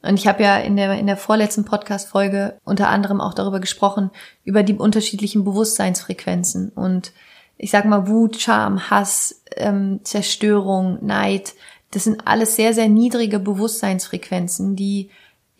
Und 0.00 0.18
ich 0.18 0.26
habe 0.26 0.42
ja 0.42 0.56
in 0.56 0.76
der, 0.76 0.94
in 0.94 1.06
der 1.06 1.18
vorletzten 1.18 1.66
Podcast-Folge 1.66 2.56
unter 2.64 2.88
anderem 2.88 3.20
auch 3.20 3.34
darüber 3.34 3.60
gesprochen, 3.60 4.10
über 4.44 4.62
die 4.62 4.72
unterschiedlichen 4.72 5.44
Bewusstseinsfrequenzen. 5.44 6.70
Und 6.70 7.12
ich 7.58 7.70
sag 7.70 7.84
mal, 7.84 8.08
Wut, 8.08 8.40
Scham, 8.40 8.88
Hass, 8.88 9.42
ähm, 9.56 10.00
Zerstörung, 10.04 11.04
Neid, 11.04 11.52
das 11.90 12.04
sind 12.04 12.26
alles 12.26 12.56
sehr, 12.56 12.72
sehr 12.72 12.88
niedrige 12.88 13.40
Bewusstseinsfrequenzen, 13.40 14.74
die 14.74 15.10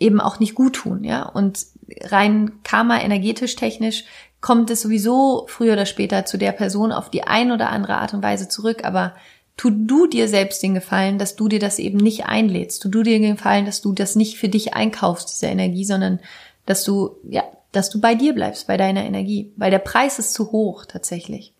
eben 0.01 0.23
auch 0.23 0.41
nicht 0.41 0.55
gut 0.55 0.77
tun, 0.77 1.05
ja. 1.05 1.25
Und 1.25 1.67
rein 2.01 2.63
Karma 2.65 2.99
energetisch 2.99 3.57
technisch 3.57 4.05
kommt 4.45 4.69
es 4.69 4.83
sowieso 4.83 5.47
früher 5.49 5.73
oder 5.73 5.87
später 5.87 6.27
zu 6.27 6.37
der 6.37 6.53
Person 6.53 6.93
auf 6.93 7.09
die 7.09 7.23
ein 7.23 7.51
oder 7.51 7.71
andere 7.71 7.97
Art 7.97 8.13
und 8.13 8.23
Weise 8.23 8.47
zurück, 8.47 8.85
aber 8.85 9.15
tu 9.57 9.71
du 9.71 10.07
dir 10.07 10.29
selbst 10.29 10.63
den 10.63 10.75
Gefallen, 10.75 11.17
dass 11.17 11.35
du 11.35 11.49
dir 11.49 11.59
das 11.59 11.79
eben 11.79 11.97
nicht 11.97 12.27
einlädst. 12.27 12.83
Tu 12.83 12.91
du 12.91 13.03
dir 13.03 13.19
den 13.19 13.37
Gefallen, 13.37 13.65
dass 13.65 13.81
du 13.81 13.95
das 13.95 14.17
nicht 14.17 14.37
für 14.37 14.51
dich 14.51 14.75
einkaufst, 14.75 15.31
diese 15.31 15.47
Energie, 15.47 15.87
sondern 15.87 16.21
dass 16.67 16.85
du, 16.85 17.17
ja, 17.27 17.43
dass 17.73 17.89
du 17.89 18.03
bei 18.03 18.15
dir 18.15 18.35
bleibst, 18.35 18.67
bei 18.67 18.77
deiner 18.77 19.07
Energie. 19.07 19.51
Weil 19.57 19.71
der 19.71 19.79
Preis 19.79 20.19
ist 20.19 20.35
zu 20.35 20.53
hoch, 20.53 20.85
tatsächlich. 20.85 21.55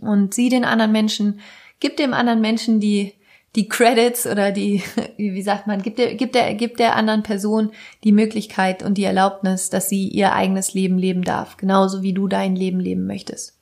Und 0.00 0.34
sieh 0.34 0.48
den 0.48 0.64
anderen 0.64 0.90
Menschen, 0.90 1.38
gib 1.78 1.96
dem 1.96 2.12
anderen 2.12 2.40
Menschen 2.40 2.80
die, 2.80 3.14
die 3.56 3.68
Credits 3.68 4.26
oder 4.26 4.52
die, 4.52 4.82
wie 5.16 5.42
sagt 5.42 5.66
man, 5.66 5.82
gibt 5.82 5.98
der, 5.98 6.14
gibt 6.14 6.34
der, 6.34 6.54
gibt 6.54 6.78
der 6.78 6.96
anderen 6.96 7.22
Person 7.22 7.72
die 8.04 8.12
Möglichkeit 8.12 8.82
und 8.82 8.98
die 8.98 9.04
Erlaubnis, 9.04 9.70
dass 9.70 9.88
sie 9.88 10.08
ihr 10.08 10.32
eigenes 10.32 10.74
Leben 10.74 10.98
leben 10.98 11.22
darf, 11.22 11.56
genauso 11.56 12.02
wie 12.02 12.12
du 12.12 12.28
dein 12.28 12.56
Leben 12.56 12.80
leben 12.80 13.06
möchtest. 13.06 13.57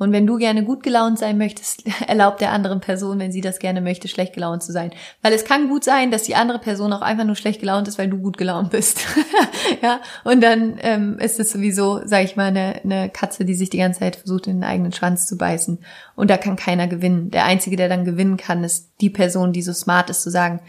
Und 0.00 0.12
wenn 0.12 0.26
du 0.26 0.38
gerne 0.38 0.64
gut 0.64 0.82
gelaunt 0.82 1.18
sein 1.18 1.36
möchtest, 1.36 1.84
erlaub 2.08 2.38
der 2.38 2.52
anderen 2.52 2.80
Person, 2.80 3.18
wenn 3.18 3.32
sie 3.32 3.42
das 3.42 3.58
gerne 3.58 3.82
möchte, 3.82 4.08
schlecht 4.08 4.32
gelaunt 4.32 4.62
zu 4.62 4.72
sein. 4.72 4.92
Weil 5.20 5.34
es 5.34 5.44
kann 5.44 5.68
gut 5.68 5.84
sein, 5.84 6.10
dass 6.10 6.22
die 6.22 6.34
andere 6.34 6.58
Person 6.58 6.94
auch 6.94 7.02
einfach 7.02 7.26
nur 7.26 7.36
schlecht 7.36 7.60
gelaunt 7.60 7.86
ist, 7.86 7.98
weil 7.98 8.08
du 8.08 8.16
gut 8.16 8.38
gelaunt 8.38 8.70
bist. 8.70 9.00
ja, 9.82 10.00
und 10.24 10.42
dann 10.42 10.78
ähm, 10.80 11.18
ist 11.18 11.38
es 11.38 11.52
sowieso, 11.52 12.00
sag 12.06 12.24
ich 12.24 12.34
mal, 12.34 12.46
eine, 12.46 12.80
eine 12.82 13.10
Katze, 13.10 13.44
die 13.44 13.52
sich 13.52 13.68
die 13.68 13.76
ganze 13.76 14.00
Zeit 14.00 14.16
versucht, 14.16 14.46
in 14.46 14.56
den 14.56 14.64
eigenen 14.64 14.92
Schwanz 14.92 15.26
zu 15.26 15.36
beißen. 15.36 15.80
Und 16.16 16.30
da 16.30 16.38
kann 16.38 16.56
keiner 16.56 16.88
gewinnen. 16.88 17.30
Der 17.30 17.44
Einzige, 17.44 17.76
der 17.76 17.90
dann 17.90 18.06
gewinnen 18.06 18.38
kann, 18.38 18.64
ist 18.64 18.88
die 19.02 19.10
Person, 19.10 19.52
die 19.52 19.62
so 19.62 19.74
smart 19.74 20.08
ist, 20.08 20.22
zu 20.22 20.30
sagen, 20.30 20.60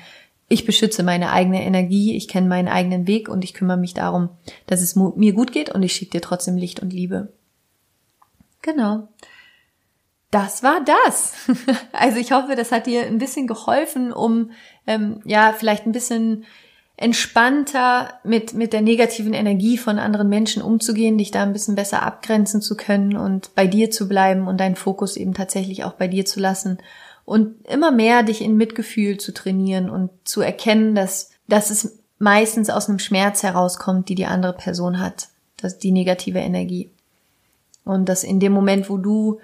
ich 0.50 0.66
beschütze 0.66 1.04
meine 1.04 1.32
eigene 1.32 1.64
Energie, 1.64 2.18
ich 2.18 2.28
kenne 2.28 2.50
meinen 2.50 2.68
eigenen 2.68 3.08
Weg 3.08 3.30
und 3.30 3.46
ich 3.46 3.54
kümmere 3.54 3.78
mich 3.78 3.94
darum, 3.94 4.28
dass 4.68 4.82
es 4.82 4.98
mir 4.98 5.32
gut 5.32 5.54
geht 5.54 5.70
und 5.70 5.84
ich 5.84 5.94
schicke 5.94 6.12
dir 6.12 6.22
trotzdem 6.22 6.58
Licht 6.58 6.82
und 6.82 6.92
Liebe. 6.92 7.32
Genau. 8.62 9.08
Das 10.32 10.64
war 10.64 10.82
das. 10.84 11.34
Also 11.92 12.18
ich 12.18 12.32
hoffe, 12.32 12.56
das 12.56 12.72
hat 12.72 12.88
dir 12.88 13.06
ein 13.06 13.18
bisschen 13.18 13.48
geholfen, 13.48 14.12
um 14.12 14.52
ähm, 14.88 15.22
ja 15.26 15.54
vielleicht 15.54 15.86
ein 15.86 15.92
bisschen 15.92 16.46
entspannter 16.98 18.20
mit 18.24 18.54
mit 18.54 18.74
der 18.74 18.82
negativen 18.82 19.34
Energie 19.34 19.78
von 19.78 20.00
anderen 20.00 20.30
Menschen 20.30 20.62
umzugehen, 20.62 21.18
dich 21.18 21.32
da 21.32 21.44
ein 21.44 21.54
bisschen 21.54 21.76
besser 21.76 22.04
abgrenzen 22.04 22.62
zu 22.62 22.76
können 22.78 23.18
und 23.18 23.54
bei 23.56 23.68
dir 23.68 23.92
zu 23.92 24.08
bleiben 24.08 24.48
und 24.48 24.60
deinen 24.60 24.76
Fokus 24.76 25.18
eben 25.18 25.34
tatsächlich 25.34 25.84
auch 25.84 25.94
bei 25.94 26.08
dir 26.08 26.26
zu 26.26 26.40
lassen 26.40 26.78
und 27.26 27.66
immer 27.68 27.92
mehr 27.92 28.24
dich 28.24 28.42
in 28.42 28.58
Mitgefühl 28.58 29.18
zu 29.18 29.34
trainieren 29.34 29.90
und 29.90 30.10
zu 30.24 30.42
erkennen, 30.42 30.96
dass, 30.96 31.32
dass 31.48 31.70
es 31.70 32.00
meistens 32.20 32.70
aus 32.70 32.90
einem 32.90 33.00
Schmerz 33.00 33.44
herauskommt, 33.44 34.10
die 34.10 34.16
die 34.16 34.26
andere 34.26 34.54
Person 34.54 35.00
hat, 35.00 35.30
das 35.58 35.78
die 35.78 35.92
negative 35.92 36.40
Energie. 36.40 36.92
Und 37.84 38.08
dass 38.10 38.24
in 38.24 38.40
dem 38.40 38.52
Moment, 38.52 38.90
wo 38.90 38.98
du 38.98 39.40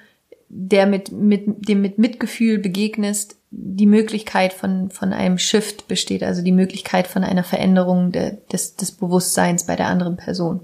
der 0.50 0.86
mit, 0.86 1.12
mit 1.12 1.68
dem 1.68 1.82
mit 1.82 1.98
Mitgefühl 1.98 2.58
begegnest, 2.58 3.38
die 3.52 3.86
Möglichkeit 3.86 4.54
von, 4.54 4.90
von 4.92 5.14
einem 5.14 5.38
Shift 5.38 5.88
besteht, 5.88 6.24
also 6.24 6.42
die 6.42 6.52
Möglichkeit 6.52 7.08
von 7.08 7.24
einer 7.24 7.44
Veränderung 7.44 8.12
de, 8.12 8.38
des, 8.52 8.76
des 8.76 8.92
Bewusstseins 8.92 9.66
bei 9.66 9.76
der 9.76 9.88
anderen 9.88 10.18
Person. 10.18 10.62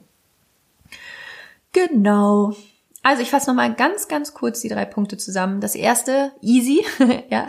Genau. 1.72 2.54
Also 3.06 3.22
ich 3.22 3.30
fasse 3.30 3.50
nochmal 3.50 3.74
ganz, 3.74 4.08
ganz 4.08 4.34
kurz 4.34 4.62
die 4.62 4.70
drei 4.70 4.86
Punkte 4.86 5.18
zusammen. 5.18 5.60
Das 5.60 5.76
erste, 5.76 6.32
easy, 6.42 6.86
ja. 7.30 7.48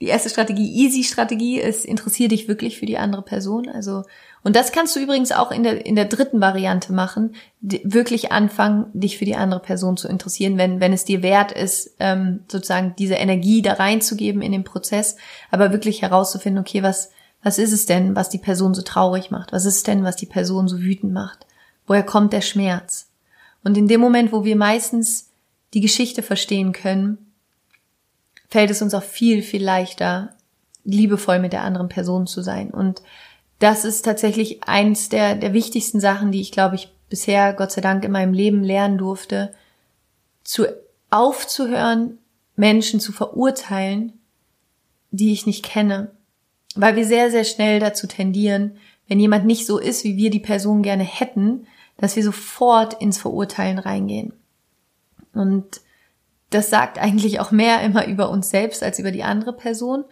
Die 0.00 0.06
erste 0.06 0.28
Strategie, 0.28 0.84
easy 0.84 1.04
Strategie 1.04 1.60
ist, 1.60 1.84
interessiere 1.84 2.30
dich 2.30 2.48
wirklich 2.48 2.78
für 2.78 2.86
die 2.86 2.98
andere 2.98 3.22
Person. 3.22 3.68
Also, 3.68 4.02
und 4.46 4.54
das 4.54 4.70
kannst 4.70 4.94
du 4.94 5.00
übrigens 5.00 5.32
auch 5.32 5.50
in 5.50 5.64
der, 5.64 5.84
in 5.86 5.96
der 5.96 6.04
dritten 6.04 6.40
Variante 6.40 6.92
machen, 6.92 7.34
wirklich 7.60 8.30
anfangen, 8.30 8.86
dich 8.92 9.18
für 9.18 9.24
die 9.24 9.34
andere 9.34 9.58
Person 9.58 9.96
zu 9.96 10.06
interessieren, 10.06 10.56
wenn, 10.56 10.78
wenn 10.78 10.92
es 10.92 11.04
dir 11.04 11.24
wert 11.24 11.50
ist, 11.50 11.96
ähm, 11.98 12.44
sozusagen 12.46 12.94
diese 12.96 13.16
Energie 13.16 13.60
da 13.60 13.72
reinzugeben 13.72 14.42
in 14.42 14.52
den 14.52 14.62
Prozess, 14.62 15.16
aber 15.50 15.72
wirklich 15.72 16.02
herauszufinden, 16.02 16.60
okay, 16.60 16.84
was, 16.84 17.10
was 17.42 17.58
ist 17.58 17.72
es 17.72 17.86
denn, 17.86 18.14
was 18.14 18.28
die 18.28 18.38
Person 18.38 18.72
so 18.72 18.82
traurig 18.82 19.32
macht? 19.32 19.52
Was 19.52 19.64
ist 19.64 19.78
es 19.78 19.82
denn, 19.82 20.04
was 20.04 20.14
die 20.14 20.26
Person 20.26 20.68
so 20.68 20.78
wütend 20.78 21.12
macht? 21.12 21.44
Woher 21.88 22.04
kommt 22.04 22.32
der 22.32 22.40
Schmerz? 22.40 23.08
Und 23.64 23.76
in 23.76 23.88
dem 23.88 24.00
Moment, 24.00 24.30
wo 24.30 24.44
wir 24.44 24.54
meistens 24.54 25.28
die 25.74 25.80
Geschichte 25.80 26.22
verstehen 26.22 26.70
können, 26.70 27.18
fällt 28.48 28.70
es 28.70 28.80
uns 28.80 28.94
auch 28.94 29.02
viel, 29.02 29.42
viel 29.42 29.64
leichter, 29.64 30.36
liebevoll 30.84 31.40
mit 31.40 31.52
der 31.52 31.64
anderen 31.64 31.88
Person 31.88 32.28
zu 32.28 32.42
sein. 32.42 32.70
Und 32.70 33.02
das 33.58 33.84
ist 33.84 34.04
tatsächlich 34.04 34.64
eins 34.64 35.08
der, 35.08 35.34
der 35.34 35.52
wichtigsten 35.52 36.00
Sachen, 36.00 36.32
die 36.32 36.40
ich, 36.40 36.52
glaube 36.52 36.74
ich, 36.74 36.92
bisher, 37.08 37.52
Gott 37.54 37.72
sei 37.72 37.80
Dank, 37.80 38.04
in 38.04 38.12
meinem 38.12 38.32
Leben 38.32 38.62
lernen 38.62 38.98
durfte, 38.98 39.52
zu 40.44 40.66
aufzuhören, 41.10 42.18
Menschen 42.56 43.00
zu 43.00 43.12
verurteilen, 43.12 44.12
die 45.10 45.32
ich 45.32 45.46
nicht 45.46 45.64
kenne. 45.64 46.10
Weil 46.74 46.96
wir 46.96 47.06
sehr, 47.06 47.30
sehr 47.30 47.44
schnell 47.44 47.80
dazu 47.80 48.06
tendieren, 48.06 48.76
wenn 49.08 49.20
jemand 49.20 49.46
nicht 49.46 49.66
so 49.66 49.78
ist, 49.78 50.04
wie 50.04 50.16
wir 50.16 50.30
die 50.30 50.40
Person 50.40 50.82
gerne 50.82 51.04
hätten, 51.04 51.66
dass 51.96 52.16
wir 52.16 52.22
sofort 52.22 53.00
ins 53.00 53.18
Verurteilen 53.18 53.78
reingehen. 53.78 54.32
Und 55.32 55.80
das 56.50 56.70
sagt 56.70 56.98
eigentlich 56.98 57.40
auch 57.40 57.50
mehr 57.50 57.80
immer 57.82 58.06
über 58.06 58.30
uns 58.30 58.50
selbst 58.50 58.82
als 58.82 58.98
über 58.98 59.12
die 59.12 59.22
andere 59.22 59.52
Person. 59.52 60.04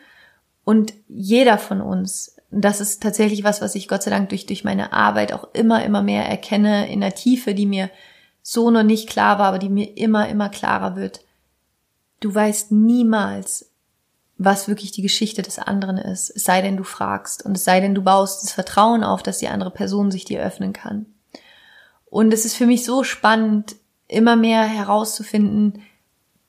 Und 0.65 0.95
jeder 1.09 1.59
von 1.59 1.81
uns, 1.81 2.34
das 2.61 2.81
ist 2.81 3.03
tatsächlich 3.03 3.45
was, 3.45 3.61
was 3.61 3.75
ich 3.75 3.89
Gott 3.89 4.03
sei 4.03 4.11
Dank 4.11 4.29
durch, 4.29 4.47
durch 4.47 4.65
meine 4.65 4.93
Arbeit 4.93 5.33
auch 5.33 5.49
immer, 5.55 5.85
immer 5.85 6.03
mehr 6.03 6.27
erkenne 6.27 6.91
in 6.91 7.01
der 7.01 7.15
Tiefe, 7.15 7.55
die 7.55 7.67
mir 7.67 7.91
so 8.43 8.71
noch 8.71 8.83
nicht 8.83 9.09
klar 9.09 9.39
war, 9.39 9.47
aber 9.49 9.59
die 9.59 9.71
mir 9.71 9.97
immer, 9.97 10.29
immer 10.29 10.49
klarer 10.49 10.97
wird. 10.97 11.21
Du 12.21 12.35
weißt 12.35 12.73
niemals, 12.73 13.71
was 14.37 14.69
wirklich 14.69 14.93
die 14.93 15.03
Geschichte 15.03 15.43
des 15.43 15.59
anderen 15.59 15.97
ist, 15.97 16.31
es 16.31 16.45
sei 16.45 16.61
denn, 16.61 16.77
du 16.77 16.85
fragst 16.85 17.45
und 17.45 17.57
es 17.57 17.65
sei 17.65 17.81
denn, 17.81 17.95
du 17.95 18.03
baust 18.03 18.43
das 18.43 18.53
Vertrauen 18.53 19.05
auf, 19.05 19.23
dass 19.23 19.39
die 19.39 19.49
andere 19.49 19.71
Person 19.71 20.11
sich 20.11 20.25
dir 20.25 20.43
öffnen 20.43 20.73
kann. 20.73 21.07
Und 22.07 22.33
es 22.33 22.45
ist 22.45 22.57
für 22.57 22.67
mich 22.67 22.85
so 22.85 23.05
spannend, 23.05 23.77
immer 24.07 24.37
mehr 24.37 24.65
herauszufinden, 24.65 25.83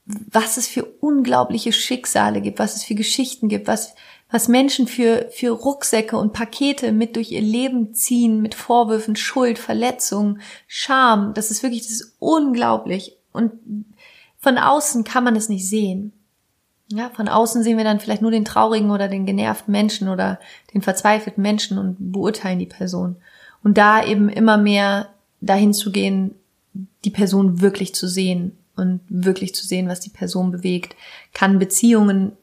was 0.06 0.58
es 0.58 0.68
für 0.68 0.84
unglaubliche 0.86 1.72
Schicksale 1.72 2.42
gibt, 2.42 2.60
was 2.60 2.76
es 2.76 2.84
für 2.84 2.96
Geschichten 2.96 3.50
gibt, 3.50 3.68
was, 3.68 3.96
was 4.36 4.50
Menschen 4.50 4.86
für, 4.86 5.30
für 5.32 5.52
Rucksäcke 5.52 6.18
und 6.18 6.34
Pakete 6.34 6.92
mit 6.92 7.16
durch 7.16 7.32
ihr 7.32 7.42
Leben 7.42 7.94
ziehen, 7.94 8.42
mit 8.42 8.54
Vorwürfen, 8.54 9.16
Schuld, 9.16 9.58
Verletzungen, 9.58 10.42
Scham. 10.68 11.34
Das 11.34 11.52
ist 11.52 11.64
wirklich, 11.64 11.84
das 11.84 11.92
ist 11.92 12.18
unglaublich. 12.20 13.16
Und 13.32 13.54
von 14.38 14.58
außen 14.58 15.06
kann 15.06 15.24
man 15.24 15.38
es 15.38 15.48
nicht 15.48 15.70
sehen. 15.70 16.12
Ja, 16.90 17.12
von 17.12 17.30
außen 17.30 17.64
sehen 17.64 17.78
wir 17.78 17.86
dann 17.86 18.02
vielleicht 18.02 18.22
nur 18.22 18.30
den 18.30 18.44
traurigen 18.44 18.92
oder 18.92 19.08
den 19.08 19.26
genervten 19.26 19.72
Menschen 19.72 20.10
oder 20.10 20.38
den 20.74 20.82
verzweifelten 20.82 21.42
Menschen 21.42 21.78
und 21.78 21.96
beurteilen 22.12 22.60
die 22.60 22.66
Person. 22.66 23.16
Und 23.64 23.78
da 23.78 24.04
eben 24.04 24.28
immer 24.28 24.58
mehr 24.58 25.14
dahin 25.40 25.74
zu 25.74 25.94
gehen, 25.94 26.36
die 27.06 27.10
Person 27.10 27.62
wirklich 27.62 27.96
zu 27.96 28.06
sehen 28.06 28.58
und 28.76 29.00
wirklich 29.08 29.56
zu 29.56 29.66
sehen, 29.66 29.88
was 29.88 30.02
die 30.02 30.10
Person 30.10 30.52
bewegt, 30.52 30.98
kann 31.32 31.58
Beziehungen 31.58 32.34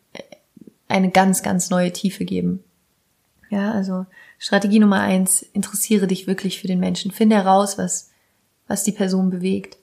eine 0.92 1.11
ganz, 1.11 1.42
ganz 1.42 1.70
neue 1.70 1.92
Tiefe 1.92 2.24
geben. 2.24 2.62
Ja, 3.50 3.72
also 3.72 4.07
Strategie 4.38 4.78
Nummer 4.78 5.00
eins, 5.00 5.42
interessiere 5.42 6.07
dich 6.07 6.26
wirklich 6.26 6.61
für 6.61 6.68
den 6.68 6.81
Menschen. 6.81 7.11
Finde 7.11 7.37
heraus, 7.37 7.76
was, 7.76 8.11
was 8.66 8.85
die 8.85 8.92
Person 8.92 9.31
bewegt. 9.31 9.76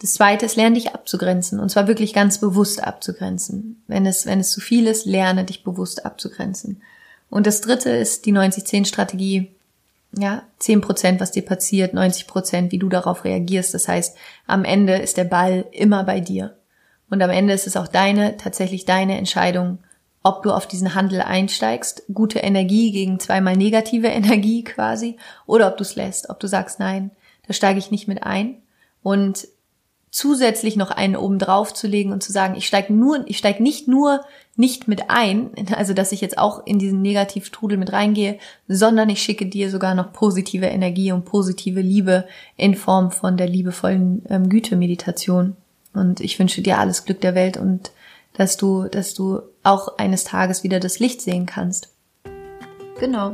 Das 0.00 0.14
zweite 0.14 0.46
ist, 0.46 0.56
lerne 0.56 0.76
dich 0.76 0.94
abzugrenzen. 0.94 1.60
Und 1.60 1.70
zwar 1.70 1.86
wirklich 1.86 2.12
ganz 2.12 2.38
bewusst 2.38 2.82
abzugrenzen. 2.82 3.82
Wenn 3.86 4.06
es, 4.06 4.26
wenn 4.26 4.40
es 4.40 4.50
zu 4.50 4.60
viel 4.60 4.86
ist, 4.86 5.06
lerne 5.06 5.44
dich 5.44 5.64
bewusst 5.64 6.06
abzugrenzen. 6.06 6.82
Und 7.28 7.46
das 7.46 7.60
dritte 7.60 7.90
ist 7.90 8.26
die 8.26 8.32
90-10-Strategie. 8.32 9.50
Ja, 10.16 10.42
zehn 10.58 10.80
Prozent, 10.80 11.20
was 11.20 11.30
dir 11.30 11.44
passiert, 11.44 11.94
90 11.94 12.26
Prozent, 12.26 12.72
wie 12.72 12.78
du 12.78 12.88
darauf 12.88 13.24
reagierst. 13.24 13.74
Das 13.74 13.86
heißt, 13.86 14.16
am 14.46 14.64
Ende 14.64 14.96
ist 14.96 15.16
der 15.16 15.24
Ball 15.24 15.66
immer 15.70 16.02
bei 16.04 16.20
dir. 16.20 16.56
Und 17.10 17.22
am 17.22 17.30
Ende 17.30 17.54
ist 17.54 17.66
es 17.66 17.76
auch 17.76 17.88
deine, 17.88 18.36
tatsächlich 18.36 18.86
deine 18.86 19.18
Entscheidung, 19.18 19.78
ob 20.22 20.42
du 20.42 20.52
auf 20.52 20.66
diesen 20.66 20.94
Handel 20.94 21.22
einsteigst, 21.22 22.02
gute 22.12 22.40
Energie 22.40 22.92
gegen 22.92 23.18
zweimal 23.20 23.56
negative 23.56 24.06
Energie 24.08 24.64
quasi, 24.64 25.16
oder 25.46 25.68
ob 25.68 25.76
du 25.76 25.82
es 25.82 25.96
lässt, 25.96 26.30
ob 26.30 26.40
du 26.40 26.46
sagst, 26.46 26.78
nein, 26.78 27.10
da 27.46 27.52
steige 27.52 27.78
ich 27.78 27.90
nicht 27.90 28.08
mit 28.08 28.22
ein. 28.22 28.62
Und 29.02 29.48
zusätzlich 30.10 30.76
noch 30.76 30.90
einen 30.90 31.16
oben 31.16 31.38
drauf 31.38 31.72
zu 31.72 31.86
legen 31.86 32.12
und 32.12 32.22
zu 32.22 32.32
sagen, 32.32 32.56
ich 32.56 32.66
steige 32.66 32.92
nur, 32.92 33.22
ich 33.26 33.38
steige 33.38 33.62
nicht 33.62 33.88
nur 33.88 34.20
nicht 34.56 34.88
mit 34.88 35.08
ein, 35.08 35.50
also 35.76 35.94
dass 35.94 36.12
ich 36.12 36.20
jetzt 36.20 36.38
auch 36.38 36.66
in 36.66 36.78
diesen 36.78 37.00
Negativtrudel 37.00 37.78
mit 37.78 37.92
reingehe, 37.92 38.38
sondern 38.68 39.08
ich 39.08 39.22
schicke 39.22 39.46
dir 39.46 39.70
sogar 39.70 39.94
noch 39.94 40.12
positive 40.12 40.66
Energie 40.66 41.12
und 41.12 41.24
positive 41.24 41.80
Liebe 41.80 42.26
in 42.56 42.74
Form 42.74 43.10
von 43.10 43.36
der 43.36 43.48
liebevollen 43.48 44.22
ähm, 44.28 44.48
Güte-Meditation. 44.48 45.56
Und 45.92 46.20
ich 46.20 46.38
wünsche 46.38 46.62
dir 46.62 46.78
alles 46.78 47.04
Glück 47.04 47.20
der 47.20 47.34
Welt 47.34 47.56
und 47.56 47.90
dass 48.32 48.56
du, 48.56 48.84
dass 48.84 49.14
du 49.14 49.40
auch 49.62 49.98
eines 49.98 50.24
Tages 50.24 50.62
wieder 50.64 50.80
das 50.80 50.98
Licht 50.98 51.20
sehen 51.22 51.46
kannst. 51.46 51.88
Genau. 52.98 53.32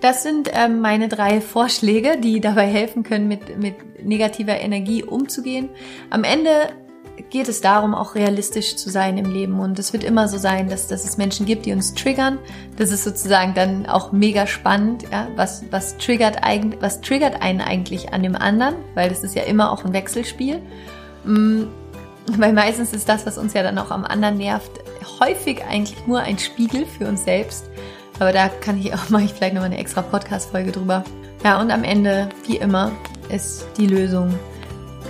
Das 0.00 0.22
sind 0.22 0.50
ähm, 0.52 0.80
meine 0.80 1.08
drei 1.08 1.40
Vorschläge, 1.40 2.18
die 2.18 2.40
dabei 2.40 2.66
helfen 2.66 3.02
können, 3.02 3.26
mit, 3.26 3.58
mit 3.58 4.04
negativer 4.04 4.58
Energie 4.60 5.02
umzugehen. 5.02 5.70
Am 6.10 6.24
Ende 6.24 6.50
geht 7.30 7.48
es 7.48 7.60
darum, 7.60 7.94
auch 7.94 8.14
realistisch 8.14 8.76
zu 8.76 8.90
sein 8.90 9.18
im 9.18 9.30
Leben. 9.30 9.58
Und 9.60 9.78
es 9.78 9.92
wird 9.92 10.04
immer 10.04 10.28
so 10.28 10.38
sein, 10.38 10.68
dass, 10.68 10.86
dass 10.86 11.04
es 11.04 11.16
Menschen 11.16 11.46
gibt, 11.46 11.66
die 11.66 11.72
uns 11.72 11.94
triggern. 11.94 12.38
Das 12.76 12.90
ist 12.90 13.04
sozusagen 13.04 13.54
dann 13.54 13.86
auch 13.86 14.12
mega 14.12 14.46
spannend. 14.46 15.04
Ja? 15.10 15.28
Was, 15.36 15.64
was, 15.70 15.96
triggert 15.98 16.42
eigentlich, 16.42 16.80
was 16.80 17.00
triggert 17.00 17.42
einen 17.42 17.60
eigentlich 17.60 18.12
an 18.12 18.22
dem 18.22 18.36
anderen? 18.36 18.76
Weil 18.94 19.08
das 19.08 19.24
ist 19.24 19.34
ja 19.34 19.42
immer 19.42 19.72
auch 19.72 19.84
ein 19.84 19.92
Wechselspiel. 19.92 20.60
Mm, 21.24 21.64
weil 22.36 22.52
meistens 22.52 22.92
ist 22.92 23.08
das, 23.08 23.26
was 23.26 23.38
uns 23.38 23.54
ja 23.54 23.62
dann 23.62 23.78
auch 23.78 23.90
am 23.90 24.04
anderen 24.04 24.36
nervt, 24.36 24.70
häufig 25.20 25.64
eigentlich 25.64 26.06
nur 26.06 26.20
ein 26.20 26.38
Spiegel 26.38 26.86
für 26.86 27.06
uns 27.06 27.24
selbst. 27.24 27.70
Aber 28.18 28.32
da 28.32 28.48
kann 28.48 28.78
ich 28.78 28.92
auch, 28.94 29.08
mache 29.08 29.24
ich 29.24 29.32
vielleicht 29.32 29.54
nochmal 29.54 29.70
eine 29.70 29.78
extra 29.78 30.02
Podcast-Folge 30.02 30.72
drüber. 30.72 31.04
Ja, 31.44 31.60
und 31.60 31.70
am 31.70 31.84
Ende, 31.84 32.28
wie 32.46 32.56
immer, 32.56 32.92
ist 33.28 33.66
die 33.76 33.86
Lösung 33.86 34.34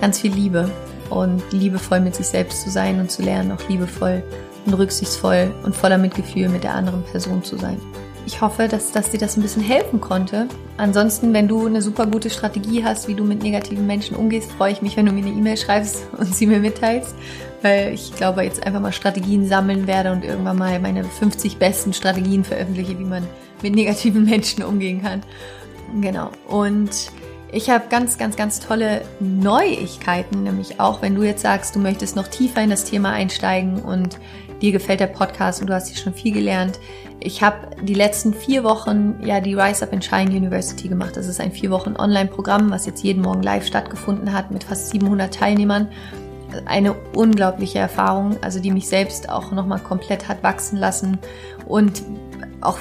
ganz 0.00 0.20
viel 0.20 0.32
Liebe 0.32 0.70
und 1.10 1.42
liebevoll 1.52 2.00
mit 2.00 2.14
sich 2.14 2.26
selbst 2.26 2.62
zu 2.62 2.70
sein 2.70 3.00
und 3.00 3.10
zu 3.10 3.22
lernen, 3.22 3.52
auch 3.52 3.68
liebevoll 3.68 4.22
und 4.66 4.74
rücksichtsvoll 4.74 5.52
und 5.64 5.74
voller 5.74 5.98
Mitgefühl 5.98 6.48
mit 6.48 6.64
der 6.64 6.74
anderen 6.74 7.02
Person 7.04 7.42
zu 7.42 7.56
sein. 7.56 7.80
Ich 8.28 8.42
hoffe, 8.42 8.68
dass, 8.68 8.92
dass 8.92 9.08
dir 9.08 9.16
das 9.16 9.38
ein 9.38 9.42
bisschen 9.42 9.62
helfen 9.62 10.02
konnte. 10.02 10.48
Ansonsten, 10.76 11.32
wenn 11.32 11.48
du 11.48 11.64
eine 11.64 11.80
super 11.80 12.04
gute 12.04 12.28
Strategie 12.28 12.84
hast, 12.84 13.08
wie 13.08 13.14
du 13.14 13.24
mit 13.24 13.42
negativen 13.42 13.86
Menschen 13.86 14.14
umgehst, 14.14 14.52
freue 14.52 14.70
ich 14.70 14.82
mich, 14.82 14.98
wenn 14.98 15.06
du 15.06 15.12
mir 15.12 15.24
eine 15.24 15.34
E-Mail 15.34 15.56
schreibst 15.56 16.02
und 16.18 16.34
sie 16.34 16.46
mir 16.46 16.60
mitteilst 16.60 17.14
weil 17.62 17.92
ich 17.92 18.14
glaube, 18.14 18.42
jetzt 18.42 18.64
einfach 18.64 18.80
mal 18.80 18.92
Strategien 18.92 19.44
sammeln 19.44 19.88
werde 19.88 20.12
und 20.12 20.24
irgendwann 20.24 20.58
mal 20.58 20.78
meine 20.78 21.02
50 21.02 21.56
besten 21.56 21.92
Strategien 21.92 22.44
veröffentliche, 22.44 22.96
wie 23.00 23.04
man 23.04 23.26
mit 23.62 23.74
negativen 23.74 24.24
Menschen 24.30 24.62
umgehen 24.62 25.02
kann. 25.02 25.22
Genau. 26.00 26.30
Und 26.46 27.10
ich 27.50 27.68
habe 27.68 27.86
ganz, 27.88 28.16
ganz, 28.16 28.36
ganz 28.36 28.60
tolle 28.60 29.02
Neuigkeiten, 29.18 30.44
nämlich 30.44 30.78
auch, 30.78 31.02
wenn 31.02 31.16
du 31.16 31.24
jetzt 31.24 31.42
sagst, 31.42 31.74
du 31.74 31.80
möchtest 31.80 32.14
noch 32.14 32.28
tiefer 32.28 32.62
in 32.62 32.70
das 32.70 32.84
Thema 32.84 33.10
einsteigen 33.10 33.80
und 33.80 34.18
dir 34.60 34.72
gefällt 34.72 35.00
der 35.00 35.06
Podcast 35.06 35.60
und 35.60 35.68
du 35.68 35.74
hast 35.74 35.88
hier 35.88 35.96
schon 35.96 36.14
viel 36.14 36.32
gelernt. 36.32 36.78
Ich 37.20 37.42
habe 37.42 37.76
die 37.82 37.94
letzten 37.94 38.32
vier 38.32 38.64
Wochen 38.64 39.20
ja 39.24 39.40
die 39.40 39.54
Rise 39.54 39.84
Up 39.84 39.92
and 39.92 40.04
Shine 40.04 40.30
University 40.30 40.88
gemacht. 40.88 41.16
Das 41.16 41.26
ist 41.26 41.40
ein 41.40 41.52
vier 41.52 41.70
Wochen 41.70 41.96
Online-Programm, 41.96 42.70
was 42.70 42.86
jetzt 42.86 43.02
jeden 43.02 43.22
Morgen 43.22 43.42
live 43.42 43.66
stattgefunden 43.66 44.32
hat 44.32 44.50
mit 44.50 44.64
fast 44.64 44.90
700 44.90 45.34
Teilnehmern 45.34 45.88
eine 46.64 46.94
unglaubliche 47.14 47.78
Erfahrung, 47.78 48.36
also 48.42 48.60
die 48.60 48.70
mich 48.70 48.88
selbst 48.88 49.28
auch 49.28 49.52
nochmal 49.52 49.80
komplett 49.80 50.28
hat 50.28 50.42
wachsen 50.42 50.78
lassen 50.78 51.18
und 51.66 52.02
auch 52.60 52.78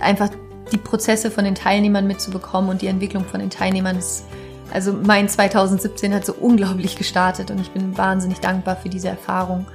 einfach 0.00 0.30
die 0.70 0.78
Prozesse 0.78 1.30
von 1.30 1.44
den 1.44 1.54
Teilnehmern 1.54 2.06
mitzubekommen 2.06 2.70
und 2.70 2.82
die 2.82 2.86
Entwicklung 2.86 3.24
von 3.24 3.40
den 3.40 3.50
Teilnehmern. 3.50 3.98
Ist, 3.98 4.24
also 4.72 4.92
mein 4.92 5.28
2017 5.28 6.14
hat 6.14 6.24
so 6.24 6.34
unglaublich 6.34 6.96
gestartet 6.96 7.50
und 7.50 7.60
ich 7.60 7.70
bin 7.70 7.96
wahnsinnig 7.98 8.40
dankbar 8.40 8.76
für 8.76 8.88
diese 8.88 9.08
Erfahrung. 9.08 9.66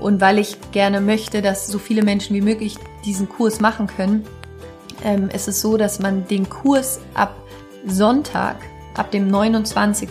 Und 0.00 0.20
weil 0.20 0.38
ich 0.38 0.56
gerne 0.72 1.00
möchte, 1.00 1.42
dass 1.42 1.66
so 1.66 1.78
viele 1.78 2.02
Menschen 2.02 2.34
wie 2.34 2.40
möglich 2.40 2.76
diesen 3.04 3.28
Kurs 3.28 3.60
machen 3.60 3.86
können, 3.86 4.24
ähm, 5.04 5.28
ist 5.30 5.48
es 5.48 5.60
so, 5.60 5.76
dass 5.76 5.98
man 5.98 6.26
den 6.26 6.48
Kurs 6.48 7.00
ab 7.14 7.34
Sonntag, 7.86 8.56
ab 8.94 9.10
dem 9.10 9.28
29 9.28 10.10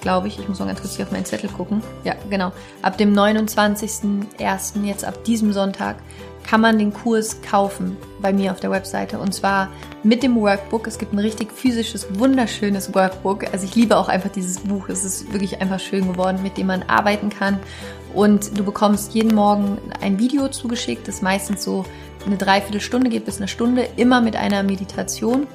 glaube 0.00 0.28
ich. 0.28 0.38
Ich 0.38 0.48
muss 0.48 0.58
mal 0.58 0.66
ganz 0.66 0.80
kurz 0.80 0.96
hier 0.96 1.04
auf 1.04 1.12
meinen 1.12 1.24
Zettel 1.24 1.50
gucken. 1.50 1.82
Ja, 2.04 2.14
genau. 2.28 2.52
Ab 2.82 2.98
dem 2.98 3.14
29.01., 3.14 4.84
jetzt 4.84 5.04
ab 5.04 5.24
diesem 5.24 5.52
Sonntag, 5.52 5.96
kann 6.46 6.60
man 6.60 6.78
den 6.78 6.92
Kurs 6.92 7.42
kaufen 7.42 7.96
bei 8.20 8.32
mir 8.32 8.50
auf 8.50 8.60
der 8.60 8.70
Webseite. 8.70 9.18
Und 9.18 9.32
zwar 9.34 9.68
mit 10.02 10.22
dem 10.22 10.34
Workbook. 10.36 10.86
Es 10.86 10.98
gibt 10.98 11.12
ein 11.12 11.18
richtig 11.18 11.52
physisches, 11.52 12.06
wunderschönes 12.18 12.94
Workbook. 12.94 13.52
Also 13.52 13.66
ich 13.66 13.74
liebe 13.74 13.96
auch 13.96 14.08
einfach 14.08 14.30
dieses 14.30 14.60
Buch. 14.60 14.88
Es 14.88 15.04
ist 15.04 15.32
wirklich 15.32 15.60
einfach 15.60 15.80
schön 15.80 16.10
geworden, 16.10 16.42
mit 16.42 16.56
dem 16.56 16.66
man 16.68 16.82
arbeiten 16.84 17.28
kann. 17.28 17.58
Und 18.14 18.58
du 18.58 18.64
bekommst 18.64 19.14
jeden 19.14 19.34
Morgen 19.34 19.78
ein 20.00 20.18
Video 20.18 20.48
zugeschickt, 20.48 21.06
das 21.06 21.22
meistens 21.22 21.62
so 21.62 21.84
eine 22.26 22.36
Dreiviertelstunde 22.36 23.08
geht 23.08 23.24
bis 23.24 23.36
eine 23.36 23.48
Stunde, 23.48 23.88
immer 23.96 24.20
mit 24.20 24.34
einer 24.34 24.62
Meditation 24.62 25.46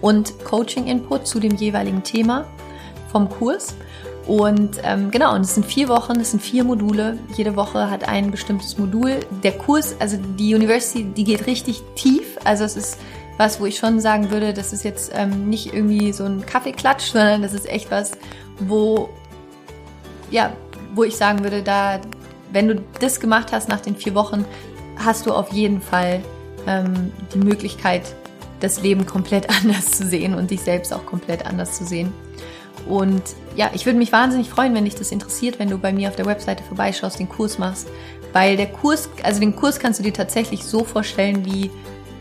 und 0.00 0.42
Coaching-Input 0.44 1.26
zu 1.26 1.40
dem 1.40 1.56
jeweiligen 1.56 2.02
Thema 2.02 2.46
vom 3.10 3.28
Kurs. 3.28 3.74
Und 4.26 4.78
ähm, 4.82 5.10
genau, 5.12 5.34
und 5.34 5.42
es 5.42 5.54
sind 5.54 5.64
vier 5.64 5.88
Wochen, 5.88 6.18
es 6.18 6.32
sind 6.32 6.42
vier 6.42 6.64
Module. 6.64 7.18
Jede 7.36 7.54
Woche 7.54 7.88
hat 7.90 8.08
ein 8.08 8.32
bestimmtes 8.32 8.76
Modul. 8.76 9.20
Der 9.44 9.52
Kurs, 9.52 9.94
also 10.00 10.16
die 10.38 10.54
University, 10.54 11.04
die 11.04 11.22
geht 11.22 11.46
richtig 11.46 11.82
tief. 11.94 12.36
Also 12.42 12.64
es 12.64 12.76
ist 12.76 12.98
was, 13.36 13.60
wo 13.60 13.66
ich 13.66 13.76
schon 13.76 14.00
sagen 14.00 14.30
würde, 14.30 14.52
das 14.52 14.72
ist 14.72 14.82
jetzt 14.82 15.12
ähm, 15.14 15.48
nicht 15.48 15.72
irgendwie 15.72 16.12
so 16.12 16.24
ein 16.24 16.44
Kaffeeklatsch, 16.44 17.12
sondern 17.12 17.42
das 17.42 17.52
ist 17.52 17.68
echt 17.68 17.90
was, 17.90 18.12
wo, 18.58 19.10
ja, 20.30 20.52
wo 20.94 21.04
ich 21.04 21.16
sagen 21.16 21.42
würde, 21.42 21.62
da, 21.62 22.00
wenn 22.52 22.68
du 22.68 22.82
das 23.00 23.20
gemacht 23.20 23.52
hast 23.52 23.68
nach 23.68 23.80
den 23.80 23.96
vier 23.96 24.14
Wochen, 24.14 24.44
hast 24.96 25.26
du 25.26 25.32
auf 25.32 25.52
jeden 25.52 25.82
Fall 25.82 26.22
ähm, 26.66 27.12
die 27.34 27.38
Möglichkeit, 27.38 28.14
das 28.60 28.82
Leben 28.82 29.04
komplett 29.04 29.50
anders 29.62 29.90
zu 29.90 30.06
sehen 30.06 30.34
und 30.34 30.50
dich 30.50 30.62
selbst 30.62 30.92
auch 30.92 31.04
komplett 31.04 31.44
anders 31.46 31.76
zu 31.76 31.84
sehen. 31.84 32.12
Und 32.88 33.22
ja, 33.56 33.70
ich 33.72 33.86
würde 33.86 33.98
mich 33.98 34.12
wahnsinnig 34.12 34.48
freuen, 34.48 34.74
wenn 34.74 34.84
dich 34.84 34.94
das 34.94 35.12
interessiert, 35.12 35.58
wenn 35.58 35.70
du 35.70 35.78
bei 35.78 35.92
mir 35.92 36.08
auf 36.08 36.16
der 36.16 36.26
Webseite 36.26 36.62
vorbeischaust, 36.62 37.18
den 37.18 37.28
Kurs 37.28 37.58
machst. 37.58 37.88
Weil 38.32 38.56
der 38.56 38.66
Kurs, 38.66 39.08
also 39.22 39.40
den 39.40 39.56
Kurs 39.56 39.78
kannst 39.78 39.98
du 39.98 40.04
dir 40.04 40.12
tatsächlich 40.12 40.64
so 40.64 40.84
vorstellen 40.84 41.44
wie 41.44 41.70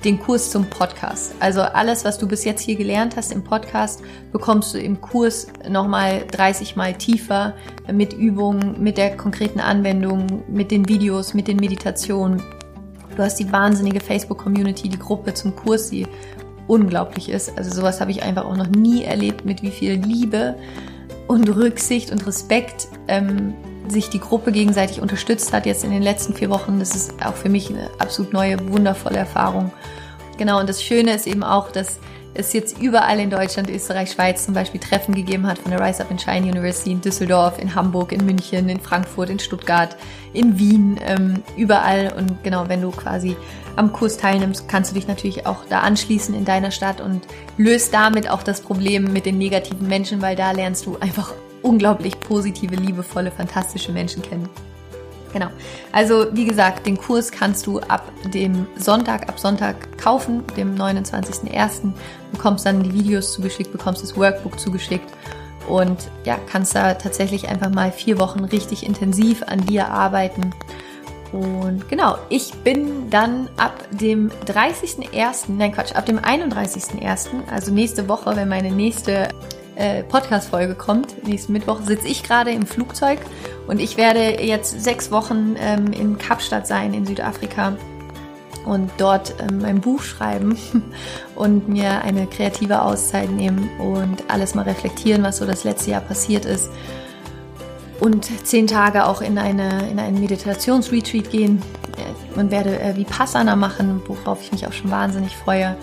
den 0.06 0.20
Kurs 0.20 0.52
zum 0.52 0.66
Podcast. 0.66 1.34
Also 1.40 1.62
alles, 1.62 2.06
was 2.06 2.20
du 2.20 2.28
bis 2.28 2.46
jetzt 2.46 2.62
hier 2.62 2.76
gelernt 2.76 3.16
hast 3.16 3.32
im 3.32 3.44
Podcast, 3.44 4.02
bekommst 4.32 4.74
du 4.74 4.80
im 4.80 5.02
Kurs 5.02 5.48
nochmal 5.68 6.26
30 6.32 6.76
mal 6.76 6.94
tiefer 6.94 7.56
mit 7.92 8.14
Übungen, 8.14 8.82
mit 8.82 8.98
der 8.98 9.18
konkreten 9.18 9.60
Anwendung, 9.60 10.44
mit 10.48 10.70
den 10.70 10.88
Videos, 10.88 11.34
mit 11.34 11.48
den 11.48 11.58
Meditationen. 11.58 12.42
Du 13.16 13.24
hast 13.24 13.40
die 13.40 13.52
wahnsinnige 13.52 14.00
Facebook-Community, 14.00 14.90
die 14.90 15.00
Gruppe 15.00 15.34
zum 15.34 15.56
Kurs, 15.56 15.90
die 15.90 16.06
unglaublich 16.68 17.30
ist. 17.30 17.58
Also 17.58 17.74
sowas 17.74 18.02
habe 18.02 18.12
ich 18.12 18.24
einfach 18.24 18.46
auch 18.46 18.58
noch 18.58 18.68
nie 18.68 19.04
erlebt, 19.04 19.46
mit 19.46 19.62
wie 19.62 19.72
viel 19.72 19.94
Liebe 19.94 20.56
und 21.28 21.48
Rücksicht 21.50 22.12
und 22.12 22.26
Respekt 22.26 22.88
ähm, 23.08 23.54
sich 23.88 24.10
die 24.10 24.20
Gruppe 24.20 24.52
gegenseitig 24.52 25.02
unterstützt 25.02 25.54
hat 25.54 25.66
jetzt 25.66 25.84
in 25.84 25.92
den 25.92 26.02
letzten 26.02 26.34
vier 26.34 26.50
Wochen. 26.50 26.80
Das 26.80 26.96
ist 26.96 27.14
auch 27.24 27.36
für 27.36 27.50
mich 27.50 27.70
eine 27.70 27.90
absolut 28.00 28.34
neue, 28.34 28.58
wundervolle 28.72 29.18
Erfahrung. 29.18 29.72
Genau, 30.38 30.60
und 30.60 30.68
das 30.68 30.84
Schöne 30.84 31.14
ist 31.14 31.28
eben 31.28 31.44
auch, 31.44 31.72
dass 31.72 32.00
es 32.34 32.52
jetzt 32.52 32.80
überall 32.80 33.20
in 33.20 33.30
Deutschland, 33.30 33.70
Österreich, 33.70 34.12
Schweiz 34.12 34.46
zum 34.46 34.54
Beispiel 34.54 34.82
Treffen 34.82 35.16
gegeben 35.16 35.48
hat 35.48 35.58
von 35.58 35.72
der 35.72 35.80
Rise 35.80 36.04
Up 36.04 36.12
and 36.12 36.22
Shine 36.22 36.46
University 36.46 36.92
in 36.92 37.02
Düsseldorf, 37.02 37.58
in 37.60 37.74
Hamburg, 37.74 38.12
in 38.12 38.26
München, 38.26 38.68
in 38.68 38.80
Frankfurt, 38.80 39.30
in 39.30 39.40
Stuttgart, 39.40 39.96
in 40.34 40.60
Wien, 40.60 41.00
ähm, 41.06 41.44
überall. 41.56 42.14
Und 42.18 42.44
genau, 42.44 42.68
wenn 42.68 42.82
du 42.82 42.92
quasi 42.92 43.38
am 43.76 43.94
Kurs 43.94 44.18
teilnimmst, 44.18 44.68
kannst 44.68 44.92
du 44.92 44.96
dich 44.96 45.08
natürlich 45.08 45.46
auch 45.46 45.66
da 45.70 45.80
anschließen 45.82 46.34
in 46.36 46.46
deiner 46.46 46.72
Stadt 46.72 47.02
und 47.02 47.22
löst 47.58 47.94
damit 47.94 48.30
auch 48.30 48.44
das 48.44 48.62
Problem 48.62 49.12
mit 49.12 49.26
den 49.26 49.38
negativen 49.38 49.88
Menschen, 49.88 50.22
weil 50.22 50.36
da 50.36 50.52
lernst 50.52 50.86
du 50.86 50.98
einfach 51.00 51.34
unglaublich 51.62 52.20
positive, 52.20 52.76
liebevolle, 52.76 53.32
fantastische 53.32 53.92
Menschen 53.92 54.22
kennen. 54.22 54.50
Genau. 55.34 55.48
Also 55.92 56.28
wie 56.32 56.46
gesagt, 56.46 56.86
den 56.86 56.98
Kurs 56.98 57.30
kannst 57.30 57.68
du 57.68 57.80
ab 57.82 58.10
dem 58.34 58.68
Sonntag, 58.78 59.28
ab 59.28 59.38
Sonntag 59.38 59.98
kaufen, 59.98 60.44
dem 60.56 60.76
29.01. 60.76 61.92
Bekommst 62.32 62.66
dann 62.66 62.84
die 62.84 62.94
Videos 62.94 63.34
zugeschickt, 63.34 63.72
bekommst 63.74 64.02
das 64.02 64.16
Workbook 64.16 64.58
zugeschickt 64.58 65.12
und 65.68 66.10
ja, 66.24 66.38
kannst 66.50 66.76
da 66.76 66.94
tatsächlich 66.94 67.50
einfach 67.50 67.70
mal 67.70 67.92
vier 67.92 68.18
Wochen 68.18 68.46
richtig 68.46 68.86
intensiv 68.86 69.44
an 69.44 69.66
dir 69.66 69.90
arbeiten. 69.90 70.52
Und 71.32 71.90
genau, 71.90 72.18
ich 72.30 72.54
bin 72.64 73.10
dann 73.10 73.50
ab 73.58 73.84
dem 73.92 74.30
30.01., 74.46 75.46
nein 75.50 75.72
Quatsch, 75.74 75.96
ab 75.96 76.06
dem 76.06 76.20
31.01., 76.20 77.28
also 77.52 77.72
nächste 77.72 78.08
Woche, 78.08 78.36
wenn 78.36 78.48
meine 78.48 78.72
nächste 78.72 79.30
äh, 79.76 80.04
Podcast-Folge 80.04 80.76
kommt, 80.76 81.28
nächsten 81.28 81.54
Mittwoch, 81.54 81.82
sitze 81.82 82.08
ich 82.08 82.24
gerade 82.24 82.52
im 82.52 82.66
Flugzeug 82.66 83.20
und 83.68 83.80
ich 83.80 83.98
werde 83.98 84.42
jetzt 84.42 84.82
sechs 84.82 85.12
Wochen 85.12 85.56
ähm, 85.60 85.92
in 85.92 86.18
Kapstadt 86.18 86.68
sein, 86.68 86.94
in 86.94 87.06
Südafrika 87.06 87.76
und 88.66 88.90
dort 88.98 89.36
ähm, 89.42 89.60
mein 89.60 89.82
Buch 89.82 90.02
schreiben 90.02 90.58
und 91.36 91.68
mir 91.68 92.02
eine 92.02 92.28
kreative 92.28 92.82
Auszeit 92.82 93.30
nehmen 93.32 93.70
und 93.80 94.24
alles 94.30 94.56
mal 94.56 94.64
reflektieren, 94.64 95.24
was 95.24 95.38
so 95.38 95.46
das 95.46 95.64
letzte 95.64 95.92
Jahr 95.92 96.02
passiert 96.02 96.46
ist. 96.46 96.70
Und 98.00 98.30
zehn 98.46 98.68
Tage 98.68 99.06
auch 99.06 99.22
in, 99.22 99.38
eine, 99.38 99.90
in 99.90 100.00
einen 100.00 100.20
Meditationsretreat 100.20 101.30
gehen 101.30 101.62
äh, 101.98 102.40
und 102.40 102.52
werde 102.52 102.80
äh, 102.80 102.96
Vipassana 102.96 103.56
machen, 103.56 104.02
worauf 104.08 104.42
ich 104.42 104.52
mich 104.52 104.68
auch 104.68 104.74
schon 104.74 104.92
wahnsinnig 104.92 105.36
freue. 105.36 105.78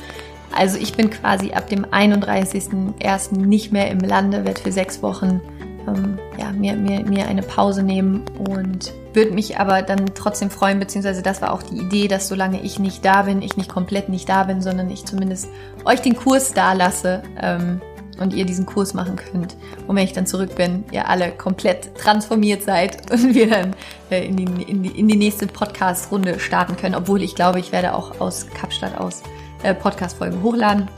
Also 0.55 0.77
ich 0.77 0.95
bin 0.95 1.09
quasi 1.09 1.53
ab 1.53 1.69
dem 1.69 1.87
31.01. 1.87 3.39
nicht 3.39 3.73
mehr 3.73 3.91
im 3.91 4.01
Lande, 4.01 4.45
werde 4.45 4.61
für 4.61 4.73
sechs 4.73 5.03
Wochen 5.03 5.41
ähm, 5.89 6.19
ja, 6.39 6.53
mir, 6.53 6.75
mir, 6.75 7.05
mir 7.05 7.27
eine 7.27 7.43
Pause 7.43 7.83
nehmen 7.83 8.25
und 8.39 8.93
würde 9.15 9.33
mich 9.33 9.59
aber 9.59 9.83
dann 9.83 10.15
trotzdem 10.15 10.51
freuen, 10.51 10.79
beziehungsweise 10.79 11.23
das 11.23 11.43
war 11.43 11.53
auch 11.53 11.63
die 11.63 11.79
Idee, 11.79 12.09
dass 12.09 12.29
solange 12.29 12.63
ich 12.63 12.79
nicht 12.79 13.05
da 13.05 13.23
bin, 13.23 13.43
ich 13.43 13.57
nicht 13.57 13.71
komplett 13.71 14.09
nicht 14.09 14.29
da 14.29 14.45
bin, 14.45 14.63
sondern 14.63 14.91
ich 14.91 15.05
zumindest 15.05 15.49
euch 15.85 16.01
den 16.01 16.17
Kurs 16.17 16.53
da 16.53 16.73
lasse 16.73 17.23
ähm, 17.41 17.81
und 18.23 18.33
ihr 18.33 18.45
diesen 18.45 18.67
Kurs 18.67 18.95
machen 18.95 19.17
könnt. 19.17 19.57
Und 19.87 19.97
wenn 19.97 20.05
ich 20.05 20.13
dann 20.13 20.27
zurück 20.27 20.55
bin, 20.55 20.85
ihr 20.93 21.09
alle 21.09 21.33
komplett 21.33 21.95
transformiert 21.97 22.63
seid 22.63 23.11
und 23.11 23.35
wir 23.35 23.51
dann 23.51 23.75
äh, 24.11 24.25
in, 24.25 24.37
die, 24.37 24.63
in, 24.63 24.83
die, 24.83 24.99
in 24.99 25.09
die 25.09 25.17
nächste 25.17 25.47
Podcast-Runde 25.47 26.39
starten 26.39 26.77
können, 26.77 26.95
obwohl 26.95 27.23
ich 27.23 27.35
glaube, 27.35 27.61
ich 27.61 27.73
werde 27.73 27.95
auch 27.95 28.21
aus 28.21 28.47
Kapstadt 28.55 28.99
aus 28.99 29.23
äh, 29.63 29.75
Podcast-Folgen 29.75 30.43
hochladen. 30.43 30.89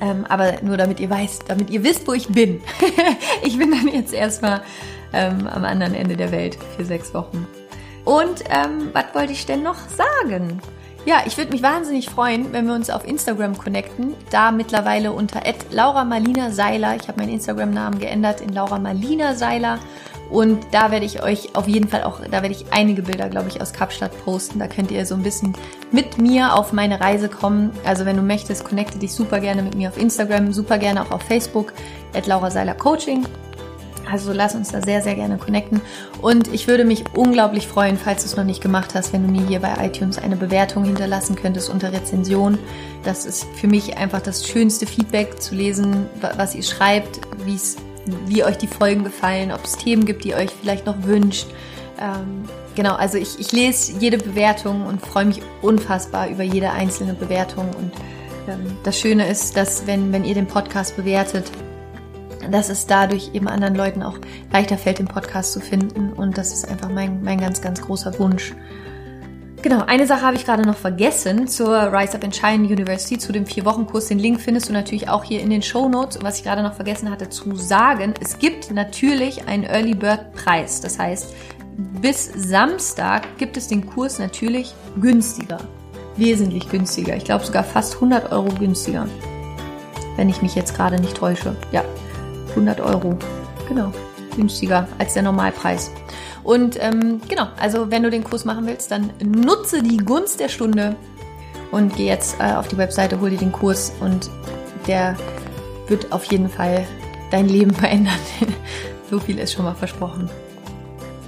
Ähm, 0.00 0.26
aber 0.28 0.54
nur 0.62 0.76
damit 0.76 1.00
ihr 1.00 1.10
weißt, 1.10 1.44
damit 1.48 1.70
ihr 1.70 1.84
wisst, 1.84 2.06
wo 2.08 2.12
ich 2.12 2.28
bin. 2.28 2.60
ich 3.44 3.56
bin 3.56 3.70
dann 3.70 3.88
jetzt 3.88 4.12
erstmal 4.12 4.62
ähm, 5.12 5.46
am 5.46 5.64
anderen 5.64 5.94
Ende 5.94 6.16
der 6.16 6.32
Welt 6.32 6.58
für 6.76 6.84
sechs 6.84 7.14
Wochen. 7.14 7.46
Und 8.04 8.42
ähm, 8.50 8.90
was 8.92 9.04
wollte 9.14 9.32
ich 9.32 9.46
denn 9.46 9.62
noch 9.62 9.78
sagen? 9.88 10.60
Ja, 11.04 11.22
ich 11.26 11.36
würde 11.36 11.50
mich 11.50 11.62
wahnsinnig 11.62 12.08
freuen, 12.08 12.52
wenn 12.52 12.66
wir 12.66 12.74
uns 12.74 12.88
auf 12.88 13.06
Instagram 13.06 13.58
connecten. 13.58 14.14
Da 14.30 14.52
mittlerweile 14.52 15.12
unter 15.12 15.42
Laura 15.72 16.04
Marlina 16.04 16.50
Seiler. 16.52 16.94
Ich 16.94 17.08
habe 17.08 17.20
meinen 17.20 17.32
Instagram-Namen 17.32 17.98
geändert 17.98 18.40
in 18.40 18.50
Laura 18.50 18.78
Marlina 18.78 19.34
Seiler. 19.34 19.80
Und 20.30 20.64
da 20.70 20.92
werde 20.92 21.04
ich 21.04 21.22
euch 21.22 21.54
auf 21.56 21.66
jeden 21.66 21.88
Fall 21.88 22.04
auch, 22.04 22.20
da 22.20 22.40
werde 22.40 22.52
ich 22.54 22.66
einige 22.70 23.02
Bilder, 23.02 23.28
glaube 23.28 23.48
ich, 23.48 23.60
aus 23.60 23.72
Kapstadt 23.72 24.12
posten. 24.24 24.60
Da 24.60 24.68
könnt 24.68 24.92
ihr 24.92 25.04
so 25.04 25.14
ein 25.16 25.22
bisschen 25.24 25.54
mit 25.90 26.18
mir 26.18 26.54
auf 26.54 26.72
meine 26.72 27.00
Reise 27.00 27.28
kommen. 27.28 27.70
Also 27.84 28.06
wenn 28.06 28.16
du 28.16 28.22
möchtest, 28.22 28.64
connecte 28.64 28.98
dich 28.98 29.12
super 29.12 29.40
gerne 29.40 29.62
mit 29.62 29.74
mir 29.74 29.88
auf 29.88 29.98
Instagram, 29.98 30.52
super 30.52 30.78
gerne 30.78 31.02
auch 31.02 31.10
auf 31.10 31.22
Facebook, 31.22 31.72
at 32.14 32.28
Laura 32.28 32.50
Seiler 32.50 32.74
Coaching. 32.74 33.26
Also 34.10 34.32
lass 34.32 34.54
uns 34.54 34.72
da 34.72 34.82
sehr, 34.82 35.02
sehr 35.02 35.14
gerne 35.14 35.38
connecten. 35.38 35.80
Und 36.20 36.52
ich 36.52 36.68
würde 36.68 36.84
mich 36.84 37.04
unglaublich 37.14 37.66
freuen, 37.66 37.96
falls 37.96 38.22
du 38.22 38.28
es 38.28 38.36
noch 38.36 38.44
nicht 38.44 38.62
gemacht 38.62 38.94
hast, 38.94 39.12
wenn 39.12 39.26
du 39.26 39.32
mir 39.32 39.46
hier 39.46 39.60
bei 39.60 39.74
iTunes 39.86 40.18
eine 40.18 40.36
Bewertung 40.36 40.84
hinterlassen 40.84 41.36
könntest 41.36 41.70
unter 41.70 41.92
Rezension. 41.92 42.58
Das 43.04 43.24
ist 43.24 43.46
für 43.56 43.68
mich 43.68 43.96
einfach 43.96 44.20
das 44.20 44.46
schönste 44.46 44.86
Feedback 44.86 45.40
zu 45.40 45.54
lesen, 45.54 46.06
was 46.36 46.54
ihr 46.54 46.62
schreibt, 46.62 47.20
wie 48.26 48.44
euch 48.44 48.58
die 48.58 48.66
Folgen 48.66 49.04
gefallen, 49.04 49.52
ob 49.52 49.64
es 49.64 49.76
Themen 49.76 50.04
gibt, 50.04 50.24
die 50.24 50.30
ihr 50.30 50.36
euch 50.36 50.50
vielleicht 50.50 50.86
noch 50.86 51.04
wünscht. 51.04 51.46
Ähm, 52.00 52.44
genau, 52.74 52.94
also 52.94 53.18
ich, 53.18 53.38
ich 53.38 53.52
lese 53.52 53.92
jede 53.98 54.18
Bewertung 54.18 54.86
und 54.86 55.00
freue 55.00 55.24
mich 55.24 55.40
unfassbar 55.60 56.28
über 56.28 56.42
jede 56.42 56.70
einzelne 56.72 57.14
Bewertung. 57.14 57.68
Und 57.78 57.92
ähm, 58.48 58.76
das 58.82 58.98
Schöne 58.98 59.28
ist, 59.28 59.56
dass 59.56 59.86
wenn, 59.86 60.12
wenn 60.12 60.24
ihr 60.24 60.34
den 60.34 60.46
Podcast 60.46 60.96
bewertet, 60.96 61.44
dass 62.50 62.68
es 62.68 62.86
dadurch 62.86 63.30
eben 63.34 63.48
anderen 63.48 63.74
Leuten 63.74 64.02
auch 64.02 64.18
leichter 64.52 64.78
fällt, 64.78 64.98
den 64.98 65.08
Podcast 65.08 65.52
zu 65.52 65.60
finden. 65.60 66.12
Und 66.12 66.38
das 66.38 66.52
ist 66.52 66.68
einfach 66.68 66.88
mein, 66.88 67.22
mein 67.22 67.40
ganz, 67.40 67.60
ganz 67.60 67.80
großer 67.80 68.18
Wunsch. 68.18 68.54
Genau, 69.62 69.84
eine 69.86 70.08
Sache 70.08 70.22
habe 70.22 70.36
ich 70.36 70.44
gerade 70.44 70.62
noch 70.62 70.76
vergessen 70.76 71.46
zur 71.46 71.92
Rise 71.92 72.14
Up 72.14 72.24
and 72.24 72.34
Shine 72.34 72.66
University, 72.66 73.16
zu 73.16 73.32
dem 73.32 73.46
Vier-Wochen-Kurs. 73.46 74.08
Den 74.08 74.18
Link 74.18 74.40
findest 74.40 74.68
du 74.68 74.72
natürlich 74.72 75.08
auch 75.08 75.22
hier 75.22 75.40
in 75.40 75.50
den 75.50 75.62
Show 75.62 75.88
Notes. 75.88 76.16
Und 76.16 76.24
was 76.24 76.38
ich 76.38 76.42
gerade 76.42 76.64
noch 76.64 76.74
vergessen 76.74 77.08
hatte 77.08 77.28
zu 77.28 77.54
sagen, 77.54 78.12
es 78.20 78.40
gibt 78.40 78.72
natürlich 78.72 79.46
einen 79.46 79.62
Early 79.62 79.94
Bird 79.94 80.32
Preis. 80.32 80.80
Das 80.80 80.98
heißt, 80.98 81.32
bis 82.00 82.28
Samstag 82.34 83.38
gibt 83.38 83.56
es 83.56 83.68
den 83.68 83.86
Kurs 83.86 84.18
natürlich 84.18 84.74
günstiger. 85.00 85.58
Wesentlich 86.16 86.68
günstiger. 86.68 87.16
Ich 87.16 87.24
glaube 87.24 87.44
sogar 87.44 87.62
fast 87.62 87.94
100 87.94 88.32
Euro 88.32 88.48
günstiger. 88.54 89.06
Wenn 90.16 90.28
ich 90.28 90.42
mich 90.42 90.56
jetzt 90.56 90.74
gerade 90.74 91.00
nicht 91.00 91.16
täusche. 91.16 91.56
Ja, 91.70 91.84
100 92.52 92.80
Euro. 92.80 93.18
Genau, 93.68 93.92
günstiger 94.36 94.88
als 94.98 95.14
der 95.14 95.22
Normalpreis. 95.22 95.90
Und 96.44 96.76
ähm, 96.80 97.20
genau, 97.28 97.48
also 97.58 97.90
wenn 97.90 98.02
du 98.02 98.10
den 98.10 98.24
Kurs 98.24 98.44
machen 98.44 98.66
willst, 98.66 98.90
dann 98.90 99.10
nutze 99.24 99.82
die 99.82 99.98
Gunst 99.98 100.40
der 100.40 100.48
Stunde 100.48 100.96
und 101.70 101.94
geh 101.96 102.06
jetzt 102.06 102.36
äh, 102.40 102.52
auf 102.54 102.68
die 102.68 102.76
Webseite, 102.76 103.20
hol 103.20 103.30
dir 103.30 103.38
den 103.38 103.52
Kurs 103.52 103.92
und 104.00 104.28
der 104.86 105.16
wird 105.86 106.12
auf 106.12 106.24
jeden 106.24 106.48
Fall 106.48 106.86
dein 107.30 107.48
Leben 107.48 107.72
verändern. 107.74 108.18
so 109.10 109.20
viel 109.20 109.38
ist 109.38 109.52
schon 109.52 109.64
mal 109.64 109.74
versprochen. 109.74 110.28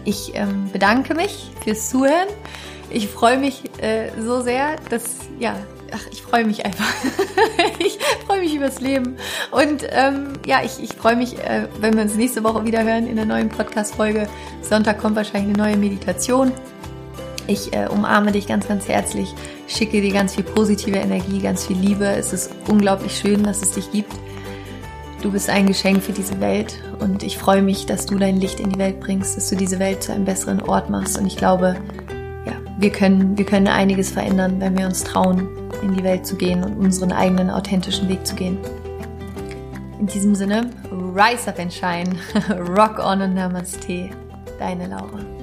Ich 0.05 0.33
ähm, 0.35 0.71
bedanke 0.73 1.15
mich 1.15 1.51
fürs 1.63 1.89
Zuhören. 1.89 2.29
Ich 2.91 3.09
freue 3.09 3.39
mich 3.39 3.63
äh, 3.81 4.11
so 4.21 4.43
sehr, 4.43 4.77
dass 4.91 5.05
ja 5.39 5.57
ach, 5.95 6.07
ich 6.11 6.23
freue 6.23 6.45
mich 6.45 6.65
einfach. 6.65 6.93
ich 7.79 7.94
freue 8.27 8.41
mich 8.41 8.55
übers 8.55 8.81
Leben. 8.81 9.17
Und 9.51 9.87
ähm, 9.91 10.35
ja, 10.47 10.61
ich, 10.65 10.83
ich 10.83 10.95
freue 10.95 11.17
mich, 11.17 11.39
äh, 11.39 11.69
wenn 11.81 11.95
wir 11.95 12.03
uns 12.03 12.15
nächste 12.15 12.45
Woche 12.45 12.65
wieder 12.65 12.83
hören 12.83 13.07
in 13.07 13.17
der 13.17 13.25
neuen 13.25 13.49
Podcast-Folge. 13.49 14.29
Sonntag 14.63 14.99
kommt 14.99 15.17
wahrscheinlich 15.17 15.55
eine 15.55 15.71
neue 15.71 15.77
Meditation. 15.77 16.53
Ich 17.47 17.75
äh, 17.75 17.87
umarme 17.91 18.33
dich 18.33 18.47
ganz, 18.47 18.67
ganz 18.69 18.89
herzlich, 18.89 19.35
schicke 19.69 20.01
dir 20.01 20.13
ganz 20.13 20.35
viel 20.35 20.45
positive 20.45 20.97
Energie, 20.97 21.41
ganz 21.41 21.67
viel 21.67 21.77
Liebe. 21.77 22.07
Es 22.07 22.33
ist 22.33 22.51
unglaublich 22.69 23.17
schön, 23.17 23.43
dass 23.43 23.61
es 23.61 23.73
dich 23.73 23.91
gibt. 23.93 24.13
Du 25.21 25.33
bist 25.33 25.49
ein 25.49 25.67
Geschenk 25.67 26.03
für 26.03 26.13
diese 26.13 26.41
Welt 26.41 26.83
und 27.01 27.23
ich 27.23 27.39
freue 27.39 27.63
mich, 27.63 27.87
dass 27.87 28.05
du 28.05 28.19
dein 28.19 28.37
Licht 28.37 28.61
in 28.61 28.71
die 28.71 28.79
Welt 28.79 29.01
bringst, 29.01 29.37
dass 29.37 29.49
du 29.49 29.57
diese 29.57 29.79
Welt 29.79 30.03
zu 30.03 30.13
einem 30.13 30.27
besseren 30.27 30.61
Ort 30.61 30.91
machst. 30.91 31.19
Und 31.19 31.27
ich 31.27 31.37
glaube, 31.37 31.77
wir 32.85 32.93
können, 32.93 33.39
wir 33.39 33.47
können 33.47 33.67
einiges 33.67 34.11
verändern, 34.11 34.61
wenn 34.61 34.77
wir 34.77 34.85
uns 34.85 35.03
trauen, 35.03 35.49
in 35.81 35.95
die 35.95 36.05
Welt 36.05 36.27
zu 36.27 36.37
gehen 36.37 36.63
und 36.63 36.77
unseren 36.77 37.13
eigenen 37.13 37.49
authentischen 37.49 38.11
Weg 38.11 38.27
zu 38.27 38.35
gehen. 38.35 38.59
In 39.99 40.07
diesem 40.07 40.35
Sinne, 40.35 40.69
rise 40.93 41.49
up 41.49 41.59
and 41.59 41.73
shine, 41.73 42.15
rock 42.77 42.99
on 42.99 43.23
und 43.23 43.33
Namaste, 43.33 44.11
deine 44.59 44.89
Laura. 44.89 45.34